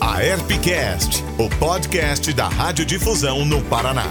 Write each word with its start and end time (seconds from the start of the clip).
A 0.00 0.24
Herpcast, 0.24 1.22
o 1.38 1.48
podcast 1.56 2.32
da 2.32 2.48
Radiodifusão 2.48 3.44
no 3.44 3.62
Paraná. 3.62 4.08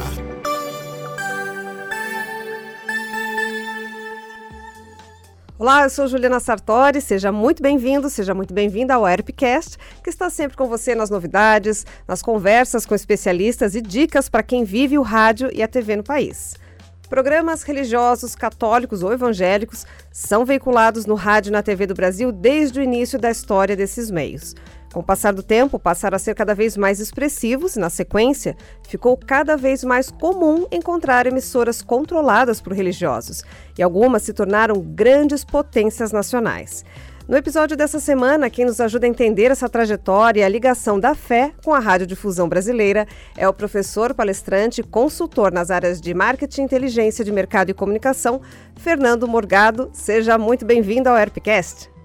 Olá, 5.60 5.84
eu 5.84 5.90
sou 5.90 6.08
Juliana 6.08 6.40
Sartori, 6.40 7.02
seja 7.02 7.34
muito 7.34 7.62
bem-vindo, 7.62 8.10
seja 8.10 8.34
muito 8.34 8.54
bem-vinda 8.54 8.94
ao 8.94 9.06
Herpcast, 9.06 9.78
que 10.02 10.10
está 10.10 10.30
sempre 10.30 10.56
com 10.56 10.68
você 10.68 10.96
nas 10.96 11.10
novidades, 11.10 11.86
nas 12.08 12.22
conversas 12.22 12.86
com 12.86 12.96
especialistas 12.96 13.76
e 13.76 13.81
dicas 13.81 14.29
para 14.29 14.44
quem 14.44 14.63
vive 14.63 14.97
o 14.97 15.02
rádio 15.02 15.49
e 15.54 15.62
a 15.62 15.68
TV 15.68 15.97
no 15.97 16.04
país. 16.04 16.55
Programas 17.09 17.63
religiosos, 17.63 18.36
católicos 18.36 19.04
ou 19.04 19.12
evangélicos 19.12 19.86
são 20.12 20.45
veiculados 20.45 21.05
no 21.05 21.16
rádio 21.16 21.49
e 21.49 21.54
na 21.54 21.62
TV 21.62 21.88
do 21.88 21.94
Brasil 21.94 22.31
desde 22.31 22.80
o 22.80 22.84
início 22.84 23.20
da 23.20 23.30
história 23.30 23.76
desses 23.76 24.09
meios. 24.09 24.55
Com 24.94 25.02
o 25.02 25.04
passar 25.04 25.34
do 25.34 25.44
tempo, 25.44 25.77
passaram 25.77 26.16
a 26.16 26.20
ser 26.20 26.34
cada 26.34 26.55
vez 26.55 26.77
mais 26.77 26.99
expressivos 26.99 27.76
e, 27.76 27.80
na 27.80 27.90
sequência, 27.90 28.55
ficou 28.88 29.18
cada 29.18 29.58
vez 29.58 29.84
mais 29.84 30.10
comum 30.10 30.66
encontrar 30.72 31.27
emissoras 31.27 31.82
controladas 31.82 32.62
por 32.62 32.73
religiosos, 32.73 33.44
e 33.77 33.84
algumas 33.84 34.23
se 34.23 34.34
tornaram 34.34 34.80
grandes 34.80 35.44
potências 35.44 36.12
nacionais. 36.12 36.86
No 37.27 37.36
episódio 37.36 37.76
dessa 37.76 38.00
semana, 38.00 38.50
quem 38.50 38.63
nos 38.63 38.80
ajuda 38.80 39.05
a 39.05 39.10
entender 39.10 39.52
essa 39.52 39.68
trajetória 39.68 40.40
e 40.40 40.44
a 40.46 40.48
ligação 40.48 40.98
da 40.98 41.13
fé 41.13 41.52
com 41.62 41.74
a 41.74 41.80
radiodifusão 41.80 42.48
brasileira 42.48 43.05
é 43.35 43.46
o 43.46 43.54
professor, 43.54 44.13
palestrante 44.13 44.80
e 44.80 44.84
consultor 44.84 45.52
nas 45.52 45.70
áreas 45.70 45.99
de 45.99 46.13
marketing, 46.13 46.62
inteligência 46.62 47.26
de 47.26 47.32
mercado 47.34 47.70
e 47.70 47.74
comunicação, 47.74 48.40
Fernando 48.77 49.27
Morgado. 49.27 49.90
Seja 49.91 50.38
muito 50.38 50.66
bem-vindo 50.66 51.10
ao 51.10 51.18
Herpcast. 51.18 51.97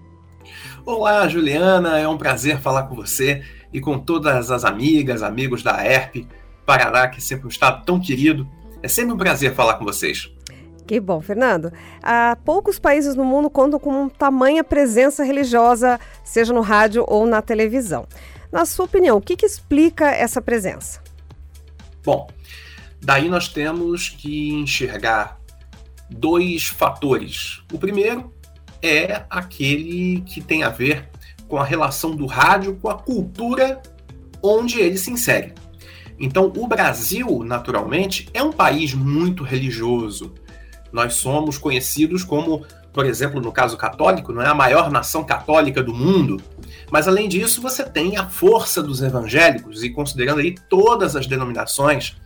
Olá, 0.85 1.29
Juliana, 1.29 1.97
é 2.01 2.09
um 2.09 2.19
prazer 2.19 2.59
falar 2.59 2.85
com 2.85 2.97
você 2.97 3.45
e 3.73 3.81
com 3.81 4.01
todas 4.01 4.51
as 4.51 4.65
amigas, 4.65 5.23
amigos 5.23 5.63
da 5.63 5.87
ERP 5.87 6.27
Parará, 6.67 7.07
que 7.07 7.19
é 7.19 7.21
sempre 7.21 7.47
um 7.47 7.49
estado 7.49 7.85
tão 7.85 8.01
querido. 8.01 8.49
É 8.83 8.89
sempre 8.89 9.15
um 9.15 9.17
prazer 9.17 9.55
falar 9.55 9.75
com 9.75 9.85
vocês. 9.85 10.29
Que 10.85 10.99
bom, 10.99 11.21
Fernando. 11.21 11.73
Há 12.03 12.37
poucos 12.45 12.81
países 12.81 13.15
no 13.15 13.25
mundo 13.25 13.49
contam 13.49 13.79
com 13.79 14.09
tamanha 14.09 14.65
presença 14.65 15.23
religiosa, 15.23 16.01
seja 16.25 16.53
no 16.53 16.61
rádio 16.61 17.05
ou 17.07 17.27
na 17.27 17.41
televisão. 17.41 18.05
Na 18.51 18.67
sua 18.67 18.87
opinião, 18.87 19.17
o 19.17 19.21
que, 19.21 19.37
que 19.37 19.47
explica 19.47 20.11
essa 20.11 20.43
presença? 20.43 21.01
Bom, 22.05 22.27
daí 23.01 23.29
nós 23.29 23.47
temos 23.47 24.09
que 24.09 24.51
enxergar 24.51 25.39
dois 26.11 26.65
fatores. 26.65 27.63
O 27.73 27.79
primeiro 27.79 28.33
é 28.83 29.25
aquele 29.31 30.21
que 30.23 30.41
tem 30.41 30.65
a 30.65 30.69
ver 30.69 31.09
com 31.49 31.57
a 31.57 31.65
relação 31.65 32.17
do 32.17 32.27
rádio 32.27 32.77
com 32.77 32.89
a 32.89 32.99
cultura 32.99 33.81
onde 34.43 34.81
ele 34.81 34.99
se 34.99 35.11
insere. 35.11 35.55
Então, 36.19 36.53
o 36.57 36.67
Brasil, 36.67 37.43
naturalmente, 37.45 38.29
é 38.33 38.43
um 38.43 38.53
país 38.53 38.95
muito 38.95 39.45
religioso. 39.45 40.35
Nós 40.93 41.15
somos 41.15 41.59
conhecidos 41.59 42.23
como, 42.23 42.65
por 42.93 43.07
exemplo, 43.07 43.41
no 43.41 43.51
caso 43.51 43.77
católico, 43.77 44.33
não 44.33 44.43
é 44.43 44.49
a 44.49 44.55
maior 44.55 44.91
nação 44.91 45.25
católica 45.25 45.83
do 45.83 45.95
mundo. 45.95 46.41
Mas 46.91 47.09
além 47.09 47.29
disso, 47.29 47.63
você 47.63 47.83
tem 47.83 48.17
a 48.17 48.29
força 48.29 48.83
dos 48.83 49.03
evangélicos 49.03 49.83
e 49.83 49.91
considerando 49.91 50.41
aí 50.41 50.55
todas 50.69 51.17
as 51.17 51.27
denominações, 51.27 52.17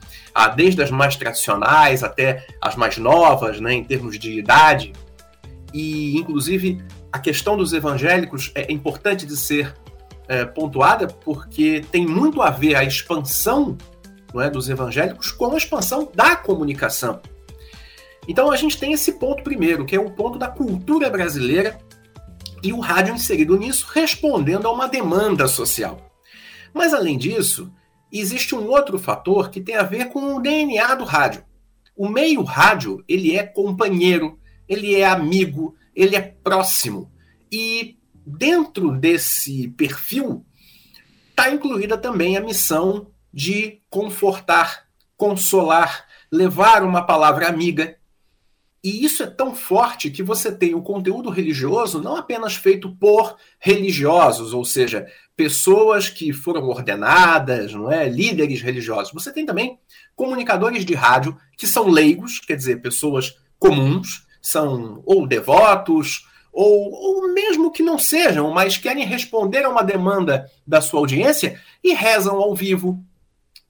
desde 0.56 0.82
as 0.82 0.90
mais 0.90 1.16
tradicionais 1.16 2.02
até 2.02 2.46
as 2.60 2.76
mais 2.76 2.98
novas, 2.98 3.60
né, 3.60 3.72
em 3.72 3.84
termos 3.84 4.18
de 4.18 4.38
idade, 4.38 4.92
e 5.76 6.16
inclusive 6.16 6.82
a 7.12 7.18
questão 7.18 7.54
dos 7.54 7.74
evangélicos 7.74 8.50
é 8.54 8.72
importante 8.72 9.26
de 9.26 9.36
ser 9.36 9.74
é, 10.26 10.42
pontuada 10.42 11.06
porque 11.06 11.84
tem 11.92 12.06
muito 12.06 12.40
a 12.40 12.48
ver 12.48 12.76
a 12.76 12.82
expansão 12.82 13.76
não 14.32 14.40
é, 14.40 14.48
dos 14.48 14.70
evangélicos 14.70 15.30
com 15.30 15.52
a 15.52 15.56
expansão 15.58 16.10
da 16.14 16.34
comunicação. 16.34 17.20
Então 18.26 18.50
a 18.50 18.56
gente 18.56 18.78
tem 18.78 18.94
esse 18.94 19.12
ponto 19.12 19.42
primeiro, 19.42 19.84
que 19.84 19.94
é 19.94 20.00
o 20.00 20.10
ponto 20.10 20.38
da 20.38 20.48
cultura 20.48 21.10
brasileira 21.10 21.78
e 22.62 22.72
o 22.72 22.80
rádio 22.80 23.14
inserido 23.14 23.58
nisso, 23.58 23.86
respondendo 23.92 24.66
a 24.66 24.72
uma 24.72 24.88
demanda 24.88 25.46
social. 25.46 26.10
Mas 26.72 26.94
além 26.94 27.18
disso, 27.18 27.70
existe 28.10 28.54
um 28.54 28.66
outro 28.66 28.98
fator 28.98 29.50
que 29.50 29.60
tem 29.60 29.76
a 29.76 29.82
ver 29.82 30.06
com 30.06 30.36
o 30.36 30.40
DNA 30.40 30.94
do 30.94 31.04
rádio. 31.04 31.44
O 31.94 32.08
meio 32.08 32.42
rádio, 32.42 33.04
ele 33.06 33.36
é 33.36 33.42
companheiro, 33.42 34.38
ele 34.68 34.94
é 34.94 35.04
amigo, 35.04 35.74
ele 35.94 36.16
é 36.16 36.20
próximo. 36.20 37.10
E 37.50 37.96
dentro 38.26 38.90
desse 38.98 39.68
perfil 39.68 40.44
está 41.30 41.50
incluída 41.50 41.96
também 41.96 42.36
a 42.36 42.40
missão 42.40 43.08
de 43.32 43.82
confortar, 43.90 44.86
consolar, 45.16 46.06
levar 46.32 46.82
uma 46.82 47.02
palavra 47.02 47.46
amiga. 47.48 47.96
E 48.82 49.04
isso 49.04 49.22
é 49.22 49.26
tão 49.26 49.54
forte 49.54 50.10
que 50.10 50.22
você 50.22 50.50
tem 50.50 50.74
o 50.74 50.82
conteúdo 50.82 51.28
religioso 51.28 52.00
não 52.00 52.16
apenas 52.16 52.54
feito 52.54 52.94
por 52.96 53.36
religiosos, 53.58 54.54
ou 54.54 54.64
seja, 54.64 55.06
pessoas 55.36 56.08
que 56.08 56.32
foram 56.32 56.66
ordenadas, 56.68 57.72
não 57.74 57.92
é, 57.92 58.08
líderes 58.08 58.62
religiosos. 58.62 59.12
Você 59.12 59.32
tem 59.32 59.44
também 59.44 59.78
comunicadores 60.14 60.84
de 60.84 60.94
rádio 60.94 61.36
que 61.56 61.66
são 61.66 61.88
leigos, 61.88 62.38
quer 62.40 62.56
dizer, 62.56 62.80
pessoas 62.80 63.36
comuns, 63.58 64.25
são 64.46 65.02
ou 65.04 65.26
devotos, 65.26 66.24
ou, 66.52 66.92
ou 66.92 67.34
mesmo 67.34 67.72
que 67.72 67.82
não 67.82 67.98
sejam, 67.98 68.52
mas 68.52 68.78
querem 68.78 69.04
responder 69.04 69.64
a 69.64 69.68
uma 69.68 69.82
demanda 69.82 70.48
da 70.64 70.80
sua 70.80 71.00
audiência 71.00 71.60
e 71.82 71.92
rezam 71.92 72.36
ao 72.36 72.54
vivo, 72.54 73.02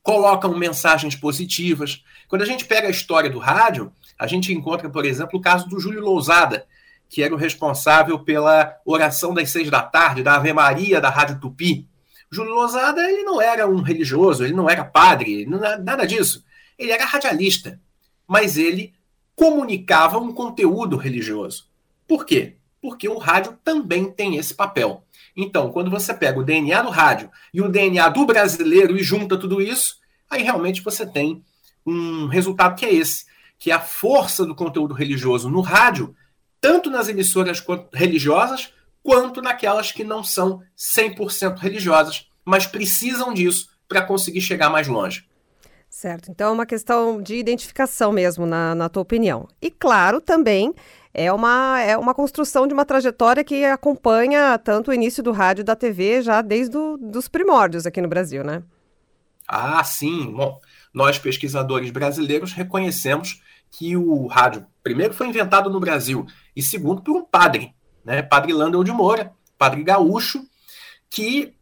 colocam 0.03 0.55
mensagens 0.57 1.17
positivas. 1.17 2.05
Quando 2.29 2.43
a 2.43 2.47
gente 2.47 2.67
pega 2.67 2.89
a 2.89 2.91
história 2.91 3.31
do 3.31 3.39
rádio, 3.39 3.91
a 4.19 4.27
gente 4.27 4.53
encontra, 4.53 4.91
por 4.91 5.07
exemplo, 5.07 5.39
o 5.39 5.43
caso 5.43 5.67
do 5.67 5.81
Júlio 5.81 6.03
Lousada, 6.03 6.67
que 7.09 7.23
era 7.23 7.35
o 7.35 7.39
responsável 7.39 8.19
pela 8.19 8.77
oração 8.85 9.33
das 9.33 9.49
seis 9.49 9.71
da 9.71 9.81
tarde, 9.81 10.23
da 10.23 10.37
Ave 10.37 10.53
Maria 10.53 11.01
da 11.01 11.09
Rádio 11.09 11.41
Tupi. 11.41 11.89
Júlio 12.31 12.53
Lousada 12.53 13.01
ele 13.11 13.23
não 13.23 13.41
era 13.41 13.67
um 13.67 13.81
religioso, 13.81 14.45
ele 14.45 14.53
não 14.53 14.69
era 14.69 14.85
padre, 14.85 15.47
nada 15.47 16.05
disso. 16.05 16.45
Ele 16.79 16.93
era 16.93 17.07
radialista, 17.07 17.81
mas 18.29 18.59
ele 18.59 18.93
comunicava 19.37 20.19
um 20.19 20.33
conteúdo 20.33 20.97
religioso. 20.97 21.69
Por 22.09 22.25
quê? 22.25 22.57
Porque 22.81 23.09
o 23.09 23.19
rádio 23.19 23.57
também 23.63 24.11
tem 24.11 24.37
esse 24.37 24.55
papel. 24.55 25.05
Então, 25.37 25.71
quando 25.71 25.91
você 25.91 26.15
pega 26.15 26.41
o 26.41 26.45
DNA 26.45 26.81
do 26.81 26.89
rádio 26.89 27.31
e 27.53 27.61
o 27.61 27.69
DNA 27.69 28.09
do 28.09 28.25
brasileiro 28.25 28.97
e 28.97 29.03
junta 29.03 29.37
tudo 29.37 29.61
isso, 29.61 29.99
aí 30.31 30.43
realmente 30.43 30.83
você 30.83 31.07
tem 31.07 31.45
um 31.85 32.27
resultado 32.27 32.75
que 32.75 32.87
é 32.87 32.93
esse, 32.93 33.27
que 33.59 33.71
é 33.71 33.75
a 33.75 33.81
força 33.81 34.45
do 34.47 34.55
conteúdo 34.55 34.95
religioso 34.95 35.51
no 35.51 35.61
rádio, 35.61 36.17
tanto 36.61 36.91
nas 36.91 37.09
emissoras 37.09 37.63
religiosas, 37.93 38.73
quanto 39.03 39.43
naquelas 39.43 39.93
que 39.93 40.03
não 40.03 40.25
são 40.25 40.63
100% 40.77 41.59
religiosas, 41.59 42.27
mas 42.45 42.67
precisam 42.67 43.33
disso 43.35 43.69
para 43.87 44.03
conseguir 44.03 44.41
chegar 44.41 44.71
mais 44.71 44.89
longe. 44.89 45.27
Certo. 45.97 46.31
Então 46.31 46.51
é 46.51 46.53
uma 46.53 46.67
questão 46.67 47.23
de 47.23 47.37
identificação 47.37 48.13
mesmo, 48.13 48.45
na, 48.45 48.75
na 48.75 48.87
tua 48.87 49.01
opinião. 49.01 49.49
E 49.63 49.71
claro, 49.71 50.21
também 50.21 50.75
é 51.15 51.33
uma, 51.33 51.81
é 51.81 51.97
uma 51.97 52.13
construção 52.13 52.67
de 52.67 52.75
uma 52.75 52.85
trajetória 52.85 53.43
que 53.43 53.65
acompanha 53.65 54.59
tanto 54.59 54.91
o 54.91 54.95
início 54.95 55.23
do 55.23 55.33
rádio 55.33 55.63
e 55.63 55.65
da 55.65 55.75
TV 55.75 56.21
já 56.21 56.43
desde 56.43 56.77
os 56.77 57.29
primórdios 57.29 57.87
aqui 57.87 58.03
no 58.03 58.09
Brasil, 58.09 58.45
né? 58.45 58.63
Ah, 59.49 59.83
sim. 59.85 60.31
Bom, 60.35 60.61
nós 60.93 61.19
pesquisadores 61.19 61.91
brasileiros 61.91 62.53
reconhecemos 62.53 63.41
que 63.71 63.97
o 63.97 64.27
rádio, 64.27 64.67
primeiro, 64.83 65.15
foi 65.15 65.29
inventado 65.29 65.71
no 65.71 65.81
Brasil 65.81 66.27
e 66.55 66.61
segundo, 66.61 67.01
por 67.01 67.17
um 67.17 67.25
padre, 67.25 67.75
né? 68.05 68.21
Padre 68.21 68.53
Landel 68.53 68.85
de 68.85 68.93
Moura, 68.93 69.33
padre 69.57 69.83
gaúcho, 69.83 70.45
que 71.09 71.55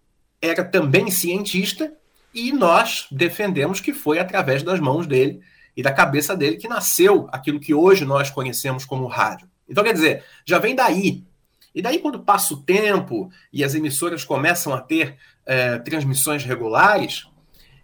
era 0.43 0.65
também 0.65 1.09
cientista 1.09 1.97
e 2.35 2.53
nós 2.53 3.07
defendemos 3.11 3.81
que 3.81 3.95
foi 3.95 4.19
através 4.19 4.63
das 4.63 4.81
mãos 4.81 5.07
dele 5.07 5.41
e 5.77 5.83
da 5.83 5.93
cabeça 5.93 6.37
dele 6.37 6.57
que 6.57 6.69
nasceu 6.69 7.29
aquilo 7.33 7.61
que 7.61 7.73
hoje 7.73 8.05
nós 8.05 8.31
conhecemos 8.31 8.85
como 8.85 9.07
rádio. 9.07 9.49
Então, 9.69 9.85
quer 9.85 9.95
dizer, 9.95 10.25
já 10.45 10.59
vem 10.59 10.75
daí. 10.75 11.25
E 11.75 11.83
daí, 11.83 11.99
quando 11.99 12.21
passa 12.21 12.55
o 12.55 12.63
tempo 12.63 13.31
e 13.53 13.65
as 13.65 13.75
emissoras 13.75 14.25
começam 14.25 14.73
a 14.73 14.81
ter 14.81 15.17
é, 15.47 15.79
transmissões 15.79 16.45
regulares, 16.45 17.27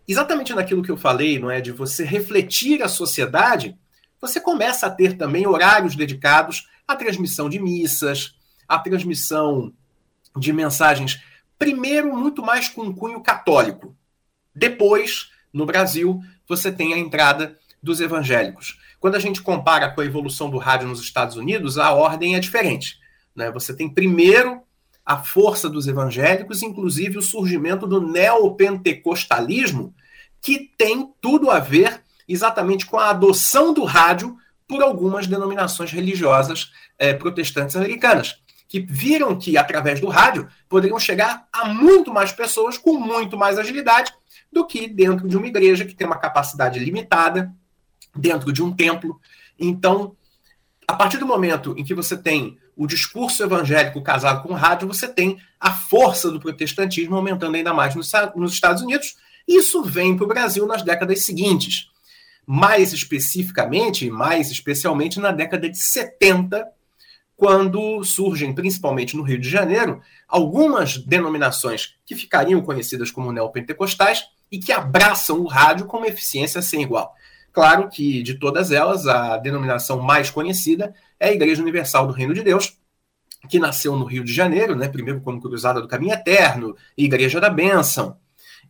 exatamente 0.06 0.54
naquilo 0.54 0.82
que 0.82 0.90
eu 0.90 0.96
falei, 0.96 1.38
não 1.38 1.50
é, 1.50 1.60
de 1.60 1.72
você 1.72 2.04
refletir 2.04 2.82
a 2.82 2.88
sociedade, 2.88 3.76
você 4.20 4.40
começa 4.40 4.86
a 4.86 4.90
ter 4.90 5.16
também 5.16 5.46
horários 5.46 5.96
dedicados 5.96 6.68
à 6.86 6.94
transmissão 6.94 7.48
de 7.48 7.58
missas, 7.58 8.36
à 8.68 8.78
transmissão 8.78 9.72
de 10.36 10.52
mensagens, 10.52 11.20
primeiro 11.58 12.16
muito 12.16 12.42
mais 12.42 12.68
com 12.68 12.94
cunho 12.94 13.20
católico, 13.20 13.96
depois, 14.60 15.30
no 15.50 15.64
Brasil, 15.64 16.20
você 16.46 16.70
tem 16.70 16.92
a 16.92 16.98
entrada 16.98 17.56
dos 17.82 17.98
evangélicos. 17.98 18.78
Quando 19.00 19.14
a 19.14 19.18
gente 19.18 19.40
compara 19.40 19.88
com 19.90 20.02
a 20.02 20.04
evolução 20.04 20.50
do 20.50 20.58
rádio 20.58 20.86
nos 20.86 21.00
Estados 21.00 21.36
Unidos, 21.36 21.78
a 21.78 21.90
ordem 21.92 22.36
é 22.36 22.38
diferente. 22.38 22.98
Né? 23.34 23.50
Você 23.52 23.74
tem 23.74 23.88
primeiro 23.88 24.60
a 25.02 25.16
força 25.16 25.66
dos 25.66 25.88
evangélicos, 25.88 26.62
inclusive 26.62 27.16
o 27.16 27.22
surgimento 27.22 27.86
do 27.86 28.02
neopentecostalismo, 28.06 29.94
que 30.42 30.70
tem 30.76 31.10
tudo 31.22 31.50
a 31.50 31.58
ver 31.58 32.02
exatamente 32.28 32.84
com 32.84 32.98
a 32.98 33.08
adoção 33.08 33.72
do 33.72 33.84
rádio 33.84 34.36
por 34.68 34.82
algumas 34.82 35.26
denominações 35.26 35.90
religiosas 35.90 36.70
eh, 36.98 37.14
protestantes 37.14 37.76
americanas, 37.76 38.36
que 38.68 38.78
viram 38.78 39.38
que, 39.38 39.56
através 39.56 40.00
do 40.00 40.08
rádio, 40.08 40.46
poderiam 40.68 40.98
chegar 41.00 41.48
a 41.50 41.66
muito 41.66 42.12
mais 42.12 42.30
pessoas 42.30 42.76
com 42.76 43.00
muito 43.00 43.38
mais 43.38 43.58
agilidade 43.58 44.12
do 44.52 44.66
que 44.66 44.88
dentro 44.88 45.28
de 45.28 45.36
uma 45.36 45.46
igreja 45.46 45.84
que 45.84 45.94
tem 45.94 46.06
uma 46.06 46.18
capacidade 46.18 46.78
limitada, 46.78 47.52
dentro 48.14 48.52
de 48.52 48.62
um 48.62 48.72
templo. 48.72 49.20
Então, 49.58 50.16
a 50.86 50.94
partir 50.94 51.18
do 51.18 51.26
momento 51.26 51.74
em 51.76 51.84
que 51.84 51.94
você 51.94 52.16
tem 52.16 52.58
o 52.76 52.86
discurso 52.86 53.42
evangélico 53.42 54.02
casado 54.02 54.42
com 54.42 54.54
o 54.54 54.56
rádio, 54.56 54.88
você 54.88 55.06
tem 55.06 55.38
a 55.58 55.70
força 55.70 56.30
do 56.30 56.40
protestantismo 56.40 57.14
aumentando 57.14 57.54
ainda 57.54 57.74
mais 57.74 57.94
nos 57.94 58.52
Estados 58.52 58.82
Unidos. 58.82 59.16
Isso 59.46 59.82
vem 59.82 60.16
para 60.16 60.24
o 60.24 60.28
Brasil 60.28 60.66
nas 60.66 60.82
décadas 60.82 61.24
seguintes. 61.24 61.88
Mais 62.46 62.92
especificamente, 62.92 64.10
mais 64.10 64.50
especialmente 64.50 65.20
na 65.20 65.30
década 65.30 65.68
de 65.68 65.78
70, 65.78 66.66
quando 67.36 68.02
surgem, 68.02 68.54
principalmente 68.54 69.16
no 69.16 69.22
Rio 69.22 69.38
de 69.38 69.48
Janeiro, 69.48 70.00
algumas 70.26 70.96
denominações 70.96 71.94
que 72.04 72.16
ficariam 72.16 72.60
conhecidas 72.60 73.10
como 73.10 73.32
neopentecostais 73.32 74.24
e 74.50 74.58
que 74.58 74.72
abraçam 74.72 75.40
o 75.40 75.46
rádio 75.46 75.86
com 75.86 75.98
uma 75.98 76.08
eficiência 76.08 76.60
sem 76.60 76.82
igual. 76.82 77.14
Claro 77.52 77.88
que, 77.88 78.22
de 78.22 78.34
todas 78.34 78.70
elas, 78.70 79.06
a 79.06 79.36
denominação 79.36 80.00
mais 80.00 80.30
conhecida 80.30 80.94
é 81.18 81.28
a 81.28 81.32
Igreja 81.32 81.62
Universal 81.62 82.06
do 82.06 82.12
Reino 82.12 82.34
de 82.34 82.42
Deus, 82.42 82.76
que 83.48 83.58
nasceu 83.58 83.96
no 83.96 84.04
Rio 84.04 84.24
de 84.24 84.32
Janeiro, 84.32 84.76
né, 84.76 84.88
primeiro 84.88 85.20
como 85.20 85.40
Cruzada 85.40 85.80
do 85.80 85.88
Caminho 85.88 86.12
Eterno, 86.12 86.76
Igreja 86.96 87.40
da 87.40 87.50
Bênção, 87.50 88.16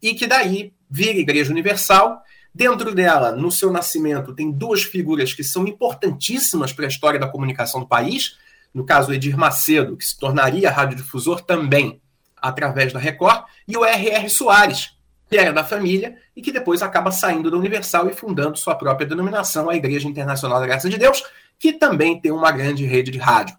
e 0.01 0.15
que 0.15 0.27
daí 0.27 0.73
vira 0.89 1.19
Igreja 1.19 1.51
Universal. 1.51 2.23
Dentro 2.55 2.95
dela, 2.95 3.33
no 3.33 3.51
seu 3.51 3.71
nascimento, 3.71 4.35
tem 4.35 4.51
duas 4.51 4.83
figuras 4.83 5.33
que 5.33 5.45
são 5.45 5.67
importantíssimas 5.67 6.73
para 6.73 6.87
a 6.87 6.89
história 6.89 7.21
da 7.21 7.29
comunicação 7.29 7.81
do 7.81 7.87
país. 7.87 8.39
No 8.73 8.85
caso, 8.85 9.13
Edir 9.13 9.37
Macedo, 9.37 9.97
que 9.97 10.05
se 10.05 10.19
tornaria 10.19 10.71
radiodifusor 10.71 11.43
também 11.43 12.01
através 12.37 12.93
da 12.93 12.99
Record, 12.99 13.45
e 13.69 13.77
o 13.77 13.85
R.R. 13.85 14.29
Soares, 14.31 14.97
que 15.31 15.39
era 15.39 15.53
da 15.53 15.63
família 15.63 16.17
e 16.35 16.43
que 16.43 16.51
depois 16.51 16.83
acaba 16.83 17.13
saindo 17.13 17.53
da 17.53 17.57
Universal 17.57 18.09
e 18.09 18.13
fundando 18.13 18.59
sua 18.59 18.75
própria 18.75 19.07
denominação, 19.07 19.71
a 19.71 19.77
Igreja 19.77 20.09
Internacional 20.09 20.59
da 20.59 20.67
Graça 20.67 20.91
de 20.91 20.99
Deus, 20.99 21.23
que 21.57 21.73
também 21.73 22.21
tem 22.21 22.33
uma 22.33 22.51
grande 22.51 22.85
rede 22.85 23.13
de 23.13 23.19
rádio. 23.19 23.57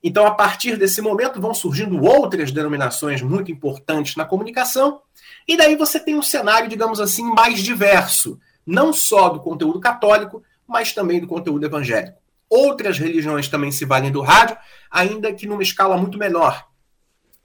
Então, 0.00 0.24
a 0.24 0.30
partir 0.30 0.76
desse 0.76 1.00
momento, 1.00 1.40
vão 1.40 1.52
surgindo 1.52 2.00
outras 2.04 2.52
denominações 2.52 3.20
muito 3.22 3.50
importantes 3.50 4.14
na 4.14 4.24
comunicação, 4.24 5.00
e 5.48 5.56
daí 5.56 5.74
você 5.74 5.98
tem 5.98 6.14
um 6.14 6.22
cenário, 6.22 6.68
digamos 6.68 7.00
assim, 7.00 7.24
mais 7.24 7.60
diverso, 7.60 8.38
não 8.64 8.92
só 8.92 9.30
do 9.30 9.40
conteúdo 9.40 9.80
católico, 9.80 10.44
mas 10.66 10.92
também 10.92 11.20
do 11.20 11.26
conteúdo 11.26 11.66
evangélico. 11.66 12.18
Outras 12.48 12.98
religiões 12.98 13.48
também 13.48 13.72
se 13.72 13.84
valem 13.84 14.12
do 14.12 14.20
rádio, 14.20 14.56
ainda 14.90 15.32
que 15.32 15.46
numa 15.46 15.62
escala 15.62 15.96
muito 15.96 16.18
menor. 16.18 16.64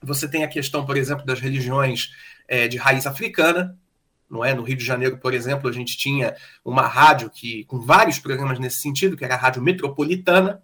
Você 0.02 0.28
tem 0.28 0.44
a 0.44 0.48
questão, 0.48 0.84
por 0.84 0.96
exemplo, 0.96 1.26
das 1.26 1.40
religiões 1.40 2.10
é, 2.48 2.66
de 2.66 2.76
raiz 2.76 3.06
africana. 3.06 3.78
Não 4.28 4.44
é? 4.44 4.54
No 4.54 4.62
Rio 4.62 4.76
de 4.76 4.84
Janeiro, 4.84 5.18
por 5.18 5.34
exemplo, 5.34 5.68
a 5.68 5.72
gente 5.72 5.96
tinha 5.96 6.36
uma 6.64 6.86
rádio 6.86 7.28
que 7.28 7.64
com 7.64 7.80
vários 7.80 8.18
programas 8.18 8.58
nesse 8.58 8.76
sentido, 8.76 9.16
que 9.16 9.24
era 9.24 9.34
a 9.34 9.38
Rádio 9.38 9.60
Metropolitana, 9.60 10.62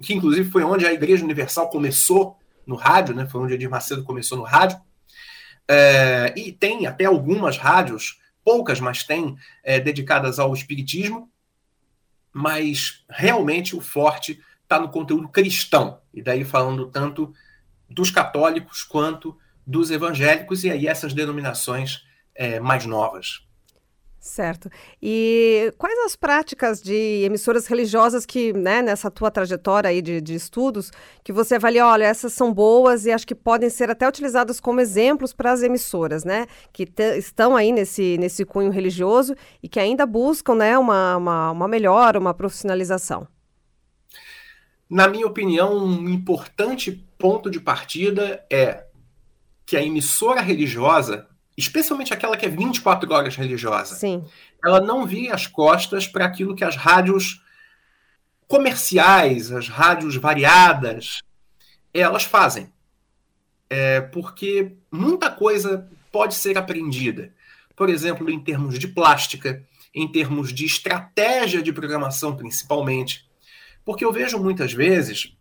que 0.00 0.14
inclusive 0.14 0.48
foi 0.50 0.62
onde 0.62 0.86
a 0.86 0.92
Igreja 0.92 1.24
Universal 1.24 1.68
começou 1.68 2.38
no 2.64 2.76
rádio, 2.76 3.14
né? 3.14 3.26
foi 3.26 3.40
onde 3.40 3.54
Edir 3.54 3.68
Macedo 3.68 4.04
começou 4.04 4.38
no 4.38 4.44
rádio. 4.44 4.80
É, 5.66 6.32
e 6.36 6.52
tem 6.52 6.86
até 6.86 7.06
algumas 7.06 7.56
rádios, 7.58 8.20
poucas, 8.44 8.78
mas 8.78 9.02
tem, 9.02 9.36
é, 9.64 9.80
dedicadas 9.80 10.38
ao 10.38 10.54
espiritismo, 10.54 11.30
mas 12.32 13.04
realmente 13.10 13.74
o 13.74 13.80
forte 13.80 14.40
está 14.62 14.78
no 14.78 14.90
conteúdo 14.90 15.28
cristão, 15.28 16.00
e 16.12 16.22
daí 16.22 16.44
falando 16.44 16.86
tanto 16.86 17.34
dos 17.88 18.10
católicos 18.10 18.82
quanto 18.82 19.36
dos 19.66 19.90
evangélicos 19.90 20.64
e 20.64 20.70
aí 20.70 20.86
essas 20.86 21.12
denominações 21.12 22.04
é, 22.34 22.58
mais 22.60 22.86
novas. 22.86 23.46
Certo. 24.20 24.68
E 25.00 25.72
quais 25.78 25.96
as 26.00 26.16
práticas 26.16 26.82
de 26.82 27.22
emissoras 27.24 27.66
religiosas 27.66 28.26
que, 28.26 28.52
né, 28.52 28.82
nessa 28.82 29.10
tua 29.10 29.30
trajetória 29.30 29.88
aí 29.88 30.02
de, 30.02 30.20
de 30.20 30.34
estudos, 30.34 30.90
que 31.22 31.32
você 31.32 31.54
avalia, 31.54 31.86
olha, 31.86 32.04
essas 32.04 32.32
são 32.32 32.52
boas 32.52 33.06
e 33.06 33.12
acho 33.12 33.26
que 33.26 33.34
podem 33.34 33.70
ser 33.70 33.90
até 33.90 34.08
utilizadas 34.08 34.58
como 34.58 34.80
exemplos 34.80 35.32
para 35.32 35.52
as 35.52 35.62
emissoras, 35.62 36.24
né, 36.24 36.46
que 36.72 36.84
te, 36.84 37.16
estão 37.16 37.56
aí 37.56 37.70
nesse, 37.70 38.18
nesse 38.18 38.44
cunho 38.44 38.70
religioso 38.70 39.34
e 39.62 39.68
que 39.68 39.78
ainda 39.78 40.04
buscam, 40.04 40.56
né, 40.56 40.76
uma, 40.76 41.16
uma, 41.16 41.50
uma 41.52 41.68
melhora, 41.68 42.18
uma 42.18 42.34
profissionalização? 42.34 43.26
Na 44.88 45.06
minha 45.08 45.26
opinião, 45.26 45.76
um 45.76 46.08
importante 46.08 46.92
ponto 47.18 47.50
de 47.50 47.60
partida 47.60 48.44
é 48.50 48.84
que 49.66 49.76
a 49.76 49.82
emissora 49.82 50.40
religiosa, 50.40 51.28
especialmente 51.56 52.14
aquela 52.14 52.36
que 52.36 52.46
é 52.46 52.48
24 52.48 53.12
horas 53.12 53.36
religiosa, 53.36 53.96
Sim. 53.96 54.24
ela 54.64 54.80
não 54.80 55.04
vira 55.04 55.34
as 55.34 55.46
costas 55.46 56.06
para 56.06 56.24
aquilo 56.24 56.54
que 56.54 56.64
as 56.64 56.74
rádios 56.74 57.42
comerciais, 58.46 59.52
as 59.52 59.68
rádios 59.68 60.16
variadas, 60.16 61.20
elas 61.92 62.24
fazem. 62.24 62.72
É, 63.68 64.00
porque 64.00 64.76
muita 64.90 65.30
coisa 65.30 65.86
pode 66.10 66.34
ser 66.34 66.56
aprendida. 66.56 67.34
Por 67.76 67.90
exemplo, 67.90 68.30
em 68.30 68.40
termos 68.40 68.78
de 68.78 68.88
plástica, 68.88 69.62
em 69.94 70.10
termos 70.10 70.52
de 70.52 70.64
estratégia 70.64 71.62
de 71.62 71.72
programação, 71.72 72.34
principalmente. 72.34 73.27
Porque 73.88 74.04
eu 74.04 74.12
vejo 74.12 74.38
muitas 74.38 74.74
vezes 74.74 75.34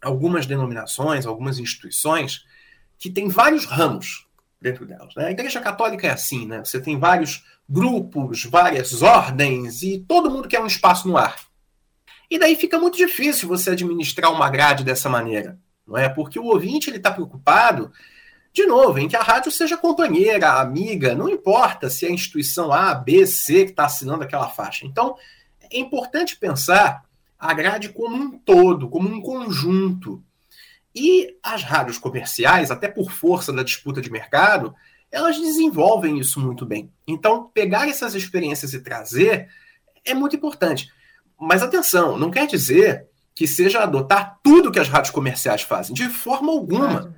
algumas 0.00 0.46
denominações, 0.46 1.26
algumas 1.26 1.58
instituições 1.58 2.44
que 2.96 3.10
tem 3.10 3.26
vários 3.26 3.64
ramos 3.64 4.28
dentro 4.60 4.86
delas. 4.86 5.12
Né? 5.16 5.26
A 5.26 5.30
Igreja 5.32 5.60
Católica 5.60 6.06
é 6.06 6.10
assim, 6.10 6.46
né? 6.46 6.64
Você 6.64 6.80
tem 6.80 6.96
vários 6.96 7.44
grupos, 7.68 8.44
várias 8.44 9.02
ordens 9.02 9.82
e 9.82 9.98
todo 9.98 10.30
mundo 10.30 10.46
quer 10.46 10.60
um 10.60 10.68
espaço 10.68 11.08
no 11.08 11.16
ar. 11.16 11.34
E 12.30 12.38
daí 12.38 12.54
fica 12.54 12.78
muito 12.78 12.96
difícil 12.96 13.48
você 13.48 13.70
administrar 13.70 14.30
uma 14.30 14.48
grade 14.48 14.84
dessa 14.84 15.08
maneira, 15.08 15.58
não 15.84 15.98
é? 15.98 16.08
Porque 16.08 16.38
o 16.38 16.44
ouvinte 16.44 16.88
ele 16.88 16.98
está 16.98 17.10
preocupado, 17.10 17.90
de 18.52 18.66
novo, 18.66 19.00
em 19.00 19.08
que 19.08 19.16
a 19.16 19.20
rádio 19.20 19.50
seja 19.50 19.76
companheira, 19.76 20.60
amiga, 20.60 21.12
não 21.12 21.28
importa 21.28 21.90
se 21.90 22.06
é 22.06 22.08
a 22.08 22.12
instituição 22.12 22.72
A, 22.72 22.94
B, 22.94 23.26
C 23.26 23.64
que 23.64 23.70
está 23.72 23.86
assinando 23.86 24.22
aquela 24.22 24.48
faixa. 24.48 24.86
Então, 24.86 25.16
é 25.72 25.76
importante 25.76 26.36
pensar 26.36 27.02
a 27.38 27.52
grade 27.52 27.90
como 27.90 28.16
um 28.16 28.38
todo, 28.38 28.88
como 28.88 29.08
um 29.08 29.20
conjunto. 29.20 30.22
E 30.94 31.36
as 31.42 31.62
rádios 31.62 31.98
comerciais, 31.98 32.70
até 32.70 32.88
por 32.88 33.10
força 33.10 33.52
da 33.52 33.62
disputa 33.62 34.00
de 34.00 34.10
mercado, 34.10 34.74
elas 35.10 35.38
desenvolvem 35.38 36.18
isso 36.18 36.40
muito 36.40 36.64
bem. 36.64 36.92
Então, 37.06 37.50
pegar 37.52 37.88
essas 37.88 38.14
experiências 38.14 38.72
e 38.74 38.80
trazer 38.80 39.48
é 40.04 40.14
muito 40.14 40.36
importante. 40.36 40.92
Mas 41.38 41.62
atenção, 41.62 42.18
não 42.18 42.30
quer 42.30 42.46
dizer 42.46 43.08
que 43.34 43.46
seja 43.46 43.82
adotar 43.82 44.38
tudo 44.42 44.70
que 44.70 44.78
as 44.78 44.88
rádios 44.88 45.12
comerciais 45.12 45.62
fazem, 45.62 45.94
de 45.94 46.08
forma 46.08 46.52
alguma. 46.52 47.14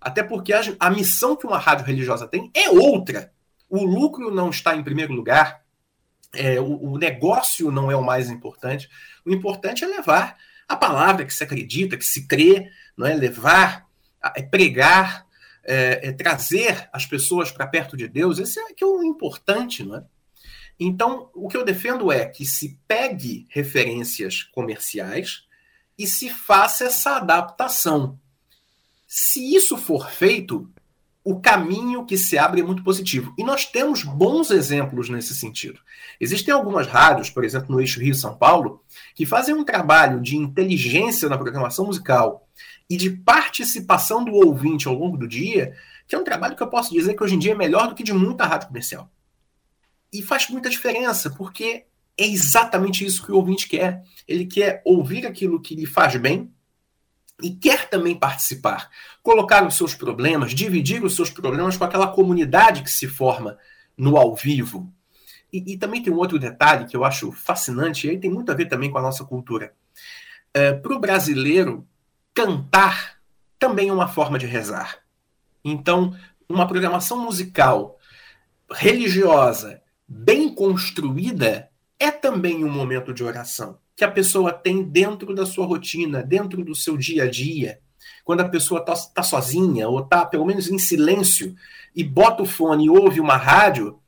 Até 0.00 0.22
porque 0.22 0.52
a, 0.52 0.60
a 0.78 0.90
missão 0.90 1.34
que 1.34 1.46
uma 1.46 1.58
rádio 1.58 1.86
religiosa 1.86 2.28
tem 2.28 2.50
é 2.54 2.68
outra. 2.68 3.32
O 3.68 3.84
lucro 3.84 4.30
não 4.30 4.50
está 4.50 4.76
em 4.76 4.84
primeiro 4.84 5.14
lugar, 5.14 5.63
é, 6.34 6.60
o, 6.60 6.92
o 6.92 6.98
negócio 6.98 7.70
não 7.70 7.90
é 7.90 7.96
o 7.96 8.04
mais 8.04 8.30
importante. 8.30 8.88
O 9.24 9.32
importante 9.32 9.84
é 9.84 9.86
levar 9.86 10.36
a 10.68 10.76
palavra 10.76 11.24
que 11.24 11.34
se 11.34 11.44
acredita, 11.44 11.96
que 11.96 12.04
se 12.04 12.26
crê, 12.26 12.70
não 12.96 13.06
é 13.06 13.14
levar, 13.14 13.86
é 14.34 14.42
pregar, 14.42 15.26
é, 15.62 16.08
é 16.08 16.12
trazer 16.12 16.88
as 16.92 17.06
pessoas 17.06 17.50
para 17.50 17.66
perto 17.66 17.96
de 17.96 18.08
Deus. 18.08 18.38
Esse 18.38 18.60
é 18.60 18.72
que 18.72 18.84
é 18.84 18.86
o 18.86 19.02
importante, 19.02 19.82
não 19.82 19.96
é? 19.96 20.04
Então, 20.78 21.30
o 21.34 21.48
que 21.48 21.56
eu 21.56 21.64
defendo 21.64 22.10
é 22.10 22.26
que 22.26 22.44
se 22.44 22.78
pegue 22.88 23.46
referências 23.48 24.42
comerciais 24.42 25.44
e 25.96 26.06
se 26.06 26.28
faça 26.28 26.84
essa 26.84 27.16
adaptação. 27.16 28.18
Se 29.06 29.54
isso 29.54 29.76
for 29.76 30.10
feito, 30.10 30.68
o 31.24 31.40
caminho 31.40 32.04
que 32.04 32.18
se 32.18 32.36
abre 32.36 32.60
é 32.60 32.64
muito 32.64 32.84
positivo. 32.84 33.32
E 33.38 33.42
nós 33.42 33.64
temos 33.64 34.04
bons 34.04 34.50
exemplos 34.50 35.08
nesse 35.08 35.34
sentido. 35.34 35.80
Existem 36.20 36.52
algumas 36.52 36.86
rádios, 36.86 37.30
por 37.30 37.42
exemplo, 37.44 37.74
no 37.74 37.80
eixo 37.80 37.98
Rio-São 37.98 38.36
Paulo, 38.36 38.84
que 39.14 39.24
fazem 39.24 39.54
um 39.54 39.64
trabalho 39.64 40.20
de 40.20 40.36
inteligência 40.36 41.28
na 41.28 41.38
programação 41.38 41.86
musical 41.86 42.46
e 42.90 42.98
de 42.98 43.08
participação 43.08 44.22
do 44.22 44.34
ouvinte 44.34 44.86
ao 44.86 44.94
longo 44.94 45.16
do 45.16 45.26
dia, 45.26 45.74
que 46.06 46.14
é 46.14 46.18
um 46.18 46.24
trabalho 46.24 46.54
que 46.54 46.62
eu 46.62 46.68
posso 46.68 46.92
dizer 46.92 47.14
que 47.14 47.24
hoje 47.24 47.36
em 47.36 47.38
dia 47.38 47.52
é 47.52 47.56
melhor 47.56 47.88
do 47.88 47.94
que 47.94 48.04
de 48.04 48.12
muita 48.12 48.44
rádio 48.44 48.68
comercial. 48.68 49.10
E 50.12 50.20
faz 50.20 50.50
muita 50.50 50.68
diferença, 50.68 51.30
porque 51.30 51.86
é 52.18 52.26
exatamente 52.26 53.04
isso 53.04 53.24
que 53.24 53.32
o 53.32 53.36
ouvinte 53.36 53.66
quer. 53.66 54.04
Ele 54.28 54.44
quer 54.44 54.82
ouvir 54.84 55.26
aquilo 55.26 55.60
que 55.60 55.74
lhe 55.74 55.86
faz 55.86 56.14
bem, 56.16 56.52
e 57.42 57.50
quer 57.50 57.88
também 57.88 58.14
participar, 58.14 58.90
colocar 59.22 59.66
os 59.66 59.76
seus 59.76 59.94
problemas, 59.94 60.52
dividir 60.52 61.04
os 61.04 61.16
seus 61.16 61.30
problemas 61.30 61.76
com 61.76 61.84
aquela 61.84 62.08
comunidade 62.08 62.82
que 62.82 62.90
se 62.90 63.08
forma 63.08 63.58
no 63.96 64.16
ao 64.16 64.34
vivo. 64.34 64.92
E, 65.52 65.72
e 65.72 65.76
também 65.76 66.02
tem 66.02 66.12
um 66.12 66.18
outro 66.18 66.38
detalhe 66.38 66.86
que 66.86 66.96
eu 66.96 67.04
acho 67.04 67.32
fascinante, 67.32 68.06
e 68.06 68.10
aí 68.10 68.18
tem 68.18 68.30
muito 68.30 68.50
a 68.50 68.54
ver 68.54 68.66
também 68.66 68.90
com 68.90 68.98
a 68.98 69.02
nossa 69.02 69.24
cultura. 69.24 69.72
É, 70.52 70.72
Para 70.72 70.94
o 70.94 71.00
brasileiro, 71.00 71.86
cantar 72.32 73.18
também 73.58 73.88
é 73.88 73.92
uma 73.92 74.08
forma 74.08 74.38
de 74.38 74.46
rezar. 74.46 74.98
Então, 75.64 76.16
uma 76.48 76.68
programação 76.68 77.18
musical 77.18 77.98
religiosa, 78.70 79.80
bem 80.06 80.54
construída, 80.54 81.70
é 81.98 82.10
também 82.10 82.64
um 82.64 82.70
momento 82.70 83.12
de 83.12 83.24
oração 83.24 83.78
que 83.96 84.04
a 84.04 84.10
pessoa 84.10 84.52
tem 84.52 84.82
dentro 84.82 85.34
da 85.34 85.46
sua 85.46 85.66
rotina, 85.66 86.22
dentro 86.22 86.64
do 86.64 86.74
seu 86.74 86.96
dia 86.96 87.24
a 87.24 87.30
dia. 87.30 87.80
Quando 88.24 88.40
a 88.40 88.48
pessoa 88.48 88.80
está 88.80 88.94
tá 89.14 89.22
sozinha 89.22 89.88
ou 89.88 90.00
está 90.00 90.24
pelo 90.24 90.46
menos 90.46 90.68
em 90.68 90.78
silêncio 90.78 91.54
e 91.94 92.02
bota 92.02 92.42
o 92.42 92.46
fone 92.46 92.86
e 92.86 92.90
ouve 92.90 93.20
uma 93.20 93.36
rádio, 93.36 94.00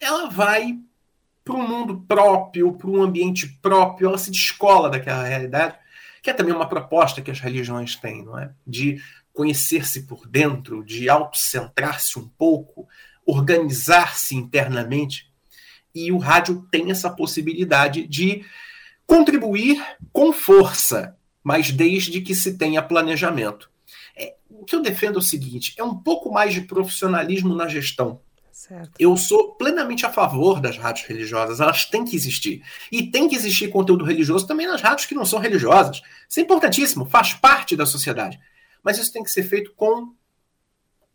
ela 0.00 0.28
vai 0.28 0.78
para 1.44 1.54
um 1.54 1.66
mundo 1.66 2.04
próprio, 2.06 2.72
para 2.72 2.88
um 2.88 3.02
ambiente 3.02 3.48
próprio, 3.60 4.08
ela 4.08 4.18
se 4.18 4.30
descola 4.30 4.88
daquela 4.88 5.24
realidade, 5.24 5.76
que 6.22 6.30
é 6.30 6.32
também 6.32 6.54
uma 6.54 6.68
proposta 6.68 7.20
que 7.20 7.30
as 7.30 7.40
religiões 7.40 7.96
têm, 7.96 8.24
não 8.24 8.38
é? 8.38 8.52
De 8.66 9.02
conhecer-se 9.32 10.02
por 10.02 10.26
dentro, 10.26 10.84
de 10.84 11.08
autocentrar-se 11.08 12.18
um 12.18 12.28
pouco, 12.28 12.86
organizar-se 13.26 14.36
internamente. 14.36 15.30
E 15.94 16.12
o 16.12 16.18
rádio 16.18 16.66
tem 16.70 16.90
essa 16.90 17.10
possibilidade 17.10 18.06
de 18.06 18.44
contribuir 19.12 19.84
com 20.10 20.32
força, 20.32 21.18
mas 21.44 21.70
desde 21.70 22.22
que 22.22 22.34
se 22.34 22.56
tenha 22.56 22.80
planejamento. 22.80 23.70
É, 24.16 24.36
o 24.48 24.64
que 24.64 24.74
eu 24.74 24.80
defendo 24.80 25.16
é 25.16 25.18
o 25.18 25.22
seguinte: 25.22 25.74
é 25.76 25.84
um 25.84 25.94
pouco 25.94 26.32
mais 26.32 26.54
de 26.54 26.62
profissionalismo 26.62 27.54
na 27.54 27.68
gestão. 27.68 28.22
Certo. 28.50 28.92
Eu 28.98 29.14
sou 29.16 29.54
plenamente 29.54 30.06
a 30.06 30.10
favor 30.10 30.60
das 30.60 30.78
rádios 30.78 31.06
religiosas, 31.06 31.60
elas 31.60 31.84
têm 31.84 32.06
que 32.06 32.16
existir. 32.16 32.62
E 32.90 33.02
tem 33.10 33.28
que 33.28 33.36
existir 33.36 33.68
conteúdo 33.68 34.04
religioso 34.04 34.46
também 34.46 34.66
nas 34.66 34.80
rádios 34.80 35.06
que 35.06 35.14
não 35.14 35.26
são 35.26 35.38
religiosas. 35.38 36.00
Isso 36.26 36.40
é 36.40 36.42
importantíssimo, 36.42 37.04
faz 37.04 37.34
parte 37.34 37.76
da 37.76 37.84
sociedade. 37.84 38.40
Mas 38.82 38.98
isso 38.98 39.12
tem 39.12 39.22
que 39.22 39.30
ser 39.30 39.42
feito 39.42 39.74
com 39.76 40.14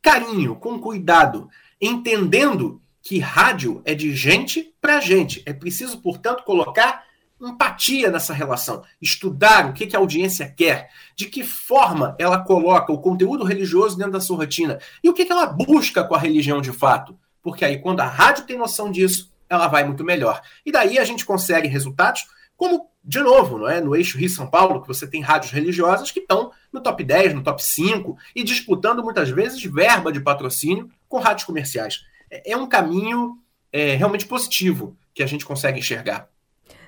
carinho, 0.01 0.55
com 0.55 0.79
cuidado, 0.79 1.49
entendendo 1.81 2.79
que 3.01 3.17
rádio 3.17 3.81
é 3.85 3.95
de 3.95 4.15
gente 4.15 4.75
para 4.79 4.99
gente. 4.99 5.41
É 5.45 5.53
preciso, 5.53 5.99
portanto, 5.99 6.43
colocar 6.43 7.06
empatia 7.39 8.09
nessa 8.09 8.33
relação, 8.33 8.83
estudar 9.01 9.69
o 9.69 9.73
que, 9.73 9.85
que 9.85 9.95
a 9.95 9.99
audiência 9.99 10.51
quer, 10.55 10.89
de 11.15 11.27
que 11.27 11.43
forma 11.43 12.15
ela 12.17 12.39
coloca 12.39 12.91
o 12.91 12.99
conteúdo 12.99 13.43
religioso 13.43 13.97
dentro 13.97 14.13
da 14.13 14.21
sua 14.21 14.37
rotina 14.37 14.79
e 15.03 15.09
o 15.09 15.13
que, 15.13 15.25
que 15.25 15.31
ela 15.31 15.45
busca 15.45 16.03
com 16.03 16.15
a 16.15 16.19
religião 16.19 16.61
de 16.61 16.71
fato. 16.71 17.17
Porque 17.41 17.63
aí, 17.63 17.79
quando 17.79 17.99
a 17.99 18.07
rádio 18.07 18.45
tem 18.45 18.57
noção 18.57 18.91
disso, 18.91 19.31
ela 19.49 19.67
vai 19.67 19.83
muito 19.83 20.03
melhor. 20.03 20.41
E 20.65 20.71
daí 20.71 20.97
a 20.99 21.05
gente 21.05 21.25
consegue 21.25 21.67
resultados 21.67 22.25
como, 22.57 22.89
de 23.03 23.19
novo, 23.19 23.59
não 23.59 23.69
é? 23.69 23.79
no 23.79 23.95
eixo 23.95 24.17
Rio-São 24.17 24.47
Paulo, 24.47 24.81
que 24.81 24.87
você 24.87 25.07
tem 25.07 25.21
rádios 25.21 25.51
religiosas 25.51 26.09
que 26.09 26.19
estão 26.19 26.51
no 26.73 26.81
top 26.81 27.03
10, 27.03 27.35
no 27.35 27.43
top 27.43 27.63
5 27.63 28.17
e 28.35 28.43
disputando 28.43 29.03
muitas 29.03 29.29
vezes 29.29 29.63
verba 29.63 30.11
de 30.11 30.19
patrocínio 30.19 30.89
com 31.07 31.19
rádios 31.19 31.45
comerciais. 31.45 32.03
É, 32.29 32.51
é 32.51 32.57
um 32.57 32.67
caminho 32.67 33.37
é, 33.71 33.95
realmente 33.95 34.25
positivo 34.25 34.97
que 35.13 35.21
a 35.21 35.27
gente 35.27 35.45
consegue 35.45 35.79
enxergar. 35.79 36.27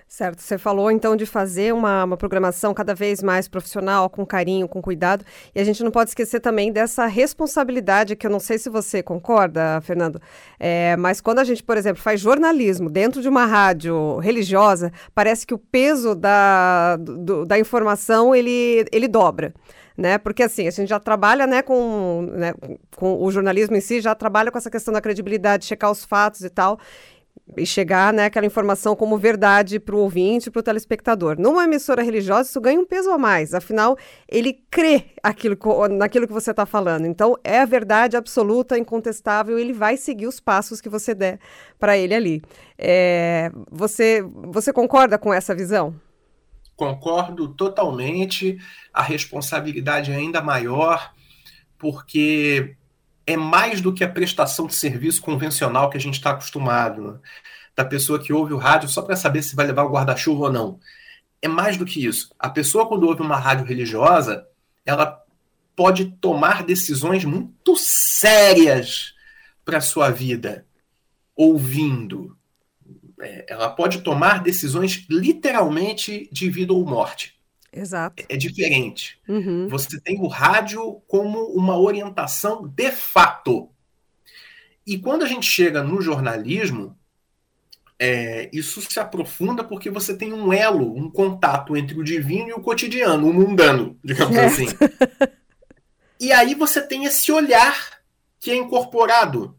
Certo, 0.09 0.41
você 0.41 0.57
falou 0.57 0.89
então 0.89 1.15
de 1.15 1.23
fazer 1.27 1.71
uma, 1.71 2.03
uma, 2.03 2.17
programação 2.17 2.73
cada 2.73 2.95
vez 2.95 3.21
mais 3.21 3.47
profissional, 3.47 4.09
com 4.09 4.25
carinho, 4.25 4.67
com 4.67 4.81
cuidado, 4.81 5.23
e 5.53 5.61
a 5.61 5.63
gente 5.63 5.83
não 5.83 5.91
pode 5.91 6.09
esquecer 6.09 6.39
também 6.39 6.71
dessa 6.71 7.05
responsabilidade, 7.05 8.15
que 8.15 8.25
eu 8.25 8.31
não 8.31 8.39
sei 8.39 8.57
se 8.57 8.71
você 8.71 9.03
concorda, 9.03 9.79
Fernando, 9.81 10.19
é, 10.59 10.97
mas 10.97 11.21
quando 11.21 11.37
a 11.37 11.43
gente, 11.43 11.61
por 11.61 11.77
exemplo, 11.77 12.01
faz 12.01 12.19
jornalismo 12.19 12.89
dentro 12.89 13.21
de 13.21 13.29
uma 13.29 13.45
rádio 13.45 14.17
religiosa, 14.17 14.91
parece 15.13 15.45
que 15.45 15.53
o 15.53 15.59
peso 15.59 16.15
da, 16.15 16.97
do, 16.97 17.45
da 17.45 17.59
informação 17.59 18.33
ele, 18.33 18.87
ele 18.91 19.07
dobra. 19.07 19.53
Né? 19.95 20.17
Porque 20.17 20.43
assim, 20.43 20.65
a 20.65 20.71
gente 20.71 20.87
já 20.87 20.99
trabalha 20.99 21.45
né, 21.45 21.61
com, 21.61 22.25
né, 22.31 22.53
com 22.95 23.21
o 23.21 23.29
jornalismo 23.29 23.75
em 23.75 23.81
si, 23.81 23.99
já 23.99 24.15
trabalha 24.15 24.49
com 24.49 24.57
essa 24.57 24.71
questão 24.71 24.93
da 24.93 25.01
credibilidade, 25.01 25.65
checar 25.65 25.91
os 25.91 26.05
fatos 26.05 26.41
e 26.41 26.49
tal 26.49 26.79
e 27.57 27.65
chegar 27.65 28.13
né, 28.13 28.25
aquela 28.25 28.45
informação 28.45 28.95
como 28.95 29.17
verdade 29.17 29.79
para 29.79 29.95
o 29.95 29.99
ouvinte, 29.99 30.51
para 30.51 30.59
o 30.59 30.63
telespectador. 30.63 31.39
Numa 31.39 31.63
emissora 31.63 32.03
religiosa, 32.03 32.49
isso 32.49 32.61
ganha 32.61 32.79
um 32.79 32.85
peso 32.85 33.11
a 33.11 33.17
mais. 33.17 33.53
Afinal, 33.53 33.97
ele 34.27 34.63
crê 34.69 35.05
aquilo, 35.23 35.57
naquilo 35.89 36.27
que 36.27 36.33
você 36.33 36.51
está 36.51 36.65
falando. 36.65 37.05
Então, 37.05 37.35
é 37.43 37.59
a 37.59 37.65
verdade 37.65 38.15
absoluta, 38.15 38.77
incontestável. 38.77 39.57
Ele 39.57 39.73
vai 39.73 39.97
seguir 39.97 40.27
os 40.27 40.39
passos 40.39 40.79
que 40.79 40.89
você 40.89 41.15
der 41.15 41.39
para 41.79 41.97
ele 41.97 42.13
ali. 42.13 42.41
É, 42.77 43.51
você, 43.71 44.23
você 44.45 44.71
concorda 44.71 45.17
com 45.17 45.33
essa 45.33 45.55
visão? 45.55 45.95
Concordo 46.75 47.49
totalmente. 47.49 48.57
A 48.93 49.01
responsabilidade 49.01 50.11
é 50.11 50.15
ainda 50.15 50.41
maior, 50.41 51.13
porque 51.77 52.75
é 53.29 53.37
mais 53.37 53.79
do 53.79 53.93
que 53.93 54.03
a 54.03 54.09
prestação 54.09 54.65
de 54.65 54.73
serviço 54.73 55.21
convencional 55.21 55.87
que 55.87 55.97
a 55.97 55.99
gente 55.99 56.15
está 56.15 56.31
acostumado, 56.31 57.11
né? 57.11 57.19
da 57.75 57.85
pessoa 57.85 58.19
que 58.19 58.33
ouve 58.33 58.53
o 58.53 58.57
rádio 58.57 58.89
só 58.89 59.03
para 59.03 59.15
saber 59.15 59.43
se 59.43 59.55
vai 59.55 59.67
levar 59.67 59.83
o 59.83 59.91
guarda-chuva 59.91 60.45
ou 60.45 60.51
não. 60.51 60.79
É 61.39 61.47
mais 61.47 61.77
do 61.77 61.85
que 61.85 62.03
isso. 62.03 62.33
A 62.39 62.49
pessoa, 62.49 62.87
quando 62.87 63.03
ouve 63.03 63.21
uma 63.21 63.37
rádio 63.37 63.67
religiosa, 63.67 64.47
ela 64.83 65.23
pode 65.75 66.05
tomar 66.19 66.63
decisões 66.63 67.23
muito 67.23 67.75
sérias 67.77 69.13
para 69.63 69.77
a 69.77 69.81
sua 69.81 70.09
vida, 70.09 70.65
ouvindo. 71.35 72.35
É, 73.21 73.45
ela 73.47 73.69
pode 73.69 74.01
tomar 74.01 74.41
decisões 74.41 75.05
literalmente 75.07 76.27
de 76.31 76.49
vida 76.49 76.73
ou 76.73 76.83
morte. 76.83 77.38
Exato. 77.71 78.23
É 78.27 78.35
diferente. 78.35 79.19
Uhum. 79.27 79.67
Você 79.69 79.99
tem 79.99 80.19
o 80.19 80.27
rádio 80.27 81.01
como 81.07 81.45
uma 81.47 81.77
orientação 81.77 82.67
de 82.67 82.91
fato. 82.91 83.69
E 84.85 84.97
quando 84.97 85.23
a 85.23 85.27
gente 85.27 85.45
chega 85.45 85.83
no 85.83 86.01
jornalismo, 86.01 86.97
é, 87.99 88.49
isso 88.51 88.81
se 88.81 88.99
aprofunda 88.99 89.63
porque 89.63 89.89
você 89.89 90.15
tem 90.15 90.33
um 90.33 90.51
elo, 90.51 90.95
um 90.95 91.11
contato 91.11 91.75
entre 91.75 91.99
o 91.99 92.03
divino 92.03 92.49
e 92.49 92.53
o 92.53 92.61
cotidiano, 92.61 93.29
o 93.29 93.33
mundano, 93.33 93.99
digamos 94.03 94.35
certo. 94.35 94.53
assim. 94.53 94.77
E 96.19 96.31
aí 96.31 96.55
você 96.55 96.81
tem 96.81 97.05
esse 97.05 97.31
olhar 97.31 97.99
que 98.39 98.51
é 98.51 98.55
incorporado 98.55 99.55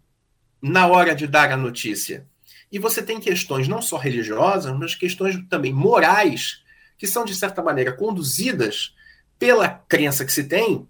na 0.60 0.86
hora 0.86 1.14
de 1.14 1.26
dar 1.26 1.50
a 1.52 1.56
notícia. 1.56 2.26
E 2.72 2.78
você 2.78 3.02
tem 3.02 3.18
questões 3.18 3.66
não 3.68 3.80
só 3.80 3.96
religiosas, 3.96 4.76
mas 4.78 4.94
questões 4.94 5.36
também 5.48 5.72
morais 5.72 6.62
que 7.00 7.06
são, 7.06 7.24
de 7.24 7.34
certa 7.34 7.62
maneira, 7.62 7.94
conduzidas 7.94 8.94
pela 9.38 9.70
crença 9.70 10.22
que 10.22 10.30
se 10.30 10.44
tem 10.44 10.86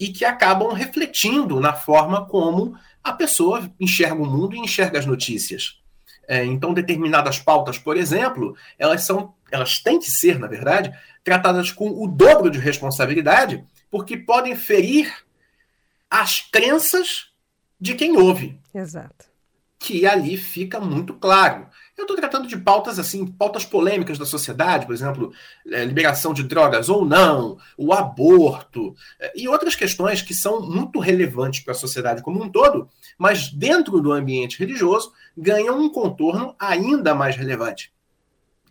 e 0.00 0.08
que 0.08 0.24
acabam 0.24 0.72
refletindo 0.72 1.60
na 1.60 1.74
forma 1.74 2.24
como 2.24 2.74
a 3.04 3.12
pessoa 3.12 3.70
enxerga 3.78 4.14
o 4.14 4.26
mundo 4.26 4.56
e 4.56 4.58
enxerga 4.58 4.98
as 4.98 5.04
notícias. 5.04 5.78
É, 6.26 6.42
então, 6.42 6.72
determinadas 6.72 7.38
pautas, 7.38 7.78
por 7.78 7.98
exemplo, 7.98 8.56
elas 8.78 9.02
são, 9.02 9.34
elas 9.52 9.78
têm 9.78 9.98
que 9.98 10.10
ser, 10.10 10.38
na 10.38 10.46
verdade, 10.46 10.90
tratadas 11.22 11.70
com 11.70 12.02
o 12.02 12.08
dobro 12.08 12.50
de 12.50 12.58
responsabilidade, 12.58 13.62
porque 13.90 14.16
podem 14.16 14.56
ferir 14.56 15.12
as 16.10 16.40
crenças 16.40 17.26
de 17.78 17.94
quem 17.94 18.16
ouve. 18.16 18.58
Exato. 18.74 19.26
Que 19.78 20.06
ali 20.06 20.38
fica 20.38 20.80
muito 20.80 21.12
claro. 21.12 21.68
Eu 21.96 22.02
estou 22.02 22.16
tratando 22.16 22.46
de 22.46 22.58
pautas 22.58 22.98
assim, 22.98 23.26
pautas 23.26 23.64
polêmicas 23.64 24.18
da 24.18 24.26
sociedade, 24.26 24.84
por 24.84 24.94
exemplo, 24.94 25.32
é, 25.72 25.82
liberação 25.82 26.34
de 26.34 26.42
drogas 26.42 26.90
ou 26.90 27.06
não, 27.06 27.58
o 27.76 27.90
aborto 27.90 28.94
é, 29.18 29.32
e 29.34 29.48
outras 29.48 29.74
questões 29.74 30.20
que 30.20 30.34
são 30.34 30.60
muito 30.60 30.98
relevantes 30.98 31.60
para 31.60 31.72
a 31.72 31.76
sociedade 31.76 32.22
como 32.22 32.42
um 32.42 32.50
todo, 32.50 32.88
mas 33.16 33.48
dentro 33.48 33.98
do 34.00 34.12
ambiente 34.12 34.58
religioso 34.58 35.12
ganham 35.36 35.80
um 35.80 35.88
contorno 35.88 36.54
ainda 36.58 37.14
mais 37.14 37.34
relevante. 37.34 37.90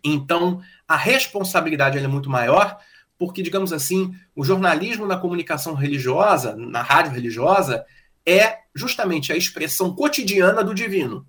Então, 0.04 0.62
a 0.86 0.96
responsabilidade 0.96 1.98
é 1.98 2.06
muito 2.06 2.30
maior, 2.30 2.78
porque, 3.18 3.42
digamos 3.42 3.72
assim, 3.72 4.14
o 4.36 4.44
jornalismo 4.44 5.04
na 5.04 5.16
comunicação 5.16 5.74
religiosa, 5.74 6.54
na 6.54 6.80
rádio 6.80 7.12
religiosa, 7.12 7.84
é 8.24 8.58
justamente 8.72 9.32
a 9.32 9.36
expressão 9.36 9.94
cotidiana 9.94 10.62
do 10.62 10.74
divino. 10.74 11.26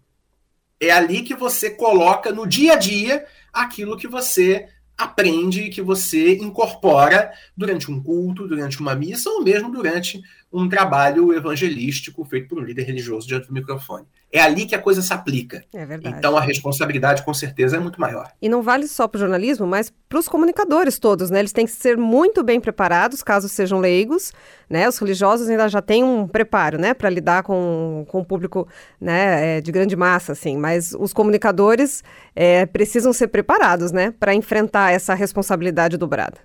É 0.80 0.92
ali 0.92 1.22
que 1.22 1.34
você 1.34 1.72
coloca 1.72 2.32
no 2.32 2.46
dia 2.46 2.74
a 2.74 2.76
dia 2.76 3.26
aquilo 3.52 3.98
que 3.98 4.08
você 4.08 4.68
aprende, 4.98 5.70
que 5.70 5.82
você 5.82 6.38
incorpora 6.38 7.32
durante 7.56 7.92
um 7.92 8.02
culto, 8.02 8.48
durante 8.48 8.80
uma 8.80 8.96
missa 8.96 9.30
ou 9.30 9.44
mesmo 9.44 9.72
durante 9.72 10.22
um 10.52 10.68
trabalho 10.68 11.34
evangelístico 11.34 12.26
feito 12.26 12.48
por 12.48 12.60
um 12.60 12.64
líder 12.64 12.84
religioso 12.84 13.28
diante 13.28 13.48
do 13.48 13.54
microfone. 13.54 14.06
É 14.32 14.42
ali 14.42 14.66
que 14.66 14.76
a 14.76 14.82
coisa 14.82 15.02
se 15.02 15.14
aplica. 15.14 15.64
É 15.74 15.86
verdade. 15.86 16.18
Então 16.18 16.36
a 16.36 16.42
responsabilidade, 16.42 17.24
com 17.24 17.34
certeza, 17.34 17.78
é 17.78 17.80
muito 17.80 18.00
maior. 18.00 18.30
E 18.42 18.50
não 18.50 18.62
vale 18.62 18.88
só 18.88 19.08
para 19.08 19.18
o 19.18 19.22
jornalismo, 19.22 19.66
mas 19.66 19.92
para 20.10 20.20
os 20.20 20.28
comunicadores 20.28 21.00
todos, 21.00 21.30
né? 21.30 21.40
Eles 21.40 21.54
têm 21.54 21.66
que 21.66 21.72
ser 21.72 21.98
muito 21.98 22.44
bem 22.44 22.60
preparados, 22.60 23.24
caso 23.24 23.48
sejam 23.48 23.80
leigos, 23.80 24.34
né? 24.70 24.88
Os 24.88 24.98
religiosos 24.98 25.48
ainda 25.48 25.70
já 25.70 25.82
têm 25.82 26.04
um 26.04 26.28
preparo, 26.28 26.78
né? 26.78 26.94
Para 26.94 27.10
lidar 27.10 27.44
com, 27.44 28.06
com 28.10 28.20
o 28.20 28.26
público 28.26 28.68
né? 29.00 29.58
É, 29.58 29.62
de 29.62 29.72
grande 29.72 29.96
massa, 29.96 30.34
assim. 30.34 30.58
Mas 30.58 30.94
os 31.00 31.14
comunicadores 31.14 32.04
é, 32.36 32.66
precisam 32.66 33.14
ser 33.14 33.28
preparados, 33.28 33.94
né? 33.94 34.14
Para 34.20 34.34
enfrentar 34.34 34.92
essa 34.92 35.14
responsabilidade 35.14 35.96
dobrada. 35.96 36.38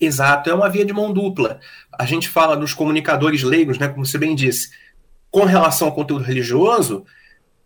Exato, 0.00 0.50
é 0.50 0.54
uma 0.54 0.68
via 0.68 0.84
de 0.84 0.92
mão 0.92 1.12
dupla. 1.12 1.60
A 1.98 2.04
gente 2.04 2.28
fala 2.28 2.56
dos 2.56 2.74
comunicadores 2.74 3.42
leigos, 3.42 3.78
né, 3.78 3.88
como 3.88 4.04
você 4.04 4.18
bem 4.18 4.34
disse, 4.34 4.70
com 5.34 5.42
relação 5.42 5.88
ao 5.88 5.94
conteúdo 5.94 6.22
religioso, 6.22 7.04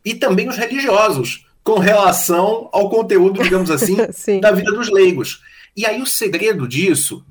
e 0.03 0.15
também 0.15 0.49
os 0.49 0.57
religiosos, 0.57 1.47
com 1.63 1.79
relação 1.79 2.71
ao 2.73 2.89
conteúdo, 2.89 3.43
digamos 3.43 3.71
assim, 3.71 3.95
da 4.41 4.53
vida 4.53 4.73
dos 4.73 4.89
leigos. 4.89 5.43
E 5.77 5.85
aí 5.85 6.01
o 6.01 6.07
segredo 6.07 6.67
disso, 6.67 7.23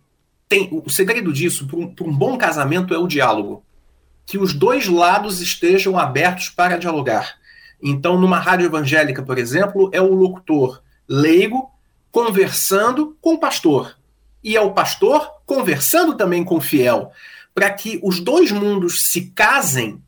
tem, 0.47 0.69
o 0.71 0.91
segredo 0.91 1.33
disso 1.33 1.65
para 1.65 1.79
um, 1.79 1.91
um 2.01 2.15
bom 2.15 2.37
casamento 2.37 2.93
é 2.93 2.99
o 2.99 3.07
diálogo. 3.07 3.63
Que 4.27 4.37
os 4.37 4.53
dois 4.53 4.87
lados 4.87 5.41
estejam 5.41 5.97
abertos 5.97 6.49
para 6.49 6.77
dialogar. 6.77 7.39
Então, 7.81 8.21
numa 8.21 8.37
rádio 8.37 8.67
evangélica, 8.67 9.23
por 9.23 9.39
exemplo, 9.39 9.89
é 9.91 9.99
o 9.99 10.13
locutor 10.13 10.83
leigo 11.09 11.71
conversando 12.11 13.17
com 13.19 13.33
o 13.33 13.39
pastor 13.39 13.97
e 14.43 14.55
é 14.55 14.61
o 14.61 14.71
pastor 14.71 15.31
conversando 15.47 16.15
também 16.15 16.43
com 16.43 16.57
o 16.57 16.61
fiel, 16.61 17.11
para 17.55 17.71
que 17.71 17.99
os 18.03 18.19
dois 18.19 18.51
mundos 18.51 19.01
se 19.01 19.31
casem 19.31 19.99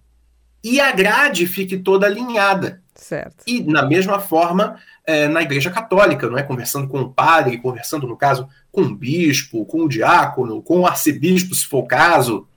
e 0.63 0.79
a 0.79 0.91
grade 0.91 1.47
fique 1.47 1.77
toda 1.77 2.05
alinhada. 2.05 2.81
Certo. 2.95 3.43
E 3.47 3.63
na 3.63 3.85
mesma 3.85 4.19
forma, 4.19 4.77
é, 5.05 5.27
na 5.27 5.41
Igreja 5.41 5.71
Católica, 5.71 6.29
não 6.29 6.37
é? 6.37 6.43
Conversando 6.43 6.87
com 6.87 7.01
o 7.01 7.09
padre, 7.09 7.57
conversando, 7.57 8.05
no 8.05 8.17
caso, 8.17 8.47
com 8.71 8.81
o 8.81 8.95
bispo, 8.95 9.65
com 9.65 9.83
o 9.83 9.89
diácono, 9.89 10.61
com 10.61 10.81
o 10.81 10.85
arcebispo, 10.85 11.55
se 11.55 11.65
for 11.65 11.79
o 11.79 11.87
caso. 11.87 12.47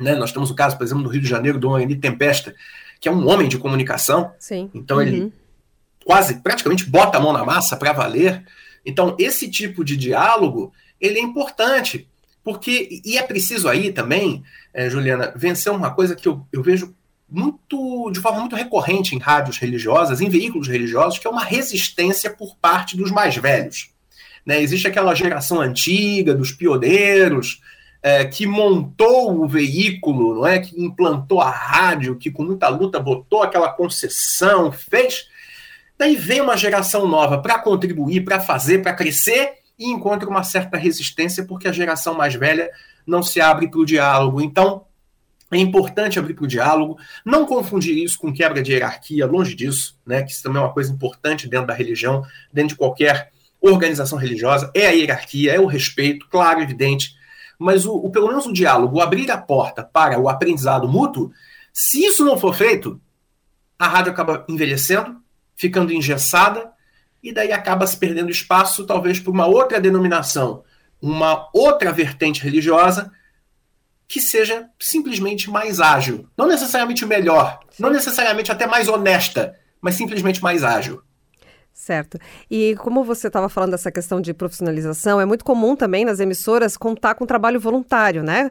Né? 0.00 0.14
Nós 0.14 0.32
temos 0.32 0.50
o 0.50 0.54
caso, 0.54 0.76
por 0.76 0.84
exemplo, 0.84 1.02
no 1.02 1.10
Rio 1.10 1.20
de 1.20 1.28
Janeiro, 1.28 1.58
do 1.58 1.78
Henri 1.78 1.96
Tempesta, 1.96 2.54
que 2.98 3.08
é 3.08 3.12
um 3.12 3.28
homem 3.28 3.48
de 3.48 3.58
comunicação. 3.58 4.32
Sim. 4.38 4.70
Então 4.74 4.96
uhum. 4.96 5.02
ele 5.02 5.32
quase, 6.04 6.40
praticamente, 6.40 6.88
bota 6.88 7.18
a 7.18 7.20
mão 7.20 7.32
na 7.32 7.44
massa 7.44 7.76
para 7.76 7.92
valer. 7.92 8.44
Então, 8.84 9.14
esse 9.18 9.50
tipo 9.50 9.84
de 9.84 9.96
diálogo 9.96 10.72
ele 11.00 11.18
é 11.18 11.22
importante. 11.22 12.08
Porque, 12.42 13.00
e 13.04 13.16
é 13.16 13.22
preciso 13.22 13.68
aí 13.68 13.90
também, 13.90 14.42
é, 14.72 14.90
Juliana, 14.90 15.32
vencer 15.34 15.72
uma 15.72 15.90
coisa 15.90 16.14
que 16.14 16.28
eu, 16.28 16.46
eu 16.52 16.62
vejo 16.62 16.94
muito 17.28 18.10
de 18.10 18.20
forma 18.20 18.40
muito 18.40 18.56
recorrente 18.56 19.14
em 19.14 19.18
rádios 19.18 19.58
religiosas, 19.58 20.20
em 20.20 20.28
veículos 20.28 20.68
religiosos, 20.68 21.18
que 21.18 21.26
é 21.26 21.30
uma 21.30 21.44
resistência 21.44 22.30
por 22.30 22.56
parte 22.56 22.96
dos 22.96 23.10
mais 23.10 23.36
velhos. 23.36 23.90
Né? 24.44 24.60
Existe 24.60 24.86
aquela 24.86 25.14
geração 25.14 25.60
antiga 25.60 26.34
dos 26.34 26.52
pioneiros 26.52 27.60
é, 28.02 28.24
que 28.26 28.46
montou 28.46 29.42
o 29.42 29.48
veículo, 29.48 30.34
não 30.34 30.46
é? 30.46 30.58
Que 30.58 30.78
implantou 30.78 31.40
a 31.40 31.48
rádio, 31.48 32.16
que 32.16 32.30
com 32.30 32.44
muita 32.44 32.68
luta 32.68 33.00
botou 33.00 33.42
aquela 33.42 33.70
concessão, 33.70 34.70
fez. 34.70 35.26
Daí 35.96 36.14
vem 36.14 36.42
uma 36.42 36.54
geração 36.54 37.08
nova 37.08 37.38
para 37.38 37.58
contribuir, 37.58 38.22
para 38.22 38.38
fazer, 38.38 38.82
para 38.82 38.92
crescer 38.92 39.54
e 39.78 39.90
encontra 39.90 40.28
uma 40.28 40.42
certa 40.42 40.76
resistência 40.76 41.44
porque 41.44 41.66
a 41.66 41.72
geração 41.72 42.14
mais 42.14 42.34
velha 42.34 42.70
não 43.06 43.22
se 43.22 43.40
abre 43.40 43.68
para 43.68 43.80
o 43.80 43.86
diálogo. 43.86 44.42
Então, 44.42 44.84
é 45.58 45.62
importante 45.62 46.18
abrir 46.18 46.34
para 46.34 46.44
o 46.44 46.48
diálogo, 46.48 46.98
não 47.24 47.46
confundir 47.46 47.96
isso 47.96 48.18
com 48.18 48.32
quebra 48.32 48.62
de 48.62 48.72
hierarquia, 48.72 49.26
longe 49.26 49.54
disso, 49.54 49.98
né? 50.06 50.22
Que 50.22 50.32
isso 50.32 50.42
também 50.42 50.60
é 50.60 50.64
uma 50.64 50.72
coisa 50.72 50.92
importante 50.92 51.48
dentro 51.48 51.66
da 51.66 51.74
religião, 51.74 52.22
dentro 52.52 52.70
de 52.70 52.76
qualquer 52.76 53.32
organização 53.60 54.18
religiosa, 54.18 54.70
é 54.74 54.86
a 54.86 54.90
hierarquia, 54.90 55.54
é 55.54 55.60
o 55.60 55.66
respeito, 55.66 56.28
claro, 56.28 56.60
evidente, 56.60 57.14
mas 57.58 57.86
o, 57.86 57.94
o 57.94 58.10
pelo 58.10 58.28
menos 58.28 58.46
o 58.46 58.52
diálogo, 58.52 58.98
o 58.98 59.00
abrir 59.00 59.30
a 59.30 59.38
porta 59.38 59.82
para 59.82 60.18
o 60.18 60.28
aprendizado 60.28 60.88
mútuo, 60.88 61.32
se 61.72 62.04
isso 62.04 62.24
não 62.24 62.38
for 62.38 62.54
feito, 62.54 63.00
a 63.78 63.88
rádio 63.88 64.12
acaba 64.12 64.44
envelhecendo, 64.48 65.16
ficando 65.56 65.92
engessada 65.92 66.72
e 67.22 67.32
daí 67.32 67.52
acaba 67.52 67.86
se 67.86 67.96
perdendo 67.96 68.30
espaço, 68.30 68.84
talvez, 68.84 69.18
por 69.18 69.30
uma 69.30 69.46
outra 69.46 69.80
denominação, 69.80 70.62
uma 71.00 71.48
outra 71.54 71.90
vertente 71.90 72.42
religiosa 72.42 73.10
que 74.06 74.20
seja 74.20 74.68
simplesmente 74.78 75.50
mais 75.50 75.80
ágil. 75.80 76.28
Não 76.36 76.46
necessariamente 76.46 77.04
melhor, 77.06 77.58
não 77.78 77.90
necessariamente 77.90 78.52
até 78.52 78.66
mais 78.66 78.88
honesta, 78.88 79.54
mas 79.80 79.94
simplesmente 79.94 80.42
mais 80.42 80.62
ágil. 80.62 81.02
Certo. 81.72 82.18
E 82.48 82.76
como 82.76 83.02
você 83.02 83.26
estava 83.26 83.48
falando 83.48 83.72
dessa 83.72 83.90
questão 83.90 84.20
de 84.20 84.32
profissionalização, 84.32 85.20
é 85.20 85.24
muito 85.24 85.44
comum 85.44 85.74
também 85.74 86.04
nas 86.04 86.20
emissoras 86.20 86.76
contar 86.76 87.16
com 87.16 87.26
trabalho 87.26 87.58
voluntário, 87.58 88.22
né? 88.22 88.50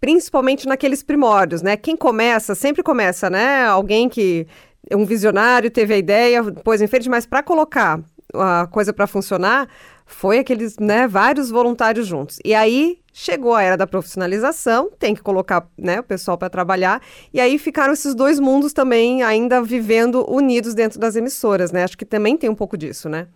Principalmente 0.00 0.66
naqueles 0.66 1.02
primórdios, 1.02 1.60
né? 1.60 1.76
Quem 1.76 1.96
começa, 1.96 2.54
sempre 2.54 2.82
começa, 2.82 3.28
né? 3.28 3.66
Alguém 3.66 4.08
que 4.08 4.46
um 4.90 5.04
visionário 5.04 5.70
teve 5.70 5.92
a 5.94 5.98
ideia, 5.98 6.42
pôs 6.42 6.80
em 6.80 6.86
frente, 6.86 7.10
mas 7.10 7.26
para 7.26 7.42
colocar 7.42 8.00
a 8.34 8.66
coisa 8.66 8.92
para 8.92 9.06
funcionar 9.06 9.68
foi 10.12 10.38
aqueles, 10.38 10.76
né, 10.78 11.08
vários 11.08 11.50
voluntários 11.50 12.06
juntos. 12.06 12.38
E 12.44 12.54
aí 12.54 12.98
chegou 13.12 13.54
a 13.54 13.62
era 13.62 13.76
da 13.76 13.86
profissionalização, 13.86 14.90
tem 14.98 15.14
que 15.14 15.22
colocar, 15.22 15.68
né, 15.76 16.00
o 16.00 16.02
pessoal 16.02 16.38
para 16.38 16.48
trabalhar, 16.48 17.02
e 17.32 17.40
aí 17.40 17.58
ficaram 17.58 17.92
esses 17.92 18.14
dois 18.14 18.38
mundos 18.40 18.72
também 18.72 19.22
ainda 19.22 19.62
vivendo 19.62 20.24
unidos 20.30 20.74
dentro 20.74 20.98
das 20.98 21.16
emissoras, 21.16 21.72
né? 21.72 21.84
Acho 21.84 21.98
que 21.98 22.04
também 22.04 22.36
tem 22.36 22.48
um 22.48 22.54
pouco 22.54 22.76
disso, 22.76 23.08
né? 23.08 23.26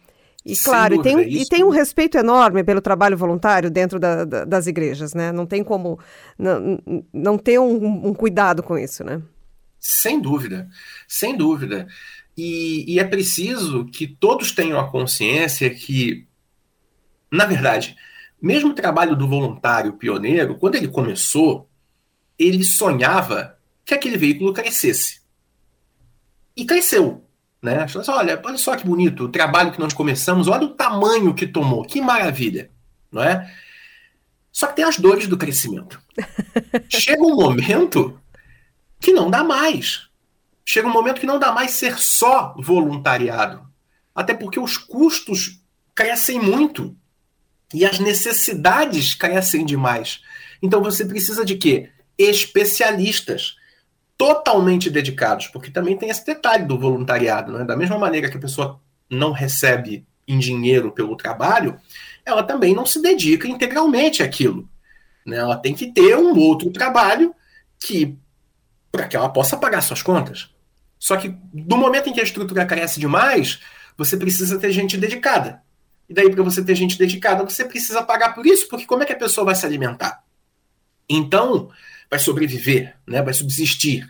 E 0.44 0.54
claro, 0.56 0.96
dúvida, 0.96 1.22
e, 1.22 1.24
tem, 1.24 1.42
e 1.42 1.48
tem 1.48 1.64
um 1.64 1.70
respeito 1.70 2.16
enorme 2.16 2.62
pelo 2.62 2.80
trabalho 2.80 3.16
voluntário 3.16 3.68
dentro 3.68 3.98
da, 3.98 4.24
da, 4.24 4.44
das 4.44 4.68
igrejas, 4.68 5.12
né? 5.12 5.32
Não 5.32 5.44
tem 5.44 5.64
como 5.64 5.98
não, 6.38 6.78
não 7.12 7.36
ter 7.36 7.58
um, 7.58 8.06
um 8.06 8.14
cuidado 8.14 8.62
com 8.62 8.78
isso, 8.78 9.02
né? 9.02 9.20
Sem 9.80 10.20
dúvida, 10.20 10.68
sem 11.08 11.36
dúvida. 11.36 11.88
E, 12.36 12.84
e 12.86 13.00
é 13.00 13.04
preciso 13.04 13.86
que 13.86 14.06
todos 14.06 14.52
tenham 14.52 14.78
a 14.78 14.88
consciência 14.88 15.68
que, 15.68 16.26
na 17.36 17.46
verdade, 17.46 17.96
mesmo 18.40 18.70
o 18.70 18.74
trabalho 18.74 19.14
do 19.14 19.28
voluntário 19.28 19.92
pioneiro, 19.94 20.56
quando 20.56 20.74
ele 20.74 20.88
começou, 20.88 21.68
ele 22.38 22.64
sonhava 22.64 23.58
que 23.84 23.94
aquele 23.94 24.16
veículo 24.16 24.52
crescesse. 24.52 25.20
E 26.56 26.64
cresceu. 26.64 27.24
Né? 27.62 27.82
Assim, 27.82 28.10
olha, 28.10 28.40
olha 28.44 28.58
só 28.58 28.76
que 28.76 28.86
bonito 28.86 29.24
o 29.24 29.28
trabalho 29.28 29.72
que 29.72 29.80
nós 29.80 29.94
começamos, 29.94 30.48
olha 30.48 30.64
o 30.64 30.74
tamanho 30.74 31.34
que 31.34 31.46
tomou, 31.46 31.84
que 31.84 32.00
maravilha. 32.00 32.70
Não 33.10 33.22
é? 33.22 33.50
Só 34.50 34.66
que 34.66 34.76
tem 34.76 34.84
as 34.84 34.98
dores 34.98 35.26
do 35.28 35.36
crescimento. 35.36 36.00
Chega 36.88 37.22
um 37.22 37.36
momento 37.36 38.18
que 38.98 39.12
não 39.12 39.30
dá 39.30 39.44
mais 39.44 40.06
chega 40.66 40.88
um 40.88 40.92
momento 40.92 41.20
que 41.20 41.26
não 41.26 41.38
dá 41.38 41.52
mais 41.52 41.70
ser 41.70 41.96
só 41.96 42.54
voluntariado. 42.58 43.64
Até 44.12 44.34
porque 44.34 44.58
os 44.58 44.76
custos 44.76 45.62
crescem 45.94 46.40
muito 46.40 46.96
e 47.72 47.84
as 47.84 47.98
necessidades 47.98 49.14
crescem 49.14 49.64
demais. 49.64 50.20
Então 50.62 50.82
você 50.82 51.04
precisa 51.04 51.44
de 51.44 51.56
quê? 51.56 51.90
Especialistas 52.18 53.56
totalmente 54.16 54.88
dedicados, 54.88 55.48
porque 55.48 55.70
também 55.70 55.96
tem 55.96 56.08
esse 56.08 56.24
detalhe 56.24 56.64
do 56.64 56.78
voluntariado, 56.78 57.52
né? 57.52 57.64
Da 57.64 57.76
mesma 57.76 57.98
maneira 57.98 58.30
que 58.30 58.36
a 58.36 58.40
pessoa 58.40 58.80
não 59.10 59.32
recebe 59.32 60.06
em 60.26 60.38
dinheiro 60.38 60.90
pelo 60.90 61.16
trabalho, 61.16 61.78
ela 62.24 62.42
também 62.42 62.74
não 62.74 62.84
se 62.84 63.00
dedica 63.00 63.46
integralmente 63.46 64.22
àquilo. 64.22 64.68
Né? 65.24 65.36
Ela 65.36 65.56
tem 65.56 65.74
que 65.74 65.92
ter 65.92 66.16
um 66.16 66.36
outro 66.36 66.70
trabalho 66.70 67.34
que 67.78 68.18
para 68.90 69.06
que 69.06 69.16
ela 69.16 69.28
possa 69.28 69.56
pagar 69.56 69.82
suas 69.82 70.02
contas. 70.02 70.50
Só 70.98 71.16
que 71.16 71.28
do 71.52 71.76
momento 71.76 72.08
em 72.08 72.12
que 72.12 72.20
a 72.20 72.24
estrutura 72.24 72.64
cresce 72.64 72.98
demais, 72.98 73.60
você 73.96 74.16
precisa 74.16 74.58
ter 74.58 74.72
gente 74.72 74.96
dedicada. 74.96 75.62
E 76.08 76.14
daí, 76.14 76.30
para 76.30 76.42
você 76.42 76.64
ter 76.64 76.74
gente 76.74 76.98
dedicada, 76.98 77.44
você 77.44 77.64
precisa 77.64 78.02
pagar 78.02 78.34
por 78.34 78.46
isso, 78.46 78.68
porque 78.68 78.86
como 78.86 79.02
é 79.02 79.06
que 79.06 79.12
a 79.12 79.18
pessoa 79.18 79.44
vai 79.44 79.54
se 79.54 79.66
alimentar? 79.66 80.22
Então, 81.08 81.70
vai 82.10 82.18
sobreviver, 82.18 82.96
né? 83.06 83.22
vai 83.22 83.34
subsistir. 83.34 84.06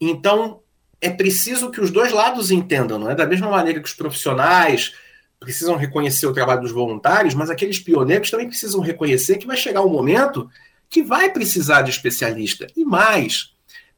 Então, 0.00 0.60
é 1.00 1.10
preciso 1.10 1.70
que 1.70 1.80
os 1.80 1.90
dois 1.90 2.12
lados 2.12 2.50
entendam, 2.50 2.98
não 2.98 3.10
é? 3.10 3.14
Da 3.14 3.26
mesma 3.26 3.48
maneira 3.48 3.80
que 3.80 3.88
os 3.88 3.94
profissionais 3.94 4.94
precisam 5.38 5.76
reconhecer 5.76 6.26
o 6.26 6.32
trabalho 6.32 6.60
dos 6.60 6.70
voluntários, 6.70 7.34
mas 7.34 7.50
aqueles 7.50 7.78
pioneiros 7.78 8.30
também 8.30 8.48
precisam 8.48 8.80
reconhecer 8.80 9.38
que 9.38 9.46
vai 9.46 9.56
chegar 9.56 9.82
um 9.82 9.90
momento 9.90 10.48
que 10.88 11.02
vai 11.02 11.30
precisar 11.30 11.82
de 11.82 11.90
especialista. 11.90 12.66
E 12.76 12.84
mais, 12.84 13.52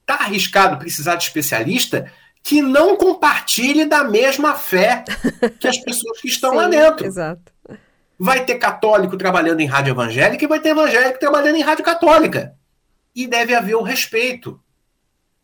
Tá 0.06 0.16
arriscado 0.16 0.78
precisar 0.78 1.16
de 1.16 1.24
especialista 1.24 2.10
que 2.44 2.60
não 2.60 2.94
compartilhe 2.98 3.86
da 3.86 4.04
mesma 4.04 4.54
fé 4.54 5.02
que 5.58 5.66
as 5.66 5.78
pessoas 5.78 6.20
que 6.20 6.28
estão 6.28 6.50
Sim, 6.52 6.56
lá 6.56 6.68
dentro. 6.68 7.06
Exato. 7.06 7.52
Vai 8.18 8.44
ter 8.44 8.56
católico 8.56 9.16
trabalhando 9.16 9.60
em 9.60 9.66
rádio 9.66 9.92
evangélica 9.92 10.44
e 10.44 10.48
vai 10.48 10.60
ter 10.60 10.68
evangélico 10.68 11.18
trabalhando 11.18 11.56
em 11.56 11.62
rádio 11.62 11.82
católica. 11.82 12.54
e 13.16 13.26
deve 13.26 13.54
haver 13.54 13.74
o 13.76 13.82
respeito. 13.82 14.60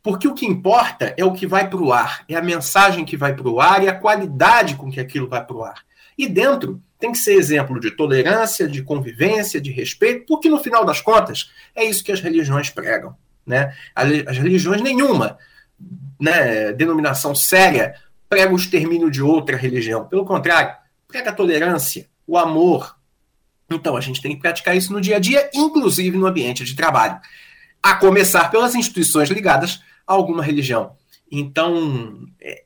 Porque 0.02 0.28
o 0.28 0.34
que 0.34 0.46
importa 0.46 1.14
é 1.16 1.24
o 1.24 1.32
que 1.32 1.46
vai 1.46 1.68
para 1.68 1.80
o 1.80 1.92
ar, 1.92 2.24
é 2.28 2.34
a 2.34 2.42
mensagem 2.42 3.04
que 3.04 3.16
vai 3.16 3.34
para 3.34 3.48
o 3.48 3.60
ar 3.60 3.82
e 3.82 3.88
a 3.88 3.94
qualidade 3.94 4.74
com 4.74 4.90
que 4.90 5.00
aquilo 5.00 5.28
vai 5.28 5.44
para 5.44 5.56
o 5.56 5.64
ar. 5.64 5.82
E 6.18 6.26
dentro 6.28 6.82
tem 6.98 7.12
que 7.12 7.18
ser 7.18 7.34
exemplo 7.34 7.80
de 7.80 7.90
tolerância, 7.90 8.66
de 8.68 8.82
convivência, 8.82 9.60
de 9.60 9.70
respeito, 9.70 10.26
porque 10.26 10.50
no 10.50 10.58
final 10.58 10.84
das 10.84 11.00
contas 11.00 11.50
é 11.74 11.84
isso 11.84 12.04
que 12.04 12.12
as 12.12 12.20
religiões 12.20 12.68
pregam. 12.70 13.16
Né? 13.46 13.74
As 13.94 14.36
religiões 14.36 14.82
nenhuma, 14.82 15.38
né, 16.20 16.72
denominação 16.72 17.34
séria, 17.34 17.94
prega 18.28 18.52
o 18.52 18.56
extermínio 18.56 19.10
de 19.10 19.22
outra 19.22 19.56
religião. 19.56 20.06
Pelo 20.06 20.24
contrário, 20.24 20.74
prega 21.08 21.30
a 21.30 21.34
tolerância, 21.34 22.08
o 22.26 22.36
amor. 22.36 22.96
Então 23.70 23.96
a 23.96 24.00
gente 24.00 24.20
tem 24.20 24.34
que 24.34 24.40
praticar 24.40 24.76
isso 24.76 24.92
no 24.92 25.00
dia 25.00 25.16
a 25.16 25.20
dia, 25.20 25.50
inclusive 25.54 26.16
no 26.16 26.26
ambiente 26.26 26.64
de 26.64 26.74
trabalho. 26.74 27.18
A 27.82 27.94
começar 27.94 28.50
pelas 28.50 28.74
instituições 28.74 29.30
ligadas 29.30 29.82
a 30.06 30.12
alguma 30.12 30.42
religião. 30.42 30.96
Então, 31.30 32.26
é, 32.40 32.64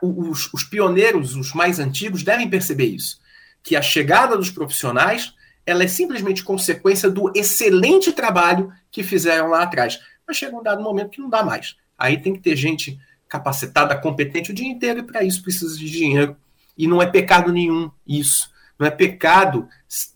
os, 0.00 0.52
os 0.52 0.64
pioneiros, 0.64 1.34
os 1.34 1.52
mais 1.52 1.78
antigos, 1.78 2.22
devem 2.22 2.48
perceber 2.48 2.86
isso. 2.86 3.20
Que 3.62 3.76
a 3.76 3.82
chegada 3.82 4.36
dos 4.36 4.50
profissionais 4.50 5.34
ela 5.66 5.84
é 5.84 5.88
simplesmente 5.88 6.42
consequência 6.42 7.10
do 7.10 7.30
excelente 7.34 8.12
trabalho 8.12 8.72
que 8.90 9.02
fizeram 9.02 9.48
lá 9.48 9.62
atrás. 9.62 10.00
Mas 10.26 10.36
chega 10.36 10.56
um 10.56 10.62
dado 10.62 10.82
momento 10.82 11.10
que 11.10 11.20
não 11.20 11.28
dá 11.28 11.44
mais. 11.44 11.76
Aí 12.00 12.16
tem 12.16 12.32
que 12.32 12.40
ter 12.40 12.56
gente 12.56 12.98
capacitada, 13.28 13.96
competente 13.96 14.50
o 14.50 14.54
dia 14.54 14.66
inteiro, 14.66 15.00
e 15.00 15.02
para 15.02 15.22
isso 15.22 15.42
precisa 15.42 15.78
de 15.78 15.88
dinheiro. 15.88 16.34
E 16.76 16.88
não 16.88 17.02
é 17.02 17.06
pecado 17.06 17.52
nenhum 17.52 17.90
isso. 18.06 18.50
Não 18.78 18.86
é 18.86 18.90
pecado 18.90 19.68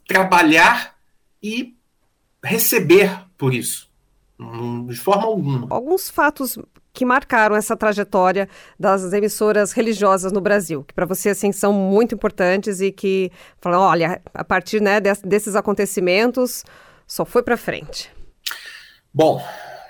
trabalhar 0.08 0.96
e 1.42 1.76
receber 2.42 3.10
por 3.36 3.52
isso. 3.52 3.90
De 4.88 4.96
forma 4.96 5.24
alguma. 5.24 5.66
Alguns 5.70 6.08
fatos 6.08 6.58
que 6.92 7.04
marcaram 7.04 7.54
essa 7.56 7.76
trajetória 7.76 8.48
das 8.78 9.12
emissoras 9.12 9.72
religiosas 9.72 10.32
no 10.32 10.40
Brasil, 10.40 10.84
que 10.84 10.94
para 10.94 11.04
você 11.04 11.30
assim 11.30 11.52
são 11.52 11.72
muito 11.72 12.14
importantes 12.14 12.80
e 12.80 12.90
que 12.90 13.30
falam, 13.60 13.80
olha, 13.80 14.22
a 14.32 14.44
partir 14.44 14.80
né, 14.80 15.00
desses 15.00 15.56
acontecimentos 15.56 16.64
só 17.06 17.24
foi 17.24 17.42
para 17.42 17.56
frente. 17.56 18.10
Bom, 19.12 19.44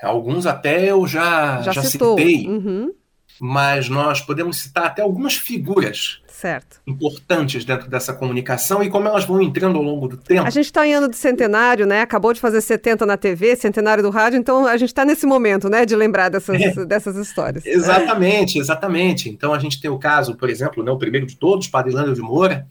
alguns 0.04 0.46
até 0.46 0.90
eu 0.90 1.06
já 1.06 1.62
já, 1.62 1.72
já 1.72 1.82
citei. 1.82 2.46
Uhum 2.48 2.92
mas 3.40 3.88
nós 3.88 4.20
podemos 4.20 4.58
citar 4.58 4.86
até 4.86 5.02
algumas 5.02 5.34
figuras 5.34 6.20
certo. 6.28 6.80
importantes 6.86 7.64
dentro 7.64 7.88
dessa 7.88 8.12
comunicação 8.12 8.82
e 8.82 8.88
como 8.88 9.08
elas 9.08 9.24
vão 9.24 9.40
entrando 9.40 9.76
ao 9.76 9.82
longo 9.82 10.08
do 10.08 10.16
tempo. 10.16 10.46
A 10.46 10.50
gente 10.50 10.66
está 10.66 10.86
em 10.86 10.94
ano 10.94 11.08
de 11.08 11.16
centenário, 11.16 11.86
né? 11.86 12.00
Acabou 12.00 12.32
de 12.32 12.40
fazer 12.40 12.60
70 12.60 13.04
na 13.04 13.16
TV, 13.16 13.56
centenário 13.56 14.02
do 14.02 14.10
rádio, 14.10 14.38
então 14.38 14.66
a 14.66 14.76
gente 14.76 14.90
está 14.90 15.04
nesse 15.04 15.26
momento, 15.26 15.68
né, 15.68 15.84
de 15.84 15.96
lembrar 15.96 16.28
dessas, 16.28 16.60
é. 16.60 16.84
dessas 16.84 17.16
histórias. 17.16 17.64
Exatamente, 17.66 18.58
exatamente. 18.58 19.28
Então 19.28 19.52
a 19.52 19.58
gente 19.58 19.80
tem 19.80 19.90
o 19.90 19.98
caso, 19.98 20.36
por 20.36 20.48
exemplo, 20.48 20.82
né, 20.82 20.90
o 20.90 20.98
primeiro 20.98 21.26
de 21.26 21.36
todos, 21.36 21.68
Padre 21.68 21.92
Lando 21.92 22.14
de 22.14 22.20
Moura, 22.20 22.66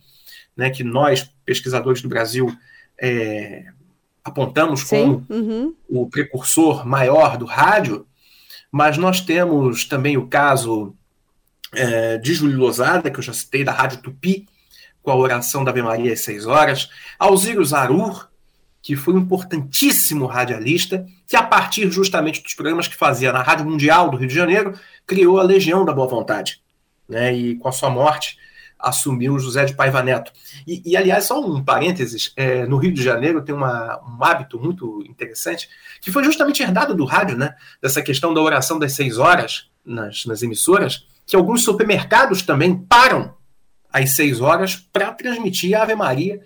né, 0.55 0.69
que 0.69 0.83
nós, 0.83 1.29
pesquisadores 1.45 2.01
do 2.01 2.07
Brasil, 2.07 2.47
é, 3.01 3.65
apontamos 4.23 4.83
como 4.83 5.25
uhum. 5.29 5.75
o 5.89 6.09
precursor 6.09 6.85
maior 6.85 7.37
do 7.37 7.45
rádio, 7.45 8.07
mas 8.71 8.97
nós 8.97 9.21
temos 9.21 9.85
também 9.85 10.17
o 10.17 10.27
caso 10.27 10.95
é, 11.73 12.17
de 12.17 12.33
Júlio 12.33 12.57
Lozada, 12.57 13.11
que 13.11 13.19
eu 13.19 13.23
já 13.23 13.33
citei, 13.33 13.63
da 13.63 13.71
Rádio 13.71 14.01
Tupi, 14.01 14.47
com 15.01 15.11
a 15.11 15.15
oração 15.15 15.63
da 15.63 15.71
Ave 15.71 15.81
Maria 15.81 16.13
às 16.13 16.21
seis 16.21 16.45
horas. 16.45 16.89
Alziro 17.19 17.63
Zarur, 17.63 18.29
que 18.81 18.95
foi 18.95 19.13
um 19.13 19.19
importantíssimo 19.19 20.25
radialista, 20.25 21.05
que 21.27 21.35
a 21.35 21.43
partir 21.43 21.89
justamente 21.91 22.41
dos 22.41 22.53
programas 22.53 22.87
que 22.87 22.95
fazia 22.95 23.31
na 23.33 23.41
Rádio 23.41 23.65
Mundial 23.65 24.09
do 24.09 24.17
Rio 24.17 24.27
de 24.27 24.35
Janeiro, 24.35 24.77
criou 25.05 25.39
a 25.39 25.43
Legião 25.43 25.83
da 25.83 25.93
Boa 25.93 26.07
Vontade. 26.07 26.61
Né? 27.07 27.33
E 27.33 27.55
com 27.55 27.67
a 27.67 27.71
sua 27.71 27.89
morte, 27.89 28.37
assumiu 28.83 29.39
José 29.39 29.63
de 29.65 29.73
Paiva 29.73 30.03
Neto. 30.03 30.31
E, 30.67 30.81
e 30.85 30.97
aliás, 30.97 31.23
só 31.23 31.39
um 31.39 31.63
parênteses, 31.63 32.33
é, 32.35 32.65
no 32.65 32.77
Rio 32.77 32.93
de 32.93 33.01
Janeiro 33.01 33.41
tem 33.41 33.55
uma, 33.55 33.99
um 34.05 34.23
hábito 34.23 34.59
muito 34.59 35.01
interessante, 35.07 35.69
que 36.01 36.11
foi 36.11 36.23
justamente 36.23 36.61
herdado 36.61 36.93
do 36.93 37.05
rádio, 37.05 37.37
né? 37.37 37.55
Dessa 37.81 38.01
questão 38.01 38.33
da 38.33 38.41
oração 38.41 38.77
das 38.77 38.93
seis 38.93 39.17
horas 39.17 39.69
nas, 39.85 40.25
nas 40.25 40.43
emissoras, 40.43 41.07
que 41.25 41.35
alguns 41.35 41.63
supermercados 41.63 42.41
também 42.41 42.75
param 42.77 43.33
às 43.91 44.11
seis 44.11 44.41
horas 44.41 44.75
para 44.75 45.11
transmitir 45.11 45.77
a 45.77 45.83
Ave 45.83 45.95
Maria 45.95 46.41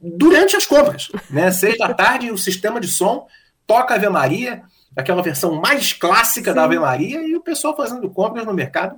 durante 0.00 0.54
as 0.56 0.66
compras. 0.66 1.10
Né? 1.30 1.50
Seis 1.50 1.76
da 1.78 1.92
tarde, 1.92 2.30
o 2.30 2.38
sistema 2.38 2.80
de 2.80 2.88
som 2.88 3.26
toca 3.66 3.94
a 3.94 3.96
Ave 3.96 4.08
Maria, 4.08 4.62
aquela 4.94 5.22
versão 5.22 5.60
mais 5.60 5.92
clássica 5.92 6.50
Sim. 6.50 6.56
da 6.56 6.64
Ave 6.64 6.78
Maria, 6.78 7.22
e 7.22 7.34
o 7.34 7.40
pessoal 7.40 7.76
fazendo 7.76 8.08
compras 8.10 8.44
no 8.44 8.54
mercado 8.54 8.96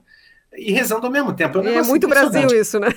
e 0.57 0.73
rezando 0.73 1.07
ao 1.07 1.12
mesmo 1.12 1.33
tempo. 1.33 1.59
É, 1.59 1.62
um 1.62 1.69
é 1.79 1.83
muito 1.83 2.09
Brasil 2.09 2.49
isso, 2.49 2.79
né? 2.79 2.88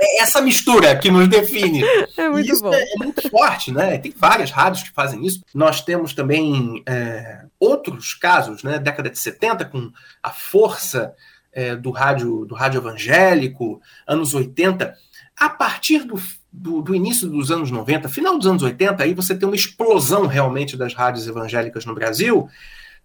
É 0.00 0.22
essa 0.22 0.40
mistura 0.40 0.96
que 0.96 1.10
nos 1.10 1.28
define. 1.28 1.82
É 2.16 2.28
muito 2.28 2.52
isso 2.52 2.62
bom. 2.62 2.74
É, 2.74 2.80
é, 2.80 2.96
muito 2.98 3.28
forte, 3.30 3.72
né? 3.72 3.98
Tem 3.98 4.12
várias 4.16 4.50
rádios 4.50 4.82
que 4.82 4.92
fazem 4.92 5.24
isso. 5.24 5.40
Nós 5.54 5.80
temos 5.80 6.12
também 6.12 6.82
é, 6.86 7.44
outros 7.58 8.14
casos, 8.14 8.62
né? 8.62 8.78
Década 8.78 9.08
de 9.08 9.18
70, 9.18 9.64
com 9.64 9.90
a 10.22 10.30
força 10.30 11.14
é, 11.52 11.76
do 11.76 11.90
rádio 11.90 12.44
do 12.44 12.54
rádio 12.54 12.78
evangélico, 12.78 13.80
anos 14.06 14.34
80. 14.34 14.94
A 15.36 15.48
partir 15.48 16.04
do, 16.04 16.20
do, 16.52 16.82
do, 16.82 16.94
início 16.94 17.28
dos 17.28 17.50
anos 17.50 17.70
90, 17.70 18.08
final 18.08 18.36
dos 18.36 18.46
anos 18.46 18.62
80, 18.62 19.02
aí 19.02 19.14
você 19.14 19.36
tem 19.36 19.48
uma 19.48 19.54
explosão 19.56 20.26
realmente 20.26 20.76
das 20.76 20.94
rádios 20.94 21.28
evangélicas 21.28 21.84
no 21.84 21.94
Brasil, 21.94 22.48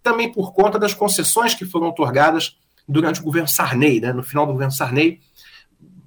também 0.02 0.32
por 0.32 0.54
conta 0.54 0.80
das 0.80 0.94
concessões 0.94 1.54
que 1.54 1.66
foram 1.66 1.88
otorgadas 1.88 2.58
durante 2.88 3.20
o 3.20 3.24
governo 3.24 3.48
Sarney, 3.48 4.00
né? 4.00 4.14
No 4.14 4.24
final 4.24 4.46
do 4.46 4.54
governo 4.54 4.72
Sarney, 4.72 5.22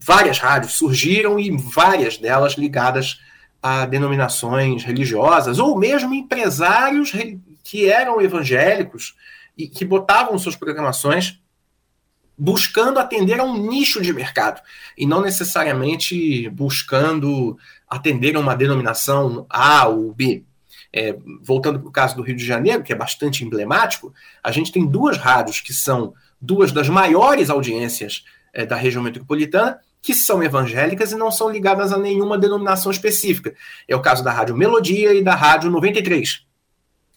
várias 0.01 0.39
rádios 0.39 0.75
surgiram 0.75 1.39
e 1.39 1.51
várias 1.57 2.17
delas 2.17 2.55
ligadas 2.55 3.21
a 3.63 3.87
denominações 3.87 4.85
religiosas 4.85 5.59
ou 5.59 5.77
mesmo 5.79 6.15
empresários 6.15 7.13
que 7.65 7.91
eram 7.91 8.21
evangélicos 8.21 9.17
e 9.57 9.67
que 9.67 9.85
botavam 9.85 10.39
suas 10.39 10.55
programações 10.55 11.41
buscando 12.39 12.99
atender 12.99 13.41
a 13.41 13.45
um 13.45 13.67
nicho 13.67 14.01
de 14.01 14.13
mercado 14.13 14.61
e 14.97 15.07
não 15.07 15.23
necessariamente 15.23 16.49
buscando 16.51 17.59
atender 17.89 18.37
a 18.37 18.41
uma 18.41 18.55
denominação 18.55 19.47
A 19.49 19.89
ou 19.89 20.13
B. 20.13 20.45
É, 20.93 21.17
voltando 21.43 21.81
para 21.81 21.89
o 21.89 21.93
caso 21.93 22.17
do 22.17 22.23
Rio 22.23 22.37
de 22.37 22.45
Janeiro, 22.45 22.83
que 22.83 22.93
é 22.93 22.97
bastante 22.97 23.45
emblemático, 23.45 24.15
a 24.43 24.51
gente 24.51 24.73
tem 24.73 24.87
duas 24.87 25.19
rádios 25.19 25.61
que 25.61 25.75
são 25.75 26.15
duas 26.41 26.73
das 26.73 26.89
maiores 26.89 27.51
audiências 27.51 28.25
é, 28.53 28.65
da 28.65 28.77
região 28.77 29.03
metropolitana, 29.03 29.79
que 30.01 30.15
são 30.15 30.43
evangélicas 30.43 31.13
e 31.13 31.17
não 31.17 31.31
são 31.31 31.51
ligadas 31.51 31.93
a 31.93 31.99
nenhuma 31.99 32.39
denominação 32.39 32.93
específica. 32.93 33.55
É 33.89 33.97
o 33.97 34.01
caso 34.01 34.23
da 34.23 34.33
Rádio 34.33 34.57
Melodia 34.57 35.13
e 35.13 35.23
da 35.23 35.35
Rádio 35.35 35.71
93. 35.71 36.47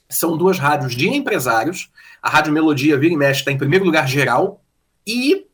São 0.10 0.36
duas 0.36 0.58
rádios 0.58 0.96
de 0.96 1.08
empresários. 1.08 1.92
A 2.22 2.30
Rádio 2.30 2.52
Melodia, 2.52 2.98
vira 2.98 3.14
e 3.14 3.18
mexe, 3.18 3.42
está 3.42 3.52
em 3.52 3.58
primeiro 3.58 3.86
lugar 3.86 4.08
geral. 4.08 4.64
E 5.06 5.46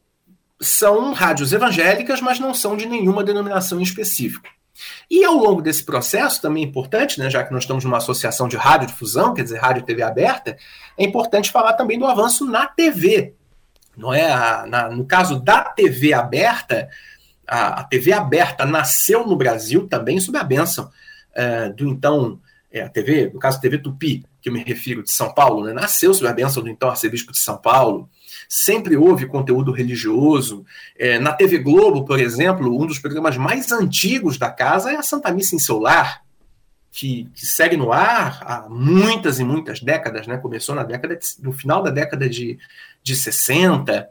são 0.61 1.11
rádios 1.11 1.51
evangélicas, 1.51 2.21
mas 2.21 2.39
não 2.39 2.53
são 2.53 2.77
de 2.77 2.85
nenhuma 2.85 3.23
denominação 3.23 3.81
específica. 3.81 4.49
E 5.09 5.23
ao 5.23 5.35
longo 5.35 5.61
desse 5.61 5.83
processo, 5.83 6.41
também 6.41 6.63
é 6.63 6.67
importante, 6.67 7.19
né, 7.19 7.29
já 7.29 7.43
que 7.43 7.53
nós 7.53 7.63
estamos 7.63 7.83
numa 7.83 7.97
associação 7.97 8.47
de 8.47 8.57
radiodifusão, 8.57 9.33
quer 9.33 9.43
dizer, 9.43 9.57
rádio 9.57 9.81
e 9.81 9.85
TV 9.85 10.01
aberta, 10.01 10.57
é 10.97 11.03
importante 11.03 11.51
falar 11.51 11.73
também 11.73 11.99
do 11.99 12.05
avanço 12.05 12.45
na 12.45 12.65
TV 12.65 13.35
não 13.97 14.13
é? 14.13 14.31
A, 14.31 14.65
na, 14.67 14.89
no 14.89 15.05
caso 15.05 15.39
da 15.39 15.61
TV 15.61 16.13
aberta, 16.13 16.89
a, 17.47 17.81
a, 17.81 17.83
TV 17.83 18.11
aberta 18.11 18.65
nasceu 18.65 19.25
no 19.25 19.35
Brasil 19.35 19.87
também 19.87 20.19
sob 20.19 20.37
a 20.37 20.43
bênção 20.43 20.89
é, 21.33 21.69
do 21.69 21.87
então, 21.87 22.39
é, 22.71 22.81
a 22.81 22.89
TV, 22.89 23.29
no 23.33 23.39
caso 23.39 23.61
TV 23.61 23.77
Tupi, 23.77 24.25
que 24.41 24.49
eu 24.49 24.53
me 24.53 24.63
refiro 24.63 25.03
de 25.03 25.11
São 25.11 25.33
Paulo, 25.33 25.65
né? 25.65 25.73
nasceu 25.73 26.13
sob 26.13 26.27
a 26.27 26.33
bênção 26.33 26.61
do 26.61 26.69
então 26.69 26.89
arcebispo 26.89 27.31
de 27.31 27.39
São 27.39 27.57
Paulo. 27.57 28.09
Sempre 28.47 28.95
houve 28.95 29.25
conteúdo 29.25 29.71
religioso. 29.71 30.65
É, 30.97 31.17
na 31.17 31.33
TV 31.33 31.57
Globo, 31.57 32.05
por 32.05 32.19
exemplo, 32.19 32.79
um 32.79 32.85
dos 32.85 32.99
programas 32.99 33.37
mais 33.37 33.71
antigos 33.71 34.37
da 34.37 34.51
casa 34.51 34.91
é 34.91 34.97
a 34.97 35.03
Santa 35.03 35.31
Missa 35.31 35.55
em 35.55 35.59
Seu 35.59 35.79
Lar, 35.79 36.24
que, 36.95 37.29
que, 37.35 37.45
segue 37.45 37.75
no 37.75 37.91
ar 37.91 38.39
há 38.41 38.69
muitas 38.69 39.37
e 39.37 39.43
muitas 39.43 39.81
décadas, 39.81 40.25
né? 40.27 40.37
Começou 40.37 40.73
na 40.73 40.83
década 40.83 41.17
de, 41.17 41.27
no 41.39 41.51
final 41.51 41.83
da 41.83 41.91
década 41.91 42.29
de, 42.29 42.57
de 43.03 43.15
60. 43.17 44.07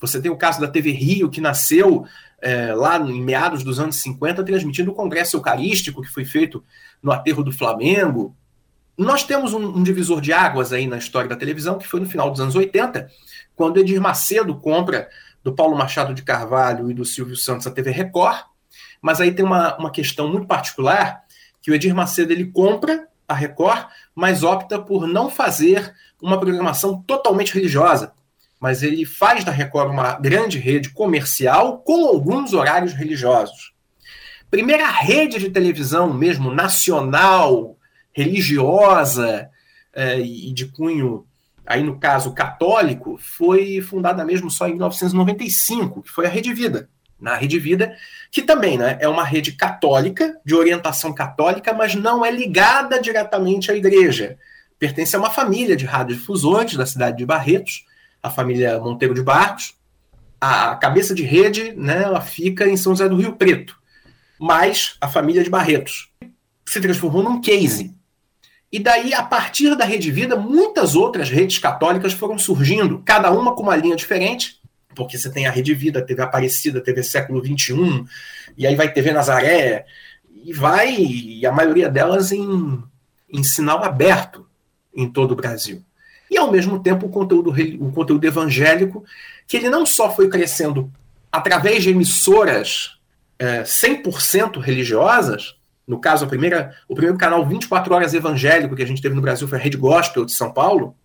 Você 0.00 0.20
tem 0.20 0.28
o 0.28 0.36
caso 0.36 0.60
da 0.60 0.66
TV 0.66 0.90
Rio, 0.90 1.30
que 1.30 1.40
nasceu 1.40 2.04
é, 2.42 2.74
lá 2.74 2.98
em 2.98 3.22
meados 3.22 3.62
dos 3.62 3.78
anos 3.78 4.02
50, 4.02 4.42
transmitindo 4.42 4.90
o 4.90 4.94
Congresso 4.94 5.36
Eucarístico, 5.36 6.02
que 6.02 6.08
foi 6.08 6.24
feito 6.24 6.64
no 7.00 7.12
aterro 7.12 7.44
do 7.44 7.52
Flamengo. 7.52 8.36
Nós 8.98 9.22
temos 9.22 9.54
um, 9.54 9.64
um 9.64 9.82
divisor 9.84 10.20
de 10.20 10.32
águas 10.32 10.72
aí 10.72 10.88
na 10.88 10.98
história 10.98 11.28
da 11.28 11.36
televisão, 11.36 11.78
que 11.78 11.86
foi 11.86 12.00
no 12.00 12.08
final 12.08 12.28
dos 12.28 12.40
anos 12.40 12.56
80, 12.56 13.08
quando 13.54 13.78
Edir 13.78 14.00
Macedo 14.00 14.56
compra 14.56 15.08
do 15.44 15.54
Paulo 15.54 15.78
Machado 15.78 16.12
de 16.12 16.22
Carvalho 16.22 16.90
e 16.90 16.94
do 16.94 17.04
Silvio 17.04 17.36
Santos 17.36 17.68
a 17.68 17.70
TV 17.70 17.92
Record. 17.92 18.46
Mas 19.00 19.20
aí 19.20 19.32
tem 19.32 19.44
uma, 19.44 19.76
uma 19.76 19.92
questão 19.92 20.28
muito 20.28 20.48
particular, 20.48 21.24
que 21.66 21.72
o 21.72 21.74
Edir 21.74 21.92
Macedo 21.92 22.32
ele 22.32 22.44
compra 22.44 23.08
a 23.26 23.34
Record, 23.34 23.88
mas 24.14 24.44
opta 24.44 24.78
por 24.78 25.04
não 25.08 25.28
fazer 25.28 25.92
uma 26.22 26.38
programação 26.38 27.02
totalmente 27.02 27.52
religiosa. 27.52 28.12
Mas 28.60 28.84
ele 28.84 29.04
faz 29.04 29.42
da 29.42 29.50
Record 29.50 29.90
uma 29.90 30.12
grande 30.12 30.60
rede 30.60 30.90
comercial 30.90 31.78
com 31.78 32.06
alguns 32.06 32.52
horários 32.52 32.92
religiosos. 32.92 33.74
Primeira 34.48 34.86
rede 34.86 35.40
de 35.40 35.50
televisão 35.50 36.14
mesmo 36.14 36.54
nacional, 36.54 37.76
religiosa 38.12 39.50
é, 39.92 40.20
e 40.20 40.52
de 40.52 40.66
cunho, 40.66 41.26
aí 41.66 41.82
no 41.82 41.98
caso 41.98 42.32
católico, 42.32 43.18
foi 43.18 43.80
fundada 43.80 44.24
mesmo 44.24 44.48
só 44.52 44.68
em 44.68 44.74
1995, 44.74 46.02
que 46.02 46.12
foi 46.12 46.26
a 46.26 46.30
Rede 46.30 46.54
Vida. 46.54 46.88
Na 47.18 47.34
Rede 47.34 47.58
Vida, 47.58 47.96
que 48.30 48.42
também 48.42 48.76
né, 48.76 48.98
é 49.00 49.08
uma 49.08 49.24
rede 49.24 49.52
católica, 49.52 50.38
de 50.44 50.54
orientação 50.54 51.14
católica, 51.14 51.72
mas 51.72 51.94
não 51.94 52.24
é 52.24 52.30
ligada 52.30 53.00
diretamente 53.00 53.70
à 53.70 53.74
igreja. 53.74 54.38
Pertence 54.78 55.16
a 55.16 55.18
uma 55.18 55.30
família 55.30 55.74
de 55.74 55.86
radiodifusores 55.86 56.76
da 56.76 56.84
cidade 56.84 57.16
de 57.16 57.24
Barretos, 57.24 57.86
a 58.22 58.30
família 58.30 58.78
Monteiro 58.78 59.14
de 59.14 59.22
Barros. 59.22 59.74
A 60.38 60.76
cabeça 60.76 61.14
de 61.14 61.22
rede 61.22 61.72
né, 61.72 62.02
ela 62.02 62.20
fica 62.20 62.68
em 62.68 62.76
São 62.76 62.92
José 62.92 63.08
do 63.08 63.16
Rio 63.16 63.36
Preto, 63.36 63.78
mas 64.38 64.96
a 65.00 65.08
família 65.08 65.42
de 65.42 65.48
Barretos 65.48 66.10
se 66.66 66.80
transformou 66.80 67.22
num 67.22 67.40
case. 67.40 67.94
E 68.70 68.78
daí, 68.78 69.14
a 69.14 69.22
partir 69.22 69.74
da 69.76 69.84
Rede 69.84 70.10
Vida, 70.10 70.36
muitas 70.36 70.94
outras 70.94 71.30
redes 71.30 71.58
católicas 71.58 72.12
foram 72.12 72.38
surgindo, 72.38 73.00
cada 73.04 73.30
uma 73.30 73.54
com 73.54 73.62
uma 73.62 73.76
linha 73.76 73.96
diferente, 73.96 74.60
porque 74.96 75.16
você 75.16 75.30
tem 75.30 75.46
a 75.46 75.50
Rede 75.50 75.74
Vida, 75.74 76.02
TV 76.02 76.22
Aparecida, 76.22 76.80
TV 76.80 77.02
Século 77.02 77.44
XXI, 77.44 78.04
e 78.56 78.66
aí 78.66 78.74
vai 78.74 78.92
TV 78.92 79.12
Nazaré, 79.12 79.86
e 80.42 80.52
vai, 80.52 80.96
e 80.96 81.46
a 81.46 81.52
maioria 81.52 81.88
delas 81.88 82.32
em, 82.32 82.82
em 83.30 83.42
sinal 83.44 83.84
aberto 83.84 84.46
em 84.94 85.08
todo 85.08 85.32
o 85.32 85.36
Brasil. 85.36 85.84
E 86.30 86.36
ao 86.36 86.50
mesmo 86.50 86.82
tempo 86.82 87.06
o 87.06 87.10
conteúdo, 87.10 87.54
o 87.80 87.92
conteúdo 87.92 88.26
evangélico, 88.26 89.04
que 89.46 89.56
ele 89.56 89.68
não 89.68 89.86
só 89.86 90.12
foi 90.12 90.28
crescendo 90.28 90.90
através 91.30 91.84
de 91.84 91.90
emissoras 91.90 92.98
é, 93.38 93.62
100% 93.62 94.58
religiosas, 94.60 95.56
no 95.86 96.00
caso, 96.00 96.24
a 96.24 96.28
primeira, 96.28 96.74
o 96.88 96.94
primeiro 96.94 97.16
canal 97.16 97.46
24 97.46 97.94
horas 97.94 98.12
evangélico 98.12 98.74
que 98.74 98.82
a 98.82 98.86
gente 98.86 99.00
teve 99.00 99.14
no 99.14 99.22
Brasil 99.22 99.46
foi 99.46 99.58
a 99.58 99.60
Rede 99.60 99.76
Gospel 99.76 100.24
de 100.24 100.32
São 100.32 100.52
Paulo, 100.52 100.96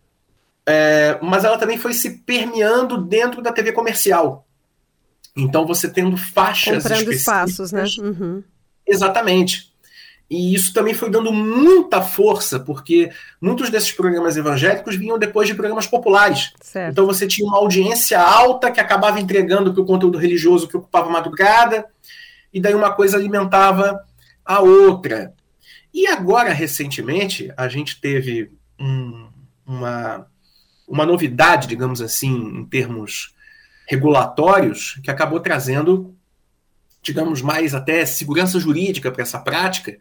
é, 0.66 1.18
mas 1.22 1.44
ela 1.44 1.58
também 1.58 1.78
foi 1.78 1.94
se 1.94 2.20
permeando 2.20 2.98
dentro 2.98 3.42
da 3.42 3.52
TV 3.52 3.72
comercial. 3.72 4.46
Então 5.36 5.66
você 5.66 5.90
tendo 5.90 6.18
faixas 6.18 6.84
Comprando 6.84 7.12
espaços, 7.12 7.72
né? 7.72 7.86
Uhum. 8.00 8.44
Exatamente. 8.86 9.72
E 10.30 10.54
isso 10.54 10.74
também 10.74 10.94
foi 10.94 11.10
dando 11.10 11.32
muita 11.34 12.02
força, 12.02 12.58
porque 12.58 13.12
muitos 13.42 13.70
desses 13.70 13.92
programas 13.92 14.38
evangélicos 14.38 14.96
vinham 14.96 15.20
depois 15.20 15.48
de 15.48 15.54
programas 15.54 15.88
populares. 15.88 16.54
Certo. 16.62 16.92
Então 16.92 17.06
você 17.06 17.28
tinha 17.28 17.46
uma 17.46 17.58
audiência 17.58 18.18
alta 18.18 18.72
que 18.72 18.80
acabava 18.80 19.20
entregando 19.20 19.74
para 19.74 19.82
o 19.82 19.86
conteúdo 19.86 20.18
religioso 20.18 20.70
que 20.70 20.78
ocupava 20.78 21.10
a 21.10 21.12
madrugada, 21.12 21.86
e 22.54 22.62
daí 22.62 22.74
uma 22.74 22.94
coisa 22.94 23.18
alimentava 23.18 24.00
a 24.46 24.62
outra. 24.62 25.34
E 25.94 26.08
agora, 26.08 26.54
recentemente, 26.54 27.52
a 27.58 27.68
gente 27.68 28.00
teve 28.00 28.52
um, 28.80 29.28
uma 29.66 30.31
uma 30.92 31.06
novidade, 31.06 31.68
digamos 31.68 32.02
assim, 32.02 32.34
em 32.34 32.66
termos 32.66 33.34
regulatórios, 33.88 35.00
que 35.02 35.10
acabou 35.10 35.40
trazendo, 35.40 36.14
digamos, 37.02 37.42
mais 37.42 37.74
até 37.74 38.06
segurança 38.06 38.60
jurídica 38.60 39.10
para 39.10 39.24
essa 39.24 39.40
prática, 39.40 39.98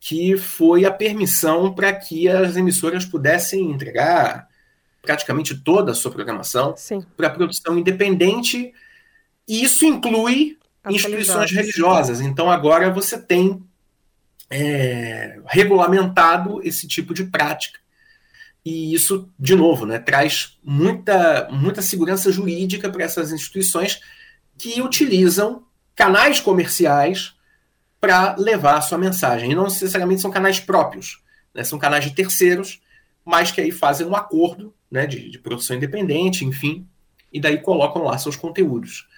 que 0.00 0.36
foi 0.36 0.84
a 0.84 0.90
permissão 0.90 1.72
para 1.72 1.92
que 1.92 2.28
as 2.28 2.56
emissoras 2.56 3.04
pudessem 3.04 3.70
entregar 3.70 4.48
praticamente 5.00 5.54
toda 5.56 5.92
a 5.92 5.94
sua 5.94 6.10
programação 6.10 6.74
para 7.16 7.30
produção 7.30 7.78
independente, 7.78 8.72
e 9.46 9.62
isso 9.62 9.84
inclui 9.84 10.58
instituições 10.88 11.52
religiosas. 11.52 12.20
Então 12.20 12.50
agora 12.50 12.90
você 12.90 13.16
tem 13.20 13.62
é, 14.50 15.40
regulamentado 15.46 16.60
esse 16.64 16.88
tipo 16.88 17.14
de 17.14 17.24
prática. 17.24 17.78
E 18.68 18.92
isso, 18.92 19.32
de 19.38 19.54
novo, 19.54 19.86
né, 19.86 19.98
traz 19.98 20.58
muita, 20.62 21.48
muita 21.50 21.80
segurança 21.80 22.30
jurídica 22.30 22.90
para 22.90 23.02
essas 23.02 23.32
instituições 23.32 23.98
que 24.58 24.82
utilizam 24.82 25.62
canais 25.96 26.38
comerciais 26.38 27.34
para 27.98 28.36
levar 28.36 28.76
a 28.76 28.82
sua 28.82 28.98
mensagem. 28.98 29.50
E 29.50 29.54
não 29.54 29.64
necessariamente 29.64 30.20
são 30.20 30.30
canais 30.30 30.60
próprios, 30.60 31.22
né, 31.54 31.64
são 31.64 31.78
canais 31.78 32.04
de 32.04 32.10
terceiros, 32.10 32.82
mas 33.24 33.50
que 33.50 33.62
aí 33.62 33.70
fazem 33.70 34.06
um 34.06 34.14
acordo 34.14 34.74
né, 34.90 35.06
de, 35.06 35.30
de 35.30 35.38
produção 35.38 35.74
independente, 35.74 36.44
enfim, 36.44 36.86
e 37.32 37.40
daí 37.40 37.56
colocam 37.62 38.02
lá 38.02 38.18
seus 38.18 38.36
conteúdos. 38.36 39.08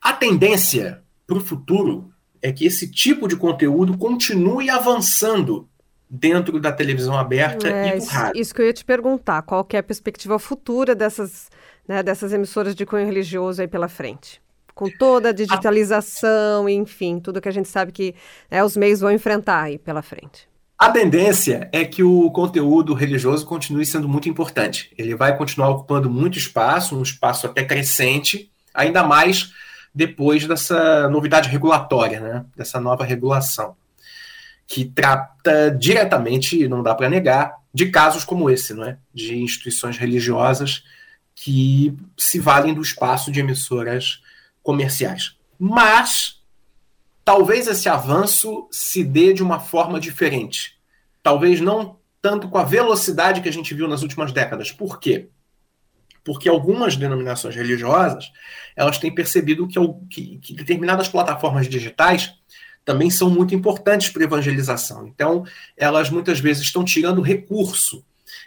A 0.00 0.12
tendência 0.12 1.04
para 1.24 1.38
o 1.38 1.40
futuro 1.40 2.12
é 2.42 2.50
que 2.50 2.66
esse 2.66 2.90
tipo 2.90 3.28
de 3.28 3.36
conteúdo 3.36 3.96
continue 3.96 4.68
avançando 4.68 5.67
dentro 6.08 6.58
da 6.58 6.72
televisão 6.72 7.16
aberta 7.16 7.68
é, 7.68 7.96
e 7.96 7.98
do 7.98 8.04
rádio. 8.06 8.40
Isso 8.40 8.54
que 8.54 8.62
eu 8.62 8.66
ia 8.66 8.72
te 8.72 8.84
perguntar, 8.84 9.42
qual 9.42 9.64
que 9.64 9.76
é 9.76 9.80
a 9.80 9.82
perspectiva 9.82 10.38
futura 10.38 10.94
dessas, 10.94 11.50
né, 11.86 12.02
dessas 12.02 12.32
emissoras 12.32 12.74
de 12.74 12.86
cunho 12.86 13.04
religioso 13.04 13.60
aí 13.60 13.68
pela 13.68 13.88
frente? 13.88 14.40
Com 14.74 14.88
toda 14.88 15.30
a 15.30 15.32
digitalização, 15.32 16.66
a... 16.66 16.70
enfim, 16.70 17.18
tudo 17.18 17.40
que 17.40 17.48
a 17.48 17.52
gente 17.52 17.68
sabe 17.68 17.92
que 17.92 18.14
né, 18.50 18.62
os 18.62 18.76
meios 18.76 19.00
vão 19.00 19.10
enfrentar 19.10 19.62
aí 19.62 19.78
pela 19.78 20.02
frente. 20.02 20.48
A 20.78 20.90
tendência 20.90 21.68
é 21.72 21.84
que 21.84 22.04
o 22.04 22.30
conteúdo 22.30 22.94
religioso 22.94 23.44
continue 23.44 23.84
sendo 23.84 24.08
muito 24.08 24.28
importante. 24.28 24.92
Ele 24.96 25.16
vai 25.16 25.36
continuar 25.36 25.70
ocupando 25.70 26.08
muito 26.08 26.38
espaço, 26.38 26.96
um 26.96 27.02
espaço 27.02 27.46
até 27.46 27.64
crescente, 27.64 28.50
ainda 28.72 29.02
mais 29.02 29.52
depois 29.92 30.46
dessa 30.46 31.08
novidade 31.08 31.48
regulatória, 31.48 32.20
né? 32.20 32.44
dessa 32.56 32.80
nova 32.80 33.04
regulação 33.04 33.74
que 34.68 34.84
trata 34.84 35.70
diretamente, 35.70 36.68
não 36.68 36.82
dá 36.82 36.94
para 36.94 37.08
negar, 37.08 37.56
de 37.72 37.90
casos 37.90 38.22
como 38.22 38.50
esse, 38.50 38.74
não 38.74 38.84
é? 38.84 38.98
De 39.12 39.34
instituições 39.34 39.96
religiosas 39.96 40.84
que 41.34 41.96
se 42.16 42.38
valem 42.38 42.74
do 42.74 42.82
espaço 42.82 43.32
de 43.32 43.40
emissoras 43.40 44.20
comerciais. 44.62 45.36
Mas 45.58 46.42
talvez 47.24 47.66
esse 47.66 47.88
avanço 47.88 48.68
se 48.70 49.02
dê 49.02 49.32
de 49.32 49.42
uma 49.42 49.58
forma 49.58 49.98
diferente. 49.98 50.78
Talvez 51.22 51.60
não 51.60 51.98
tanto 52.20 52.48
com 52.48 52.58
a 52.58 52.64
velocidade 52.64 53.40
que 53.40 53.48
a 53.48 53.52
gente 53.52 53.72
viu 53.72 53.88
nas 53.88 54.02
últimas 54.02 54.32
décadas. 54.32 54.70
Por 54.70 55.00
quê? 55.00 55.30
Porque 56.22 56.48
algumas 56.48 56.94
denominações 56.94 57.54
religiosas 57.56 58.30
elas 58.76 58.98
têm 58.98 59.14
percebido 59.14 59.66
que, 59.66 59.78
que, 60.10 60.38
que 60.38 60.54
determinadas 60.54 61.08
plataformas 61.08 61.68
digitais 61.68 62.34
também 62.88 63.10
são 63.10 63.28
muito 63.28 63.54
importantes 63.54 64.08
para 64.08 64.24
evangelização. 64.24 65.06
Então, 65.06 65.44
elas 65.76 66.08
muitas 66.08 66.40
vezes 66.40 66.62
estão 66.62 66.82
tirando 66.82 67.20
recurso 67.20 68.02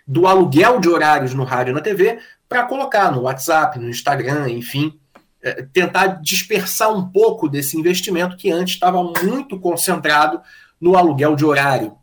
do 0.08 0.26
aluguel 0.26 0.80
de 0.80 0.90
horários 0.90 1.36
no 1.36 1.44
rádio 1.44 1.70
e 1.70 1.74
na 1.76 1.80
TV 1.80 2.18
para 2.50 2.64
colocar 2.66 3.12
no 3.12 3.22
WhatsApp, 3.22 3.78
no 3.78 3.88
Instagram, 3.88 4.50
enfim, 4.50 5.00
é, 5.44 5.62
tentar 5.72 6.08
dispersar 6.24 6.92
um 6.92 7.08
pouco 7.08 7.48
desse 7.48 7.78
investimento 7.78 8.36
que 8.36 8.50
antes 8.50 8.74
estava 8.74 9.04
muito 9.24 9.60
concentrado 9.60 10.42
no 10.80 10.98
aluguel 10.98 11.36
de 11.36 11.46
horário. 11.46 11.96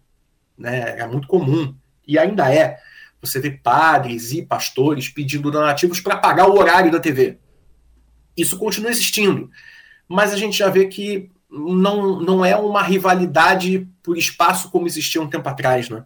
Né? 0.56 0.90
Era 0.90 1.08
muito 1.08 1.26
comum, 1.26 1.74
e 2.06 2.16
ainda 2.20 2.54
é. 2.54 2.78
Você 3.20 3.40
vê 3.40 3.50
padres 3.50 4.30
e 4.30 4.42
pastores 4.42 5.08
pedindo 5.08 5.50
donativos 5.50 6.00
para 6.00 6.16
pagar 6.16 6.48
o 6.48 6.56
horário 6.56 6.92
da 6.92 7.00
TV. 7.00 7.36
Isso 8.36 8.56
continua 8.56 8.92
existindo. 8.92 9.50
Mas 10.06 10.32
a 10.32 10.36
gente 10.36 10.56
já 10.56 10.70
vê 10.70 10.86
que 10.86 11.32
não, 11.50 12.20
não 12.20 12.44
é 12.44 12.56
uma 12.56 12.82
rivalidade 12.82 13.88
por 14.02 14.16
espaço 14.16 14.70
como 14.70 14.86
existia 14.86 15.20
um 15.20 15.28
tempo 15.28 15.48
atrás, 15.48 15.88
né? 15.88 16.04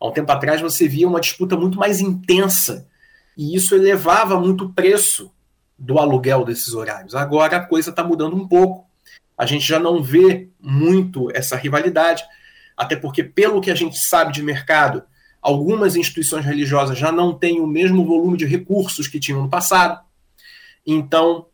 Há 0.00 0.06
um 0.06 0.12
tempo 0.12 0.32
atrás 0.32 0.60
você 0.60 0.88
via 0.88 1.06
uma 1.06 1.20
disputa 1.20 1.56
muito 1.56 1.78
mais 1.78 2.00
intensa 2.00 2.88
e 3.36 3.54
isso 3.54 3.74
elevava 3.74 4.38
muito 4.38 4.64
o 4.64 4.72
preço 4.72 5.32
do 5.78 5.98
aluguel 5.98 6.44
desses 6.44 6.74
horários. 6.74 7.14
Agora 7.14 7.56
a 7.56 7.66
coisa 7.66 7.90
está 7.90 8.02
mudando 8.02 8.36
um 8.36 8.46
pouco. 8.46 8.86
A 9.36 9.46
gente 9.46 9.66
já 9.66 9.78
não 9.78 10.02
vê 10.02 10.48
muito 10.60 11.30
essa 11.34 11.56
rivalidade, 11.56 12.22
até 12.76 12.94
porque, 12.96 13.24
pelo 13.24 13.60
que 13.60 13.70
a 13.70 13.74
gente 13.74 13.98
sabe 13.98 14.32
de 14.32 14.42
mercado, 14.42 15.02
algumas 15.40 15.96
instituições 15.96 16.44
religiosas 16.44 16.96
já 16.96 17.10
não 17.10 17.34
têm 17.34 17.60
o 17.60 17.66
mesmo 17.66 18.04
volume 18.04 18.36
de 18.36 18.44
recursos 18.44 19.08
que 19.08 19.18
tinham 19.18 19.42
no 19.42 19.50
passado. 19.50 20.00
Então, 20.86 21.46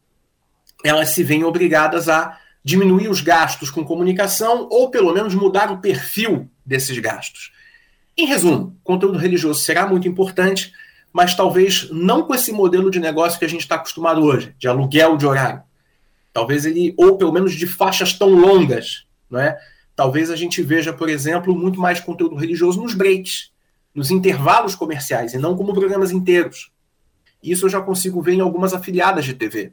elas 0.85 1.11
se 1.11 1.23
veem 1.23 1.45
obrigadas 1.45 2.09
a 2.09 2.39
diminuir 2.69 3.09
os 3.09 3.23
gastos 3.23 3.71
com 3.71 3.83
comunicação 3.83 4.69
ou 4.71 4.91
pelo 4.91 5.11
menos 5.15 5.35
mudar 5.35 5.73
o 5.73 5.79
perfil 5.79 6.51
desses 6.67 6.99
gastos. 6.99 7.51
Em 8.15 8.27
resumo, 8.27 8.77
conteúdo 8.85 9.17
religioso 9.17 9.61
será 9.61 9.87
muito 9.87 10.07
importante, 10.07 10.71
mas 11.11 11.35
talvez 11.35 11.89
não 11.91 12.25
com 12.25 12.35
esse 12.35 12.53
modelo 12.53 12.91
de 12.91 13.01
negócio 13.01 13.39
que 13.39 13.45
a 13.47 13.49
gente 13.49 13.63
está 13.63 13.77
acostumado 13.77 14.23
hoje, 14.23 14.55
de 14.59 14.69
aluguel 14.69 15.17
de 15.17 15.25
horário. 15.25 15.63
Talvez 16.31 16.67
ele, 16.67 16.95
ou 16.99 17.17
pelo 17.17 17.33
menos 17.33 17.55
de 17.55 17.67
faixas 17.67 18.13
tão 18.13 18.29
longas, 18.29 19.07
não 19.31 19.41
é? 19.41 19.57
talvez 19.97 20.31
a 20.31 20.37
gente 20.37 20.63
veja, 20.63 20.93
por 20.93 21.09
exemplo, 21.09 21.57
muito 21.57 21.81
mais 21.81 22.01
conteúdo 22.01 22.37
religioso 22.37 22.83
nos 22.83 22.93
breaks, 22.93 23.51
nos 23.95 24.11
intervalos 24.11 24.75
comerciais, 24.75 25.33
e 25.33 25.39
não 25.39 25.57
como 25.57 25.73
programas 25.73 26.11
inteiros. 26.11 26.71
Isso 27.43 27.65
eu 27.65 27.71
já 27.71 27.81
consigo 27.81 28.21
ver 28.21 28.35
em 28.35 28.41
algumas 28.41 28.75
afiliadas 28.75 29.25
de 29.25 29.33
TV, 29.33 29.73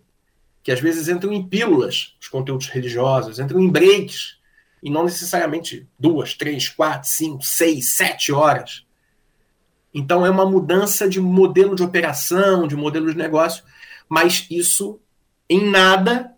que 0.66 0.72
às 0.72 0.80
vezes 0.80 1.08
entram 1.08 1.32
em 1.32 1.48
pílulas, 1.48 2.16
os 2.20 2.28
conteúdos 2.28 2.70
religiosos, 2.70 3.38
entram 3.38 3.60
em 3.60 3.70
breaks, 3.70 4.40
e 4.82 4.90
não 4.90 5.04
necessariamente 5.04 5.88
duas, 5.98 6.34
três, 6.34 6.68
quatro, 6.68 7.08
cinco, 7.08 7.44
seis, 7.44 7.96
sete 7.96 8.32
horas. 8.32 8.84
Então 9.94 10.26
é 10.26 10.30
uma 10.30 10.44
mudança 10.44 11.08
de 11.08 11.22
modelo 11.22 11.76
de 11.76 11.84
operação, 11.84 12.68
de 12.68 12.76
modelo 12.76 13.12
de 13.12 13.16
negócio, 13.16 13.64
mas 14.10 14.48
isso 14.50 15.00
em 15.48 15.70
nada 15.70 16.35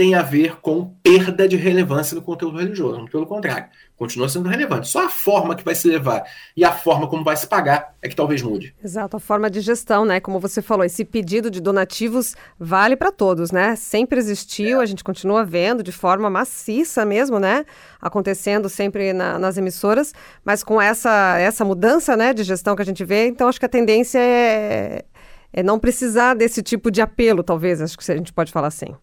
tem 0.00 0.14
a 0.14 0.22
ver 0.22 0.56
com 0.62 0.94
perda 1.02 1.46
de 1.46 1.56
relevância 1.56 2.14
do 2.14 2.22
conteúdo 2.22 2.56
religioso. 2.56 3.04
Pelo 3.12 3.26
contrário, 3.26 3.66
continua 3.98 4.30
sendo 4.30 4.48
relevante. 4.48 4.88
Só 4.88 5.04
a 5.04 5.10
forma 5.10 5.54
que 5.54 5.62
vai 5.62 5.74
se 5.74 5.86
levar 5.86 6.24
e 6.56 6.64
a 6.64 6.72
forma 6.72 7.06
como 7.06 7.22
vai 7.22 7.36
se 7.36 7.46
pagar 7.46 7.94
é 8.00 8.08
que 8.08 8.16
talvez 8.16 8.40
mude. 8.40 8.74
Exato, 8.82 9.18
a 9.18 9.20
forma 9.20 9.50
de 9.50 9.60
gestão, 9.60 10.06
né? 10.06 10.18
Como 10.18 10.40
você 10.40 10.62
falou, 10.62 10.86
esse 10.86 11.04
pedido 11.04 11.50
de 11.50 11.60
donativos 11.60 12.34
vale 12.58 12.96
para 12.96 13.12
todos, 13.12 13.52
né? 13.52 13.76
Sempre 13.76 14.18
existiu, 14.18 14.80
é. 14.80 14.82
a 14.84 14.86
gente 14.86 15.04
continua 15.04 15.44
vendo 15.44 15.82
de 15.82 15.92
forma 15.92 16.30
maciça 16.30 17.04
mesmo, 17.04 17.38
né? 17.38 17.66
Acontecendo 18.00 18.70
sempre 18.70 19.12
na, 19.12 19.38
nas 19.38 19.58
emissoras, 19.58 20.14
mas 20.42 20.64
com 20.64 20.80
essa, 20.80 21.36
essa 21.38 21.62
mudança 21.62 22.16
né, 22.16 22.32
de 22.32 22.42
gestão 22.42 22.74
que 22.74 22.80
a 22.80 22.86
gente 22.86 23.04
vê, 23.04 23.26
então 23.26 23.50
acho 23.50 23.60
que 23.60 23.66
a 23.66 23.68
tendência 23.68 24.18
é, 24.18 25.04
é 25.52 25.62
não 25.62 25.78
precisar 25.78 26.32
desse 26.32 26.62
tipo 26.62 26.90
de 26.90 27.02
apelo, 27.02 27.42
talvez, 27.42 27.82
acho 27.82 27.98
que 27.98 28.10
a 28.10 28.16
gente 28.16 28.32
pode 28.32 28.50
falar 28.50 28.68
assim 28.68 28.94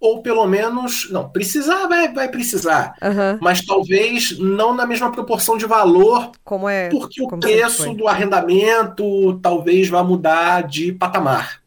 ou 0.00 0.22
pelo 0.22 0.46
menos, 0.46 1.10
não, 1.10 1.28
precisar 1.28 1.88
vai, 1.88 2.12
vai 2.12 2.28
precisar, 2.28 2.94
uhum. 3.02 3.38
mas 3.40 3.64
talvez 3.64 4.38
não 4.38 4.72
na 4.72 4.86
mesma 4.86 5.10
proporção 5.10 5.58
de 5.58 5.66
valor, 5.66 6.30
como 6.44 6.68
é, 6.68 6.88
porque 6.88 7.20
o 7.20 7.28
preço 7.28 7.92
do 7.94 8.06
arrendamento 8.06 9.38
talvez 9.40 9.88
vá 9.88 10.04
mudar 10.04 10.62
de 10.62 10.92
patamar. 10.92 11.60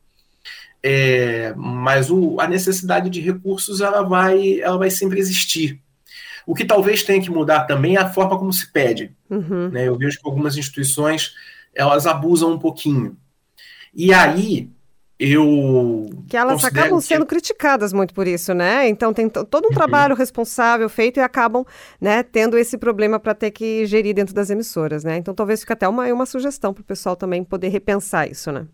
É, 0.83 1.53
mas 1.55 2.09
o, 2.09 2.39
a 2.39 2.47
necessidade 2.47 3.09
de 3.09 3.21
recursos 3.21 3.81
ela 3.81 4.01
vai, 4.01 4.59
ela 4.61 4.77
vai 4.77 4.89
sempre 4.89 5.19
existir. 5.19 5.79
O 6.45 6.55
que 6.55 6.65
talvez 6.65 7.03
tenha 7.03 7.21
que 7.21 7.29
mudar 7.29 7.65
também 7.65 7.97
é 7.97 7.99
a 7.99 8.09
forma 8.09 8.37
como 8.37 8.51
se 8.51 8.71
pede. 8.71 9.11
Uhum. 9.29 9.69
Né? 9.69 9.87
Eu 9.87 9.95
vejo 9.95 10.19
que 10.19 10.27
algumas 10.27 10.57
instituições 10.57 11.33
elas 11.75 12.07
abusam 12.07 12.51
um 12.51 12.57
pouquinho. 12.57 13.15
E 13.93 14.11
aí 14.11 14.69
eu. 15.21 16.09
Que 16.27 16.35
elas 16.35 16.63
acabam 16.65 16.99
sendo 16.99 17.25
criticadas 17.25 17.93
muito 17.93 18.13
por 18.13 18.27
isso, 18.27 18.53
né? 18.53 18.89
Então 18.89 19.13
tem 19.13 19.29
todo 19.29 19.65
um 19.65 19.67
uhum. 19.67 19.73
trabalho 19.73 20.15
responsável 20.15 20.89
feito 20.89 21.17
e 21.17 21.19
acabam 21.21 21.63
né, 21.99 22.23
tendo 22.23 22.57
esse 22.57 22.77
problema 22.77 23.19
para 23.19 23.35
ter 23.35 23.51
que 23.51 23.85
gerir 23.85 24.15
dentro 24.15 24.33
das 24.33 24.49
emissoras, 24.49 25.03
né? 25.03 25.17
Então 25.17 25.33
talvez 25.33 25.59
fique 25.59 25.73
até 25.73 25.87
uma, 25.87 26.05
uma 26.07 26.25
sugestão 26.25 26.73
para 26.73 26.81
o 26.81 26.85
pessoal 26.85 27.15
também 27.15 27.43
poder 27.43 27.67
repensar 27.67 28.29
isso, 28.29 28.51
né? 28.51 28.65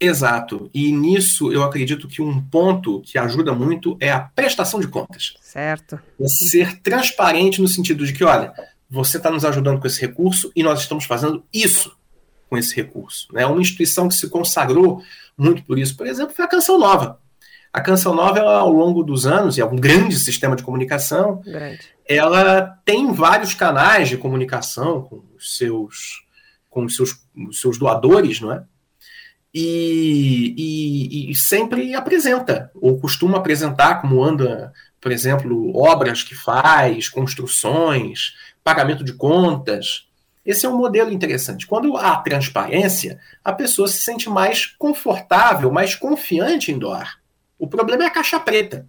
Exato. 0.00 0.70
E 0.72 0.90
nisso 0.90 1.52
eu 1.52 1.62
acredito 1.62 2.08
que 2.08 2.22
um 2.22 2.40
ponto 2.40 3.00
que 3.02 3.18
ajuda 3.18 3.52
muito 3.54 3.96
é 4.00 4.10
a 4.10 4.20
prestação 4.20 4.80
de 4.80 4.88
contas. 4.88 5.34
Certo. 5.40 6.00
É 6.18 6.26
ser 6.26 6.80
transparente 6.80 7.60
no 7.60 7.68
sentido 7.68 8.06
de 8.06 8.12
que, 8.12 8.24
olha, 8.24 8.52
você 8.90 9.18
está 9.18 9.30
nos 9.30 9.44
ajudando 9.44 9.80
com 9.80 9.86
esse 9.86 10.00
recurso 10.00 10.50
e 10.56 10.62
nós 10.62 10.80
estamos 10.80 11.04
fazendo 11.04 11.44
isso 11.52 11.94
com 12.48 12.58
esse 12.58 12.74
recurso. 12.74 13.28
É 13.32 13.40
né? 13.40 13.46
uma 13.46 13.60
instituição 13.60 14.08
que 14.08 14.14
se 14.14 14.28
consagrou 14.28 15.02
muito 15.36 15.64
por 15.64 15.78
isso. 15.78 15.96
Por 15.96 16.06
exemplo, 16.06 16.34
foi 16.34 16.44
a 16.44 16.48
Canção 16.48 16.78
Nova. 16.78 17.20
A 17.72 17.80
Canção 17.80 18.14
Nova, 18.14 18.38
ela, 18.38 18.58
ao 18.58 18.70
longo 18.70 19.02
dos 19.02 19.26
anos, 19.26 19.58
e 19.58 19.60
é 19.60 19.64
um 19.64 19.74
grande 19.74 20.16
sistema 20.16 20.54
de 20.54 20.62
comunicação, 20.62 21.42
grande. 21.44 21.80
ela 22.08 22.78
tem 22.84 23.12
vários 23.12 23.52
canais 23.52 24.08
de 24.08 24.16
comunicação 24.16 25.02
com 25.02 25.24
os 25.36 25.56
seus, 25.56 26.24
com 26.70 26.84
os 26.84 26.94
seus, 26.94 27.20
os 27.48 27.60
seus 27.60 27.76
doadores, 27.76 28.40
não 28.40 28.52
é? 28.52 28.62
E, 29.52 30.54
e, 30.56 31.30
e, 31.30 31.34
sempre 31.34 31.94
apresenta, 31.94 32.70
ou 32.74 32.98
costuma 32.98 33.38
apresentar 33.38 34.00
como 34.00 34.22
anda, 34.22 34.72
por 35.00 35.12
exemplo, 35.12 35.76
obras 35.76 36.24
que 36.24 36.34
faz, 36.34 37.08
construções, 37.08 38.34
pagamento 38.64 39.04
de 39.04 39.12
contas. 39.12 40.08
Esse 40.44 40.66
é 40.66 40.68
um 40.68 40.76
modelo 40.76 41.10
interessante. 41.10 41.66
Quando 41.66 41.96
há 41.96 42.16
transparência, 42.16 43.18
a 43.42 43.52
pessoa 43.52 43.88
se 43.88 43.98
sente 43.98 44.28
mais 44.28 44.66
confortável, 44.66 45.72
mais 45.72 45.94
confiante 45.94 46.70
em 46.70 46.78
doar. 46.78 47.20
O 47.58 47.66
problema 47.66 48.04
é 48.04 48.06
a 48.06 48.10
caixa 48.10 48.38
preta. 48.38 48.86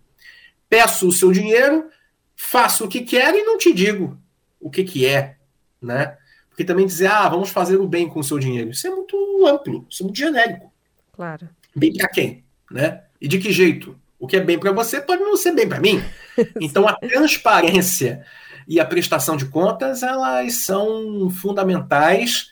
Peço 0.68 1.08
o 1.08 1.12
seu 1.12 1.32
dinheiro, 1.32 1.90
faço 2.36 2.86
o 2.86 2.88
que 2.88 3.02
quero 3.02 3.38
e 3.38 3.44
não 3.44 3.58
te 3.58 3.74
digo 3.74 4.18
o 4.60 4.70
que, 4.70 4.84
que 4.84 5.06
é, 5.06 5.38
né? 5.82 6.18
Porque 6.50 6.64
também 6.64 6.86
dizer, 6.86 7.08
ah, 7.08 7.30
vamos 7.30 7.50
fazer 7.50 7.78
o 7.78 7.88
bem 7.88 8.10
com 8.10 8.20
o 8.20 8.24
seu 8.24 8.40
dinheiro, 8.40 8.72
isso 8.72 8.88
é 8.88 8.90
muito 8.90 9.46
amplo, 9.46 9.86
isso 9.90 10.02
é 10.02 10.06
muito 10.06 10.18
genérico. 10.18 10.74
Claro. 11.14 11.48
Bem 11.76 11.94
para 11.94 12.10
quem, 12.10 12.44
né? 12.72 13.04
E 13.22 13.28
de 13.28 13.38
que 13.38 13.52
jeito? 13.52 14.00
O 14.18 14.28
que 14.28 14.38
é 14.38 14.42
bem 14.42 14.58
para 14.58 14.72
você 14.72 15.00
pode 15.00 15.22
não 15.22 15.38
ser 15.38 15.52
bem 15.52 15.68
para 15.68 15.80
mim. 15.80 16.04
Então 16.60 16.86
a 16.86 16.94
transparência 16.94 18.26
e 18.68 18.80
a 18.80 18.86
prestação 18.86 19.38
de 19.38 19.46
contas, 19.46 20.04
elas 20.04 20.66
são 20.66 21.30
fundamentais 21.30 22.50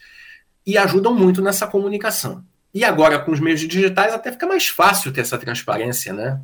e 0.66 0.78
ajudam 0.78 1.14
muito 1.14 1.42
nessa 1.42 1.68
comunicação. 1.68 2.44
E 2.74 2.84
agora, 2.84 3.20
com 3.20 3.32
os 3.32 3.40
meios 3.40 3.62
digitais, 3.62 4.14
até 4.14 4.32
fica 4.32 4.48
mais 4.48 4.68
fácil 4.68 5.12
ter 5.12 5.22
essa 5.22 5.38
transparência, 5.38 6.12
né? 6.12 6.40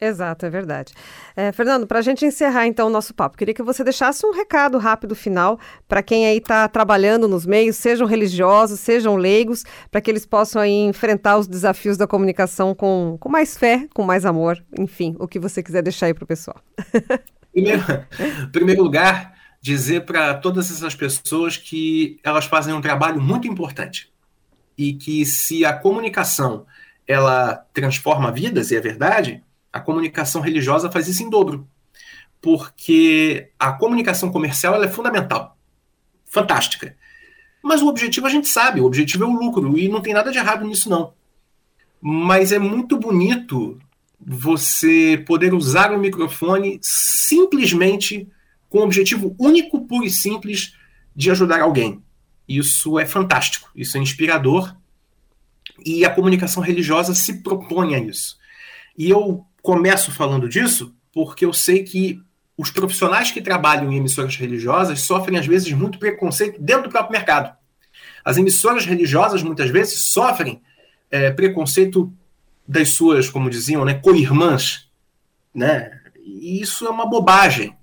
Exato, 0.00 0.46
é 0.46 0.50
verdade. 0.50 0.94
É, 1.34 1.50
Fernando, 1.50 1.84
para 1.84 1.98
a 1.98 2.02
gente 2.02 2.24
encerrar 2.24 2.68
então 2.68 2.86
o 2.86 2.90
nosso 2.90 3.12
papo, 3.12 3.36
queria 3.36 3.52
que 3.52 3.64
você 3.64 3.82
deixasse 3.82 4.24
um 4.24 4.32
recado 4.32 4.78
rápido 4.78 5.14
final 5.14 5.58
para 5.88 6.04
quem 6.04 6.24
aí 6.24 6.38
está 6.38 6.68
trabalhando 6.68 7.26
nos 7.26 7.44
meios, 7.44 7.76
sejam 7.76 8.06
religiosos, 8.06 8.78
sejam 8.78 9.16
leigos, 9.16 9.64
para 9.90 10.00
que 10.00 10.08
eles 10.08 10.24
possam 10.24 10.62
aí 10.62 10.84
enfrentar 10.84 11.36
os 11.36 11.48
desafios 11.48 11.96
da 11.96 12.06
comunicação 12.06 12.76
com, 12.76 13.16
com 13.18 13.28
mais 13.28 13.58
fé, 13.58 13.88
com 13.92 14.04
mais 14.04 14.24
amor, 14.24 14.64
enfim, 14.78 15.16
o 15.18 15.26
que 15.26 15.40
você 15.40 15.64
quiser 15.64 15.82
deixar 15.82 16.06
aí 16.06 16.14
para 16.14 16.24
o 16.24 16.28
pessoal. 16.28 16.56
Primeiro, 17.58 17.84
primeiro 18.52 18.82
lugar, 18.82 19.34
dizer 19.60 20.04
para 20.04 20.34
todas 20.34 20.70
essas 20.70 20.94
pessoas 20.94 21.56
que 21.56 22.18
elas 22.22 22.44
fazem 22.44 22.72
um 22.72 22.80
trabalho 22.80 23.20
muito 23.20 23.48
importante 23.48 24.12
e 24.76 24.94
que 24.94 25.26
se 25.26 25.64
a 25.64 25.72
comunicação 25.72 26.64
ela 27.06 27.66
transforma 27.72 28.30
vidas, 28.30 28.70
e 28.70 28.76
é 28.76 28.80
verdade, 28.80 29.42
a 29.72 29.80
comunicação 29.80 30.40
religiosa 30.40 30.90
faz 30.90 31.08
isso 31.08 31.22
em 31.22 31.30
dobro. 31.30 31.66
Porque 32.40 33.50
a 33.58 33.72
comunicação 33.72 34.30
comercial 34.30 34.74
ela 34.74 34.84
é 34.84 34.90
fundamental, 34.90 35.58
fantástica. 36.26 36.94
Mas 37.60 37.82
o 37.82 37.88
objetivo 37.88 38.26
a 38.26 38.30
gente 38.30 38.46
sabe, 38.46 38.80
o 38.80 38.84
objetivo 38.84 39.24
é 39.24 39.26
o 39.26 39.32
lucro, 39.32 39.76
e 39.76 39.88
não 39.88 40.00
tem 40.00 40.14
nada 40.14 40.30
de 40.30 40.38
errado 40.38 40.64
nisso, 40.64 40.88
não. 40.88 41.12
Mas 42.00 42.52
é 42.52 42.58
muito 42.58 42.96
bonito 42.96 43.80
você 44.20 45.22
poder 45.26 45.54
usar 45.54 45.92
o 45.92 45.98
microfone 45.98 46.78
simplesmente 46.82 48.28
com 48.68 48.78
o 48.78 48.84
objetivo 48.84 49.34
único, 49.38 49.86
puro 49.86 50.04
e 50.04 50.10
simples 50.10 50.74
de 51.14 51.30
ajudar 51.30 51.60
alguém. 51.60 52.02
Isso 52.48 52.98
é 52.98 53.06
fantástico, 53.06 53.70
isso 53.74 53.96
é 53.96 54.00
inspirador 54.00 54.74
e 55.84 56.04
a 56.04 56.10
comunicação 56.10 56.62
religiosa 56.62 57.14
se 57.14 57.42
propõe 57.42 57.94
a 57.94 57.98
isso. 57.98 58.36
E 58.96 59.08
eu 59.08 59.44
começo 59.62 60.10
falando 60.10 60.48
disso 60.48 60.94
porque 61.12 61.44
eu 61.44 61.52
sei 61.52 61.82
que 61.82 62.20
os 62.56 62.70
profissionais 62.70 63.30
que 63.30 63.40
trabalham 63.40 63.92
em 63.92 63.96
emissoras 63.96 64.34
religiosas 64.34 65.02
sofrem, 65.02 65.38
às 65.38 65.46
vezes, 65.46 65.72
muito 65.72 65.98
preconceito 65.98 66.60
dentro 66.60 66.84
do 66.84 66.90
próprio 66.90 67.12
mercado. 67.12 67.56
As 68.24 68.36
emissoras 68.36 68.84
religiosas, 68.84 69.42
muitas 69.42 69.70
vezes, 69.70 70.00
sofrem 70.00 70.60
é, 71.08 71.30
preconceito 71.30 72.12
das 72.68 72.90
suas, 72.90 73.30
como 73.30 73.48
diziam, 73.48 73.82
né, 73.82 73.94
co-irmãs, 73.94 74.90
né? 75.54 75.98
E 76.22 76.60
isso 76.60 76.86
é 76.86 76.90
uma 76.90 77.08
bobagem. 77.08 77.74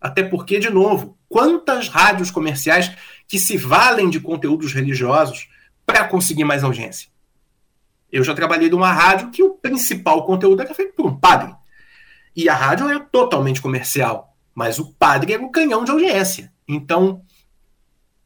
Até 0.00 0.24
porque, 0.24 0.58
de 0.58 0.68
novo, 0.68 1.16
quantas 1.28 1.88
rádios 1.88 2.32
comerciais 2.32 2.90
que 3.28 3.38
se 3.38 3.56
valem 3.56 4.10
de 4.10 4.18
conteúdos 4.18 4.72
religiosos 4.72 5.48
para 5.86 6.08
conseguir 6.08 6.42
mais 6.42 6.64
audiência? 6.64 7.08
Eu 8.10 8.24
já 8.24 8.34
trabalhei 8.34 8.68
numa 8.68 8.92
rádio 8.92 9.30
que 9.30 9.42
o 9.42 9.54
principal 9.54 10.26
conteúdo 10.26 10.60
era 10.60 10.74
feito 10.74 10.94
por 10.94 11.06
um 11.06 11.16
padre. 11.16 11.54
E 12.34 12.48
a 12.48 12.54
rádio 12.54 12.88
era 12.88 12.98
totalmente 12.98 13.62
comercial, 13.62 14.36
mas 14.52 14.80
o 14.80 14.92
padre 14.92 15.34
era 15.34 15.42
o 15.42 15.50
canhão 15.50 15.84
de 15.84 15.92
audiência. 15.92 16.52
Então, 16.66 17.22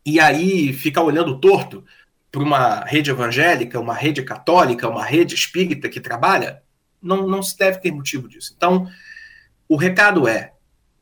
e 0.04 0.18
aí 0.18 0.72
ficar 0.72 1.02
olhando 1.02 1.38
torto 1.38 1.84
para 2.30 2.42
uma 2.42 2.84
rede 2.84 3.10
evangélica, 3.10 3.80
uma 3.80 3.94
rede 3.94 4.22
católica, 4.22 4.88
uma 4.88 5.04
rede 5.04 5.34
espírita 5.34 5.88
que 5.88 6.00
trabalha, 6.00 6.62
não, 7.02 7.26
não 7.26 7.42
se 7.42 7.56
deve 7.56 7.78
ter 7.78 7.90
motivo 7.90 8.28
disso. 8.28 8.52
Então, 8.56 8.88
o 9.68 9.76
recado 9.76 10.28
é, 10.28 10.52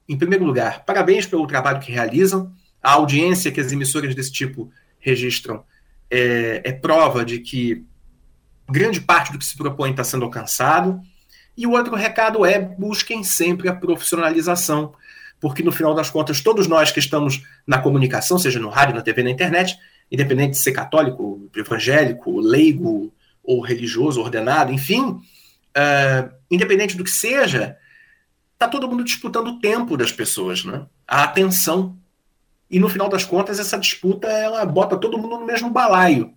em 0.09 0.17
primeiro 0.17 0.45
lugar, 0.45 0.85
parabéns 0.85 1.27
pelo 1.27 1.47
trabalho 1.47 1.81
que 1.81 1.93
realizam. 1.93 2.53
A 2.83 2.93
audiência 2.93 3.51
que 3.51 3.61
as 3.61 3.73
emissoras 3.73 4.15
desse 4.15 4.31
tipo 4.31 4.71
registram 4.99 5.65
é, 6.11 6.61
é 6.65 6.73
prova 6.73 7.25
de 7.25 7.39
que 7.39 7.85
grande 8.69 9.01
parte 9.01 9.33
do 9.33 9.39
que 9.39 9.45
se 9.45 9.57
propõe 9.57 9.91
está 9.91 10.05
sendo 10.05 10.25
alcançado. 10.25 11.01
E 11.57 11.67
o 11.67 11.73
outro 11.73 11.95
recado 11.95 12.45
é 12.45 12.59
busquem 12.59 13.23
sempre 13.23 13.69
a 13.69 13.75
profissionalização, 13.75 14.93
porque 15.41 15.63
no 15.63 15.73
final 15.73 15.95
das 15.95 16.11
contas, 16.11 16.41
todos 16.41 16.67
nós 16.67 16.91
que 16.91 16.99
estamos 16.99 17.43
na 17.67 17.79
comunicação, 17.79 18.39
seja 18.39 18.59
no 18.59 18.69
rádio, 18.69 18.95
na 18.95 19.03
TV, 19.03 19.23
na 19.23 19.31
internet, 19.31 19.79
independente 20.11 20.53
de 20.53 20.59
ser 20.59 20.73
católico, 20.73 21.51
evangélico, 21.55 22.41
leigo 22.41 23.13
ou 23.43 23.61
religioso, 23.61 24.21
ordenado, 24.21 24.73
enfim, 24.73 25.03
uh, 25.03 26.35
independente 26.51 26.97
do 26.97 27.05
que 27.05 27.11
seja, 27.11 27.77
está 28.53 28.69
todo 28.69 28.89
mundo 28.89 29.05
disputando 29.05 29.49
o 29.49 29.59
tempo 29.61 29.97
das 29.97 30.13
pessoas, 30.13 30.65
né? 30.65 30.87
a 31.07 31.25
atenção. 31.25 31.97
E 32.71 32.79
no 32.79 32.89
final 32.89 33.09
das 33.09 33.25
contas, 33.25 33.59
essa 33.59 33.79
disputa 33.79 34.27
ela 34.29 34.65
bota 34.65 34.97
todo 34.97 35.19
mundo 35.19 35.39
no 35.39 35.47
mesmo 35.47 35.71
balaio. 35.71 36.33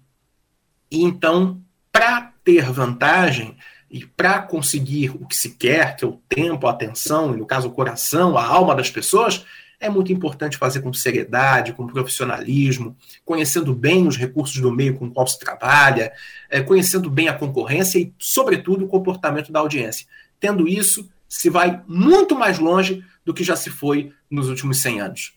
E 0.92 1.02
então, 1.04 1.62
para 1.92 2.34
ter 2.44 2.72
vantagem 2.72 3.58
e 3.90 4.06
para 4.06 4.42
conseguir 4.42 5.12
o 5.12 5.26
que 5.26 5.36
se 5.36 5.52
quer, 5.52 5.96
que 5.96 6.04
é 6.04 6.08
o 6.08 6.22
tempo, 6.28 6.68
a 6.68 6.72
atenção, 6.72 7.34
e 7.34 7.38
no 7.38 7.46
caso 7.46 7.70
o 7.70 7.72
coração, 7.72 8.38
a 8.38 8.46
alma 8.46 8.76
das 8.76 8.92
pessoas, 8.92 9.46
é 9.80 9.90
muito 9.90 10.12
importante 10.12 10.58
fazer 10.58 10.82
com 10.82 10.92
seriedade, 10.92 11.74
com 11.74 11.86
profissionalismo, 11.86 12.96
conhecendo 13.24 13.74
bem 13.74 14.08
os 14.08 14.18
recursos 14.18 14.60
do 14.60 14.72
meio 14.72 14.96
com 14.96 15.06
o 15.06 15.12
qual 15.12 15.28
se 15.28 15.40
trabalha, 15.40 16.12
é, 16.50 16.62
conhecendo 16.62 17.10
bem 17.10 17.28
a 17.28 17.34
concorrência 17.34 18.00
e, 18.00 18.14
sobretudo, 18.18 18.86
o 18.86 18.88
comportamento 18.88 19.52
da 19.52 19.60
audiência. 19.60 20.08
Tendo 20.40 20.68
isso, 20.68 21.08
se 21.30 21.50
vai 21.50 21.82
muito 21.88 22.36
mais 22.36 22.58
longe 22.60 23.04
do 23.26 23.34
que 23.34 23.44
já 23.44 23.56
se 23.56 23.70
foi 23.70 24.12
nos 24.30 24.50
últimos 24.50 24.82
100 24.82 25.02
anos. 25.02 25.34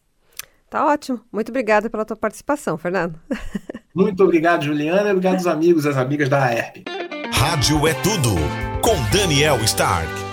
Tá 0.70 0.86
ótimo. 0.86 1.20
Muito 1.32 1.48
obrigada 1.48 1.90
pela 1.90 2.04
tua 2.04 2.16
participação, 2.16 2.78
Fernando. 2.78 3.18
Muito 3.92 4.22
obrigado, 4.22 4.64
Juliana, 4.64 5.08
e 5.08 5.10
obrigado 5.10 5.34
aos 5.34 5.46
amigos 5.48 5.84
e 5.84 5.88
às 5.88 5.96
amigas 5.96 6.28
da 6.28 6.44
AERP. 6.44 6.84
Rádio 7.32 7.88
é 7.88 7.94
tudo, 7.94 8.36
com 8.80 8.94
Daniel 9.10 9.56
Stark. 9.64 10.29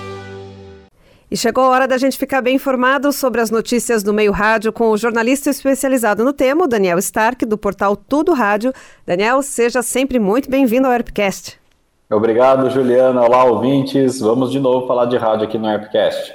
E 1.29 1.35
chegou 1.35 1.65
a 1.65 1.67
hora 1.67 1.87
da 1.87 1.97
gente 1.97 2.17
ficar 2.17 2.41
bem 2.41 2.55
informado 2.55 3.11
sobre 3.11 3.41
as 3.41 3.51
notícias 3.51 4.01
do 4.01 4.13
meio 4.13 4.31
rádio 4.31 4.71
com 4.71 4.91
o 4.91 4.97
jornalista 4.97 5.49
especializado 5.49 6.23
no 6.23 6.31
tema, 6.31 6.65
Daniel 6.69 6.97
Stark, 6.99 7.45
do 7.45 7.57
portal 7.57 7.97
Tudo 7.97 8.33
Rádio. 8.33 8.71
Daniel, 9.05 9.41
seja 9.41 9.81
sempre 9.81 10.19
muito 10.19 10.49
bem-vindo 10.49 10.87
ao 10.87 10.93
Airpcast. 10.93 11.59
Obrigado, 12.09 12.69
Juliana. 12.69 13.21
Olá, 13.21 13.43
ouvintes. 13.43 14.21
Vamos 14.21 14.53
de 14.53 14.59
novo 14.61 14.87
falar 14.87 15.07
de 15.07 15.17
rádio 15.17 15.45
aqui 15.45 15.57
no 15.57 15.67
Airpcast. 15.67 16.33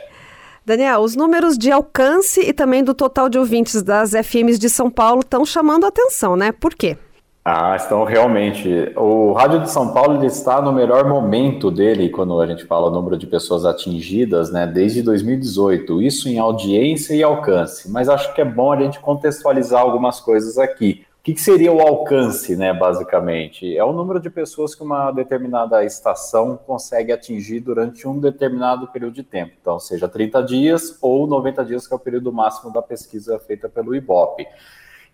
Daniel, 0.63 1.01
os 1.01 1.17
números 1.17 1.57
de 1.57 1.73
alcance 1.73 2.43
e 2.43 2.53
também 2.53 2.85
do 2.85 2.93
total 2.93 3.31
de 3.31 3.39
ouvintes 3.39 3.83
das 3.83 4.11
FMs 4.11 4.59
de 4.59 4.69
São 4.69 4.91
Paulo 4.91 5.21
estão 5.21 5.43
chamando 5.47 5.85
a 5.85 5.89
atenção, 5.89 6.37
né? 6.37 6.53
Por 6.53 6.75
quê? 6.75 6.99
Ah, 7.45 7.75
estão 7.75 8.05
realmente. 8.05 8.93
O 8.97 9.33
Rádio 9.33 9.63
de 9.63 9.71
São 9.71 9.93
Paulo 9.93 10.17
ele 10.17 10.27
está 10.27 10.63
no 10.63 10.73
melhor 10.73 11.09
momento 11.09 11.73
dele 11.73 12.09
quando 12.09 12.41
a 12.41 12.47
gente 12.47 12.65
fala 12.65 12.87
o 12.87 12.91
número 12.91 13.19
de 13.19 13.27
pessoas 13.27 13.65
atingidas, 13.65 14.53
né? 14.53 14.65
Desde 14.65 15.03
2018. 15.03 16.01
Isso 16.01 16.29
em 16.29 16.39
audiência 16.39 17.15
e 17.15 17.23
alcance. 17.23 17.91
Mas 17.91 18.09
acho 18.09 18.33
que 18.33 18.41
é 18.41 18.45
bom 18.45 18.71
a 18.71 18.81
gente 18.81 19.01
contextualizar 19.01 19.81
algumas 19.81 20.21
coisas 20.21 20.57
aqui. 20.57 21.05
O 21.19 21.25
que, 21.25 21.35
que 21.35 21.41
seria 21.41 21.73
o 21.73 21.81
alcance, 21.81 22.55
né? 22.55 22.73
Basicamente, 22.73 23.77
é 23.77 23.85
o 23.85 23.93
número 23.93 24.21
de 24.21 24.31
pessoas 24.31 24.75
que 24.75 24.83
uma 24.83 25.11
determinada 25.11 25.85
estação 25.85 26.57
consegue 26.65 27.11
atingir 27.11 27.59
durante 27.59 28.07
um 28.07 28.21
determinado 28.21 28.87
período 28.87 29.15
de 29.15 29.23
tempo. 29.25 29.53
Então, 29.61 29.81
seja 29.81 30.09
30 30.09 30.43
dias 30.45 30.97
ou 31.01 31.27
90 31.27 31.65
dias, 31.65 31.89
que 31.89 31.95
é 31.95 31.97
o 31.97 32.01
período 32.01 32.33
máximo 32.33 32.73
da 32.73 32.83
pesquisa 32.83 33.37
feita 33.41 33.69
pelo 33.69 33.95
IBOP. 33.97 34.47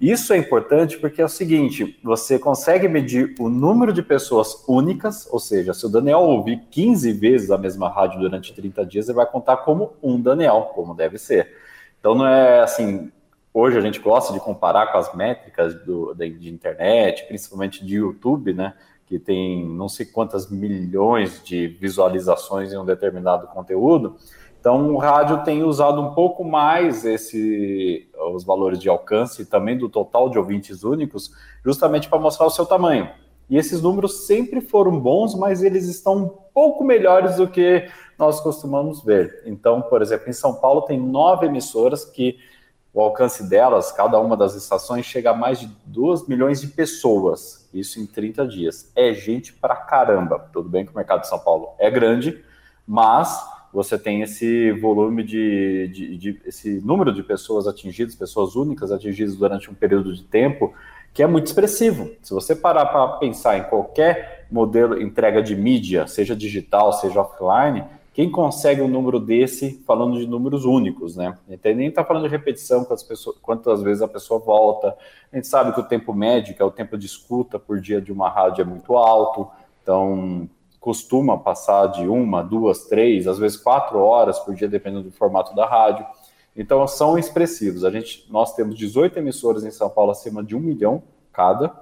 Isso 0.00 0.32
é 0.32 0.36
importante 0.36 0.96
porque 0.98 1.20
é 1.20 1.24
o 1.24 1.28
seguinte: 1.28 1.98
você 2.04 2.38
consegue 2.38 2.86
medir 2.86 3.34
o 3.38 3.48
número 3.48 3.92
de 3.92 4.02
pessoas 4.02 4.64
únicas, 4.68 5.26
ou 5.30 5.40
seja, 5.40 5.74
se 5.74 5.84
o 5.84 5.88
Daniel 5.88 6.20
ouvir 6.20 6.62
15 6.70 7.12
vezes 7.12 7.50
a 7.50 7.58
mesma 7.58 7.88
rádio 7.88 8.20
durante 8.20 8.54
30 8.54 8.86
dias, 8.86 9.08
ele 9.08 9.16
vai 9.16 9.26
contar 9.26 9.56
como 9.58 9.94
um 10.00 10.20
Daniel, 10.20 10.70
como 10.74 10.94
deve 10.94 11.18
ser. 11.18 11.52
Então 11.98 12.14
não 12.14 12.26
é 12.26 12.60
assim. 12.60 13.10
Hoje 13.52 13.76
a 13.76 13.80
gente 13.80 13.98
gosta 13.98 14.32
de 14.32 14.38
comparar 14.38 14.92
com 14.92 14.98
as 14.98 15.12
métricas 15.14 15.74
do, 15.74 16.14
de 16.14 16.48
internet, 16.48 17.26
principalmente 17.26 17.84
de 17.84 17.96
YouTube, 17.96 18.52
né? 18.52 18.74
Que 19.04 19.18
tem 19.18 19.66
não 19.66 19.88
sei 19.88 20.06
quantas 20.06 20.48
milhões 20.48 21.42
de 21.42 21.66
visualizações 21.66 22.72
em 22.72 22.76
um 22.76 22.84
determinado 22.84 23.48
conteúdo. 23.48 24.16
Então, 24.60 24.92
o 24.92 24.98
rádio 24.98 25.44
tem 25.44 25.62
usado 25.62 26.00
um 26.00 26.14
pouco 26.14 26.44
mais 26.44 27.04
esse, 27.04 28.08
os 28.34 28.44
valores 28.44 28.78
de 28.78 28.88
alcance 28.88 29.46
também 29.46 29.78
do 29.78 29.88
total 29.88 30.28
de 30.28 30.38
ouvintes 30.38 30.82
únicos, 30.82 31.30
justamente 31.64 32.08
para 32.08 32.18
mostrar 32.18 32.46
o 32.46 32.50
seu 32.50 32.66
tamanho. 32.66 33.08
E 33.48 33.56
esses 33.56 33.80
números 33.80 34.26
sempre 34.26 34.60
foram 34.60 34.98
bons, 34.98 35.34
mas 35.34 35.62
eles 35.62 35.86
estão 35.86 36.16
um 36.16 36.28
pouco 36.52 36.84
melhores 36.84 37.36
do 37.36 37.48
que 37.48 37.88
nós 38.18 38.40
costumamos 38.40 39.02
ver. 39.02 39.42
Então, 39.46 39.80
por 39.80 40.02
exemplo, 40.02 40.28
em 40.28 40.32
São 40.32 40.54
Paulo 40.54 40.82
tem 40.82 41.00
nove 41.00 41.46
emissoras 41.46 42.04
que 42.04 42.36
o 42.92 43.00
alcance 43.00 43.48
delas, 43.48 43.92
cada 43.92 44.18
uma 44.18 44.36
das 44.36 44.54
estações, 44.54 45.06
chega 45.06 45.30
a 45.30 45.34
mais 45.34 45.60
de 45.60 45.66
2 45.86 46.26
milhões 46.26 46.60
de 46.60 46.66
pessoas. 46.66 47.68
Isso 47.72 48.00
em 48.00 48.06
30 48.06 48.46
dias. 48.46 48.90
É 48.96 49.14
gente 49.14 49.52
pra 49.52 49.76
caramba. 49.76 50.48
Tudo 50.52 50.68
bem 50.68 50.84
que 50.84 50.92
o 50.92 50.96
mercado 50.96 51.20
de 51.20 51.28
São 51.28 51.38
Paulo 51.38 51.70
é 51.78 51.90
grande, 51.90 52.42
mas 52.86 53.40
você 53.72 53.98
tem 53.98 54.22
esse 54.22 54.72
volume 54.72 55.22
de, 55.22 55.88
de, 55.88 56.16
de, 56.16 56.40
esse 56.46 56.80
número 56.80 57.12
de 57.12 57.22
pessoas 57.22 57.66
atingidas, 57.66 58.14
pessoas 58.14 58.56
únicas 58.56 58.90
atingidas 58.90 59.36
durante 59.36 59.70
um 59.70 59.74
período 59.74 60.14
de 60.14 60.22
tempo 60.24 60.72
que 61.12 61.22
é 61.22 61.26
muito 61.26 61.46
expressivo. 61.46 62.10
Se 62.22 62.32
você 62.32 62.54
parar 62.54 62.86
para 62.86 63.18
pensar 63.18 63.58
em 63.58 63.64
qualquer 63.64 64.46
modelo 64.50 65.00
entrega 65.00 65.42
de 65.42 65.56
mídia, 65.56 66.06
seja 66.06 66.34
digital, 66.34 66.92
seja 66.92 67.20
offline, 67.20 67.84
quem 68.18 68.30
consegue 68.30 68.80
um 68.80 68.88
número 68.88 69.20
desse 69.20 69.80
falando 69.86 70.18
de 70.18 70.26
números 70.26 70.64
únicos, 70.64 71.14
né? 71.14 71.38
A 71.46 71.52
gente 71.52 71.74
nem 71.74 71.88
está 71.88 72.04
falando 72.04 72.24
de 72.24 72.28
repetição, 72.28 72.84
quantas, 72.84 73.02
pessoas, 73.04 73.36
quantas 73.40 73.82
vezes 73.82 74.02
a 74.02 74.08
pessoa 74.08 74.40
volta. 74.40 74.96
A 75.32 75.36
gente 75.36 75.46
sabe 75.46 75.72
que 75.72 75.78
o 75.78 75.84
tempo 75.84 76.12
médio, 76.12 76.54
que 76.54 76.60
é 76.60 76.64
o 76.64 76.70
tempo 76.70 76.98
de 76.98 77.06
escuta 77.06 77.60
por 77.60 77.80
dia 77.80 78.00
de 78.00 78.10
uma 78.10 78.28
rádio, 78.28 78.62
é 78.62 78.64
muito 78.64 78.96
alto. 78.96 79.48
Então, 79.82 80.48
costuma 80.80 81.38
passar 81.38 81.86
de 81.88 82.06
uma, 82.06 82.42
duas, 82.42 82.84
três, 82.84 83.26
às 83.26 83.38
vezes 83.38 83.56
quatro 83.56 83.98
horas 83.98 84.38
por 84.38 84.54
dia, 84.54 84.68
dependendo 84.68 85.04
do 85.04 85.12
formato 85.12 85.54
da 85.54 85.66
rádio. 85.66 86.06
Então, 86.56 86.86
são 86.86 87.18
expressivos. 87.18 87.84
A 87.84 87.90
gente, 87.90 88.26
nós 88.30 88.54
temos 88.54 88.76
18 88.76 89.18
emissoras 89.18 89.64
em 89.64 89.70
São 89.70 89.88
Paulo 89.88 90.10
acima 90.10 90.42
de 90.42 90.56
um 90.56 90.60
milhão 90.60 91.02
cada, 91.32 91.72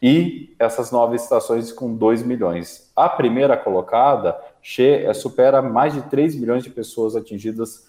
e 0.00 0.54
essas 0.58 0.90
nove 0.90 1.14
estações 1.14 1.72
com 1.72 1.94
2 1.94 2.24
milhões. 2.24 2.90
A 2.94 3.08
primeira 3.08 3.56
colocada 3.56 4.36
che, 4.60 5.12
supera 5.14 5.62
mais 5.62 5.94
de 5.94 6.02
3 6.02 6.34
milhões 6.34 6.64
de 6.64 6.70
pessoas 6.70 7.14
atingidas 7.14 7.86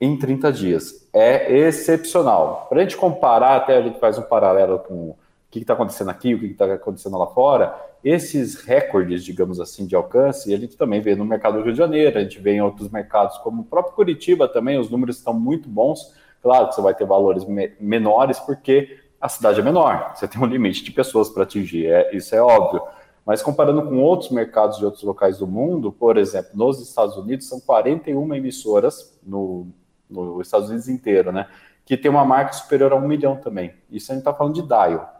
em 0.00 0.16
30 0.16 0.52
dias. 0.52 1.08
É 1.12 1.50
excepcional. 1.56 2.66
Para 2.68 2.78
a 2.78 2.82
gente 2.82 2.96
comparar, 2.96 3.56
até 3.56 3.78
a 3.78 3.82
gente 3.82 3.98
faz 3.98 4.18
um 4.18 4.22
paralelo 4.22 4.78
com 4.80 5.16
que 5.50 5.60
está 5.60 5.72
acontecendo 5.72 6.10
aqui, 6.10 6.34
o 6.34 6.38
que 6.38 6.46
está 6.46 6.74
acontecendo 6.74 7.16
lá 7.16 7.26
fora, 7.26 7.74
esses 8.04 8.56
recordes, 8.56 9.24
digamos 9.24 9.58
assim, 9.60 9.86
de 9.86 9.96
alcance, 9.96 10.52
a 10.52 10.58
gente 10.58 10.76
também 10.76 11.00
vê 11.00 11.14
no 11.14 11.24
mercado 11.24 11.58
do 11.58 11.64
Rio 11.64 11.72
de 11.72 11.78
Janeiro, 11.78 12.18
a 12.18 12.22
gente 12.22 12.38
vê 12.38 12.52
em 12.52 12.60
outros 12.60 12.90
mercados, 12.90 13.38
como 13.38 13.62
o 13.62 13.64
próprio 13.64 13.94
Curitiba 13.94 14.46
também, 14.46 14.78
os 14.78 14.90
números 14.90 15.16
estão 15.16 15.32
muito 15.32 15.68
bons. 15.68 16.14
Claro 16.42 16.68
que 16.68 16.74
você 16.74 16.82
vai 16.82 16.94
ter 16.94 17.06
valores 17.06 17.44
me 17.44 17.72
menores, 17.80 18.38
porque 18.38 18.98
a 19.20 19.28
cidade 19.28 19.60
é 19.60 19.62
menor, 19.62 20.12
você 20.14 20.28
tem 20.28 20.40
um 20.40 20.46
limite 20.46 20.84
de 20.84 20.92
pessoas 20.92 21.28
para 21.28 21.42
atingir, 21.42 21.86
é, 21.86 22.14
isso 22.14 22.34
é 22.34 22.42
óbvio. 22.42 22.82
Mas 23.24 23.42
comparando 23.42 23.82
com 23.82 23.96
outros 23.98 24.30
mercados 24.30 24.78
de 24.78 24.84
outros 24.84 25.02
locais 25.02 25.38
do 25.38 25.46
mundo, 25.46 25.90
por 25.90 26.16
exemplo, 26.16 26.50
nos 26.54 26.80
Estados 26.80 27.16
Unidos, 27.16 27.48
são 27.48 27.60
41 27.60 28.34
emissoras 28.34 29.18
no, 29.22 29.66
nos 30.08 30.46
Estados 30.46 30.68
Unidos 30.68 30.88
inteiro, 30.88 31.32
né? 31.32 31.46
Que 31.84 31.96
tem 31.96 32.10
uma 32.10 32.24
marca 32.24 32.52
superior 32.52 32.92
a 32.92 32.96
um 32.96 33.06
milhão 33.06 33.36
também. 33.36 33.74
Isso 33.90 34.12
a 34.12 34.14
gente 34.14 34.22
está 34.22 34.32
falando 34.32 34.54
de 34.54 34.62
dial 34.62 35.17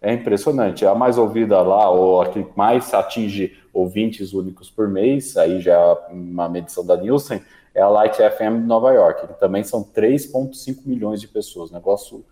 é 0.00 0.12
impressionante. 0.12 0.86
A 0.86 0.94
mais 0.94 1.18
ouvida 1.18 1.60
lá, 1.60 1.90
ou 1.90 2.22
a 2.22 2.28
que 2.28 2.46
mais 2.56 2.92
atinge 2.94 3.56
ouvintes 3.72 4.32
únicos 4.32 4.70
por 4.70 4.88
mês, 4.88 5.36
aí 5.36 5.60
já 5.60 5.72
é 5.72 6.12
uma 6.12 6.48
medição 6.48 6.84
da 6.84 6.96
Nielsen, 6.96 7.42
é 7.74 7.80
a 7.80 7.88
Light 7.88 8.16
FM 8.16 8.60
de 8.60 8.66
Nova 8.66 8.92
York, 8.92 9.26
que 9.26 9.34
também 9.38 9.62
são 9.62 9.82
3,5 9.82 10.80
milhões 10.84 11.20
de 11.20 11.28
pessoas. 11.28 11.70
Negócio, 11.70 12.24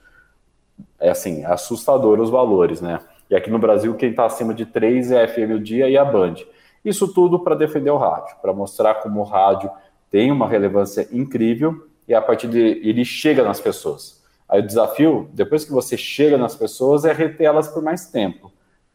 é 0.99 1.11
assim, 1.11 1.45
assustador 1.45 2.21
os 2.21 2.31
valores, 2.31 2.81
né? 2.81 3.01
E 3.29 3.35
aqui 3.35 3.51
no 3.51 3.59
Brasil, 3.59 3.95
quem 3.95 4.11
está 4.11 4.25
acima 4.25 4.55
de 4.55 4.65
3 4.65 5.11
é 5.11 5.25
a 5.25 5.29
FM 5.29 5.57
o 5.57 5.61
Dia 5.61 5.89
e 5.89 5.97
a 5.97 6.05
Band. 6.05 6.37
Isso 6.85 7.13
tudo 7.13 7.41
para 7.41 7.57
defender 7.57 7.91
o 7.91 7.97
rádio, 7.97 8.37
para 8.41 8.53
mostrar 8.53 8.97
como 8.97 9.21
o 9.21 9.25
rádio 9.25 9.71
tem 10.11 10.31
uma 10.31 10.49
relevância 10.49 11.09
incrível 11.13 11.89
e 12.07 12.15
a 12.15 12.23
partir 12.23 12.47
de 12.47 12.59
ele 12.59 13.05
chega 13.05 13.43
nas 13.43 13.61
pessoas. 13.61 14.16
Aí 14.49 14.61
o 14.61 14.67
desafio, 14.67 15.29
depois 15.33 15.65
que 15.65 15.73
você 15.73 15.97
chega 15.97 16.39
nas 16.39 16.55
pessoas, 16.55 17.05
é 17.05 17.13
retê-las 17.13 17.69
por 17.69 17.83
mais 17.83 18.11
tempo. 18.11 18.53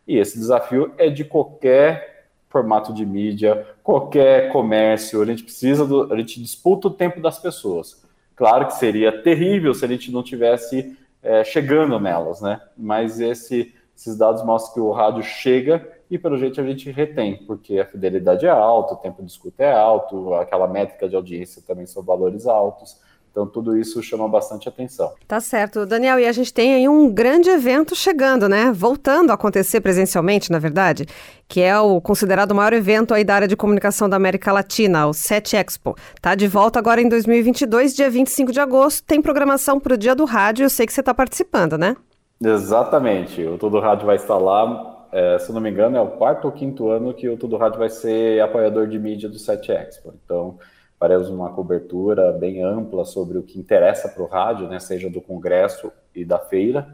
E 0.07 0.17
esse 0.17 0.37
desafio 0.37 0.93
é 0.97 1.09
de 1.09 1.23
qualquer 1.23 2.27
formato 2.49 2.93
de 2.93 3.05
mídia, 3.05 3.65
qualquer 3.83 4.51
comércio. 4.51 5.21
A 5.21 5.25
gente 5.25 5.43
precisa, 5.43 5.85
do, 5.85 6.11
a 6.11 6.17
gente 6.17 6.41
disputa 6.41 6.87
o 6.87 6.91
tempo 6.91 7.21
das 7.21 7.39
pessoas. 7.39 8.03
Claro 8.35 8.67
que 8.67 8.75
seria 8.75 9.21
terrível 9.21 9.73
se 9.73 9.85
a 9.85 9.87
gente 9.87 10.11
não 10.11 10.23
tivesse 10.23 10.97
é, 11.21 11.43
chegando 11.43 11.99
nelas, 11.99 12.41
né? 12.41 12.59
Mas 12.77 13.19
esse, 13.19 13.73
esses 13.95 14.17
dados 14.17 14.43
mostram 14.43 14.73
que 14.73 14.79
o 14.79 14.91
rádio 14.91 15.23
chega 15.23 15.87
e 16.09 16.17
pelo 16.17 16.37
jeito 16.37 16.59
a 16.59 16.65
gente 16.65 16.91
retém, 16.91 17.37
porque 17.45 17.79
a 17.79 17.85
fidelidade 17.85 18.45
é 18.45 18.49
alta, 18.49 18.95
o 18.95 18.97
tempo 18.97 19.23
de 19.23 19.31
escuta 19.31 19.63
é 19.63 19.71
alto, 19.71 20.33
aquela 20.33 20.67
métrica 20.67 21.07
de 21.07 21.15
audiência 21.15 21.61
também 21.65 21.85
são 21.85 22.03
valores 22.03 22.47
altos. 22.47 22.99
Então, 23.31 23.47
tudo 23.47 23.77
isso 23.77 24.03
chama 24.03 24.27
bastante 24.27 24.67
atenção. 24.67 25.13
Tá 25.25 25.39
certo. 25.39 25.85
Daniel, 25.85 26.19
e 26.19 26.27
a 26.27 26.31
gente 26.33 26.53
tem 26.53 26.73
aí 26.73 26.89
um 26.89 27.09
grande 27.09 27.49
evento 27.49 27.95
chegando, 27.95 28.49
né? 28.49 28.73
Voltando 28.73 29.31
a 29.31 29.35
acontecer 29.35 29.79
presencialmente, 29.79 30.51
na 30.51 30.59
verdade, 30.59 31.05
que 31.47 31.61
é 31.61 31.79
o 31.79 32.01
considerado 32.01 32.53
maior 32.53 32.73
evento 32.73 33.13
aí 33.13 33.23
da 33.23 33.35
área 33.35 33.47
de 33.47 33.55
comunicação 33.55 34.09
da 34.09 34.17
América 34.17 34.51
Latina, 34.51 35.07
o 35.07 35.13
SET 35.13 35.55
Expo. 35.55 35.95
Tá 36.21 36.35
de 36.35 36.45
volta 36.45 36.77
agora 36.77 37.01
em 37.01 37.07
2022, 37.07 37.95
dia 37.95 38.09
25 38.09 38.51
de 38.51 38.59
agosto. 38.59 39.05
Tem 39.05 39.21
programação 39.21 39.79
para 39.79 39.93
o 39.93 39.97
Dia 39.97 40.13
do 40.13 40.25
Rádio. 40.25 40.65
Eu 40.65 40.69
sei 40.69 40.85
que 40.85 40.91
você 40.91 40.99
está 40.99 41.13
participando, 41.13 41.77
né? 41.77 41.95
Exatamente. 42.43 43.41
O 43.45 43.57
Tudo 43.57 43.79
Rádio 43.79 44.05
vai 44.05 44.17
estar 44.17 44.37
lá. 44.37 45.07
É, 45.13 45.37
se 45.39 45.53
não 45.53 45.61
me 45.61 45.69
engano, 45.69 45.95
é 45.95 46.01
o 46.01 46.07
quarto 46.11 46.45
ou 46.45 46.51
quinto 46.51 46.89
ano 46.89 47.13
que 47.13 47.29
o 47.29 47.37
Tudo 47.37 47.55
Rádio 47.55 47.79
vai 47.79 47.89
ser 47.89 48.41
apoiador 48.41 48.87
de 48.87 48.99
mídia 48.99 49.29
do 49.29 49.39
SET 49.39 49.69
Expo. 49.71 50.13
Então, 50.25 50.57
faremos 51.01 51.31
uma 51.31 51.49
cobertura 51.49 52.31
bem 52.31 52.63
ampla 52.63 53.03
sobre 53.03 53.35
o 53.35 53.41
que 53.41 53.57
interessa 53.57 54.07
para 54.07 54.21
o 54.21 54.27
rádio, 54.27 54.67
né, 54.67 54.79
seja 54.79 55.09
do 55.09 55.19
congresso 55.19 55.91
e 56.13 56.23
da 56.23 56.37
feira. 56.37 56.93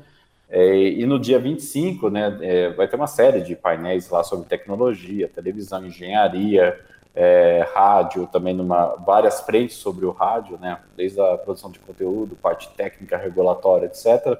É, 0.49 0.77
e 0.77 1.05
no 1.05 1.19
dia 1.19 1.37
25, 1.37 2.09
né, 2.09 2.37
é, 2.39 2.69
vai 2.69 2.87
ter 2.87 2.95
uma 2.95 3.05
série 3.05 3.41
de 3.41 3.53
painéis 3.53 4.09
lá 4.09 4.23
sobre 4.23 4.47
tecnologia, 4.47 5.27
televisão, 5.27 5.85
engenharia, 5.85 6.79
é, 7.13 7.67
rádio, 7.73 8.25
também 8.27 8.53
numa 8.53 8.95
várias 8.95 9.41
frentes 9.41 9.75
sobre 9.75 10.05
o 10.05 10.11
rádio, 10.11 10.57
né, 10.57 10.79
desde 10.95 11.19
a 11.19 11.37
produção 11.37 11.69
de 11.69 11.79
conteúdo, 11.79 12.37
parte 12.37 12.69
técnica, 12.77 13.17
regulatória, 13.17 13.87
etc. 13.87 14.39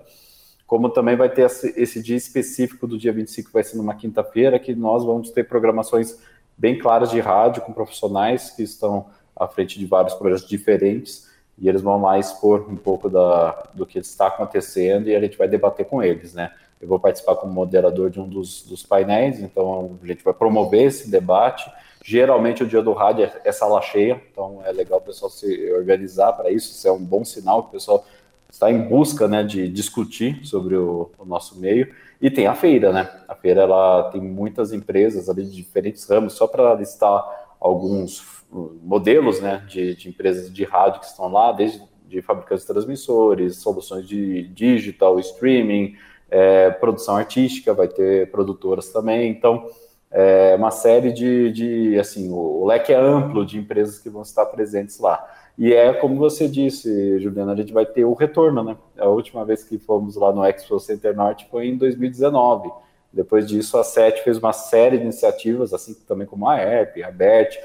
Como 0.65 0.89
também 0.89 1.17
vai 1.17 1.27
ter 1.27 1.41
esse, 1.41 1.73
esse 1.75 2.01
dia 2.01 2.15
específico 2.15 2.87
do 2.87 2.97
dia 2.97 3.11
25, 3.11 3.49
que 3.49 3.53
vai 3.53 3.65
ser 3.65 3.75
numa 3.75 3.95
quinta-feira, 3.95 4.57
que 4.59 4.73
nós 4.73 5.03
vamos 5.03 5.29
ter 5.29 5.43
programações 5.43 6.17
bem 6.57 6.79
claras 6.79 7.11
de 7.11 7.19
rádio 7.19 7.63
com 7.63 7.73
profissionais 7.73 8.49
que 8.49 8.63
estão 8.63 9.07
à 9.39 9.47
frente 9.47 9.79
de 9.79 9.85
vários 9.85 10.13
projetos 10.13 10.47
diferentes 10.47 11.27
e 11.57 11.67
eles 11.67 11.81
vão 11.81 12.01
lá 12.01 12.19
expor 12.19 12.69
um 12.69 12.75
pouco 12.75 13.09
da, 13.09 13.69
do 13.73 13.85
que 13.85 13.97
está 13.99 14.27
acontecendo 14.27 15.09
e 15.09 15.15
a 15.15 15.19
gente 15.19 15.37
vai 15.37 15.47
debater 15.47 15.85
com 15.85 16.03
eles, 16.03 16.33
né? 16.33 16.51
Eu 16.79 16.87
vou 16.87 16.99
participar 16.99 17.35
como 17.35 17.51
moderador 17.51 18.11
de 18.11 18.19
um 18.19 18.27
dos, 18.27 18.61
dos 18.61 18.83
painéis, 18.83 19.39
então 19.39 19.97
a 20.01 20.05
gente 20.05 20.23
vai 20.23 20.33
promover 20.33 20.83
esse 20.83 21.09
debate. 21.09 21.69
Geralmente 22.05 22.63
o 22.63 22.67
dia 22.67 22.83
do 22.83 22.93
rádio 22.93 23.25
é, 23.25 23.41
é 23.45 23.51
sala 23.51 23.81
cheia, 23.81 24.21
então 24.31 24.61
é 24.63 24.71
legal 24.71 24.99
o 24.99 25.01
pessoal 25.01 25.31
se 25.31 25.71
organizar 25.73 26.33
para 26.33 26.51
isso, 26.51 26.71
isso 26.71 26.87
é 26.87 26.91
um 26.91 27.03
bom 27.03 27.25
sinal 27.25 27.63
que 27.63 27.69
o 27.69 27.71
pessoal 27.71 28.05
está 28.49 28.71
em 28.71 28.81
busca 28.87 29.27
né, 29.27 29.43
de 29.43 29.67
discutir 29.67 30.45
sobre 30.45 30.75
o, 30.75 31.09
o, 31.17 31.25
nosso 31.25 31.59
meio. 31.59 31.93
E 32.21 32.29
tem 32.29 32.47
a 32.47 32.55
feira, 32.55 32.91
né? 32.93 33.09
A 33.27 33.35
feira 33.35 33.61
ela 33.61 34.09
tem 34.11 34.21
muitas 34.21 34.71
empresas 34.71 35.29
ali 35.29 35.43
de 35.43 35.55
diferentes 35.55 36.07
ramos, 36.07 36.33
só 36.33 36.47
para 36.47 36.75
listar 36.75 37.23
alguns 37.59 38.36
modelos 38.51 39.41
né, 39.41 39.63
de, 39.67 39.95
de, 39.95 40.09
empresas 40.09 40.51
de 40.51 40.63
rádio 40.63 41.01
que 41.01 41.05
estão 41.05 41.27
lá, 41.27 41.51
desde 41.51 41.81
de 42.07 42.21
fabricantes 42.21 42.65
de 42.65 42.71
transmissores, 42.71 43.57
soluções 43.57 44.07
de 44.07 44.43
digital, 44.49 45.19
streaming, 45.19 45.95
é, 46.29 46.69
produção 46.69 47.17
artística, 47.17 47.73
vai 47.73 47.87
ter 47.87 48.31
produtoras 48.31 48.89
também. 48.89 49.29
Então, 49.29 49.69
é 50.09 50.55
uma 50.55 50.71
série 50.71 51.11
de, 51.11 51.51
de, 51.51 51.99
assim, 51.99 52.31
o, 52.31 52.61
o 52.61 52.65
leque 52.65 52.93
é 52.93 52.95
amplo 52.95 53.45
de 53.45 53.57
empresas 53.57 53.99
que 53.99 54.09
vão 54.09 54.21
estar 54.21 54.45
presentes 54.45 54.99
lá. 54.99 55.25
E 55.57 55.73
é 55.73 55.91
como 55.93 56.15
você 56.17 56.47
disse, 56.47 57.19
Juliana, 57.19 57.53
a 57.53 57.55
gente 57.55 57.73
vai 57.73 57.85
ter 57.85 58.05
o 58.05 58.13
retorno, 58.13 58.63
né? 58.63 58.77
A 58.97 59.07
última 59.07 59.43
vez 59.43 59.63
que 59.63 59.77
fomos 59.79 60.15
lá 60.15 60.31
no 60.31 60.45
Expo 60.45 60.79
Center 60.79 61.15
Norte 61.15 61.47
foi 61.49 61.67
em 61.67 61.75
2019. 61.75 62.69
Depois 63.11 63.47
disso, 63.47 63.77
a 63.77 63.83
SET 63.83 64.23
fez 64.23 64.37
uma 64.37 64.53
série 64.53 64.97
de 64.97 65.03
iniciativas, 65.03 65.73
assim 65.73 65.95
também 66.07 66.27
como 66.27 66.47
a 66.47 66.61
ERP, 66.61 67.03
a 67.03 67.09
BET, 67.09 67.59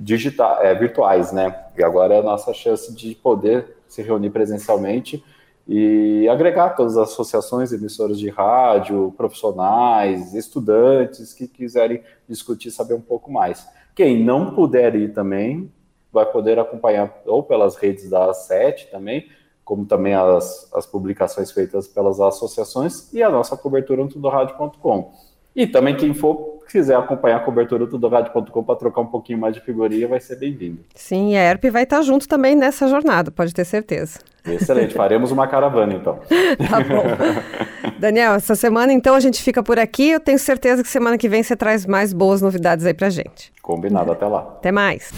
digital, 0.00 0.62
é, 0.62 0.74
virtuais, 0.74 1.32
né? 1.32 1.64
E 1.76 1.82
agora 1.82 2.14
é 2.14 2.18
a 2.18 2.22
nossa 2.22 2.52
chance 2.52 2.94
de 2.94 3.14
poder 3.14 3.76
se 3.88 4.02
reunir 4.02 4.30
presencialmente 4.30 5.24
e 5.68 6.28
agregar 6.28 6.70
todas 6.70 6.96
as 6.96 7.10
associações, 7.10 7.72
emissoras 7.72 8.18
de 8.18 8.28
rádio, 8.28 9.12
profissionais, 9.16 10.32
estudantes 10.34 11.32
que 11.32 11.48
quiserem 11.48 12.02
discutir, 12.28 12.70
saber 12.70 12.94
um 12.94 13.00
pouco 13.00 13.32
mais. 13.32 13.66
Quem 13.94 14.22
não 14.22 14.54
puder 14.54 14.94
ir 14.94 15.12
também 15.12 15.72
vai 16.12 16.26
poder 16.26 16.58
acompanhar 16.58 17.12
ou 17.26 17.42
pelas 17.42 17.76
redes 17.76 18.08
da 18.08 18.32
SET 18.32 18.88
também, 18.90 19.28
como 19.64 19.84
também 19.84 20.14
as, 20.14 20.72
as 20.72 20.86
publicações 20.86 21.50
feitas 21.50 21.88
pelas 21.88 22.20
associações 22.20 23.12
e 23.12 23.22
a 23.22 23.28
nossa 23.28 23.56
cobertura 23.56 24.04
no 24.04 24.08
tudorádio.com. 24.08 25.12
E 25.54 25.66
também 25.66 25.96
quem 25.96 26.14
for 26.14 26.55
quiser 26.66 26.96
acompanhar 26.96 27.36
a 27.36 27.40
cobertura 27.40 27.86
do 27.86 28.08
Rádio.com 28.08 28.62
para 28.62 28.76
trocar 28.76 29.00
um 29.00 29.06
pouquinho 29.06 29.38
mais 29.38 29.54
de 29.54 29.60
figurinha, 29.60 30.06
vai 30.08 30.20
ser 30.20 30.36
bem-vindo. 30.36 30.80
Sim, 30.94 31.36
a 31.36 31.50
ERP 31.50 31.70
vai 31.70 31.84
estar 31.84 32.02
junto 32.02 32.28
também 32.28 32.54
nessa 32.54 32.88
jornada, 32.88 33.30
pode 33.30 33.54
ter 33.54 33.64
certeza. 33.64 34.18
Excelente, 34.44 34.94
faremos 34.94 35.30
uma 35.32 35.46
caravana 35.46 35.94
então. 35.94 36.18
tá 36.68 36.80
bom. 36.80 37.98
Daniel, 37.98 38.34
essa 38.34 38.54
semana 38.54 38.92
então 38.92 39.14
a 39.14 39.20
gente 39.20 39.42
fica 39.42 39.62
por 39.62 39.78
aqui. 39.78 40.10
Eu 40.10 40.20
tenho 40.20 40.38
certeza 40.38 40.82
que 40.82 40.88
semana 40.88 41.16
que 41.18 41.28
vem 41.28 41.42
você 41.42 41.56
traz 41.56 41.86
mais 41.86 42.12
boas 42.12 42.42
novidades 42.42 42.84
aí 42.84 42.94
pra 42.94 43.10
gente. 43.10 43.52
Combinado, 43.62 44.12
até 44.12 44.26
lá. 44.26 44.40
Até 44.40 44.70
mais. 44.70 45.10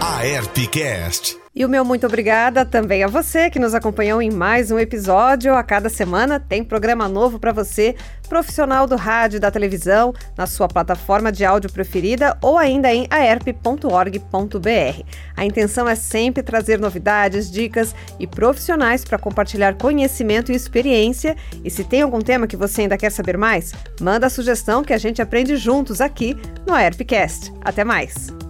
A 0.00 0.26
ERPcast 0.26 1.43
e 1.54 1.64
o 1.64 1.68
meu 1.68 1.84
muito 1.84 2.04
obrigada 2.04 2.64
também 2.64 3.04
a 3.04 3.06
você 3.06 3.48
que 3.48 3.60
nos 3.60 3.74
acompanhou 3.74 4.20
em 4.20 4.30
mais 4.30 4.72
um 4.72 4.78
episódio. 4.78 5.54
A 5.54 5.62
cada 5.62 5.88
semana 5.88 6.40
tem 6.40 6.64
programa 6.64 7.08
novo 7.08 7.38
para 7.38 7.52
você, 7.52 7.94
profissional 8.28 8.88
do 8.88 8.96
rádio 8.96 9.36
e 9.36 9.40
da 9.40 9.52
televisão, 9.52 10.12
na 10.36 10.46
sua 10.46 10.66
plataforma 10.66 11.30
de 11.30 11.44
áudio 11.44 11.72
preferida 11.72 12.36
ou 12.42 12.58
ainda 12.58 12.92
em 12.92 13.06
aerp.org.br. 13.08 15.02
A 15.36 15.44
intenção 15.44 15.88
é 15.88 15.94
sempre 15.94 16.42
trazer 16.42 16.80
novidades, 16.80 17.48
dicas 17.48 17.94
e 18.18 18.26
profissionais 18.26 19.04
para 19.04 19.18
compartilhar 19.18 19.74
conhecimento 19.74 20.50
e 20.50 20.56
experiência. 20.56 21.36
E 21.62 21.70
se 21.70 21.84
tem 21.84 22.02
algum 22.02 22.20
tema 22.20 22.48
que 22.48 22.56
você 22.56 22.82
ainda 22.82 22.98
quer 22.98 23.10
saber 23.10 23.38
mais, 23.38 23.72
manda 24.00 24.26
a 24.26 24.30
sugestão 24.30 24.82
que 24.82 24.92
a 24.92 24.98
gente 24.98 25.22
aprende 25.22 25.56
juntos 25.56 26.00
aqui 26.00 26.36
no 26.66 26.74
AerpCast. 26.74 27.52
Até 27.60 27.84
mais! 27.84 28.43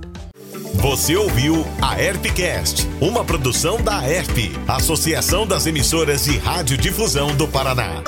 Você 0.72 1.16
ouviu 1.16 1.66
a 1.80 2.00
Herpcast, 2.00 2.88
uma 3.00 3.24
produção 3.24 3.80
da 3.80 4.02
Herp, 4.02 4.56
Associação 4.66 5.46
das 5.46 5.66
Emissoras 5.66 6.24
de 6.24 6.38
Radiodifusão 6.38 7.34
do 7.36 7.46
Paraná. 7.46 8.02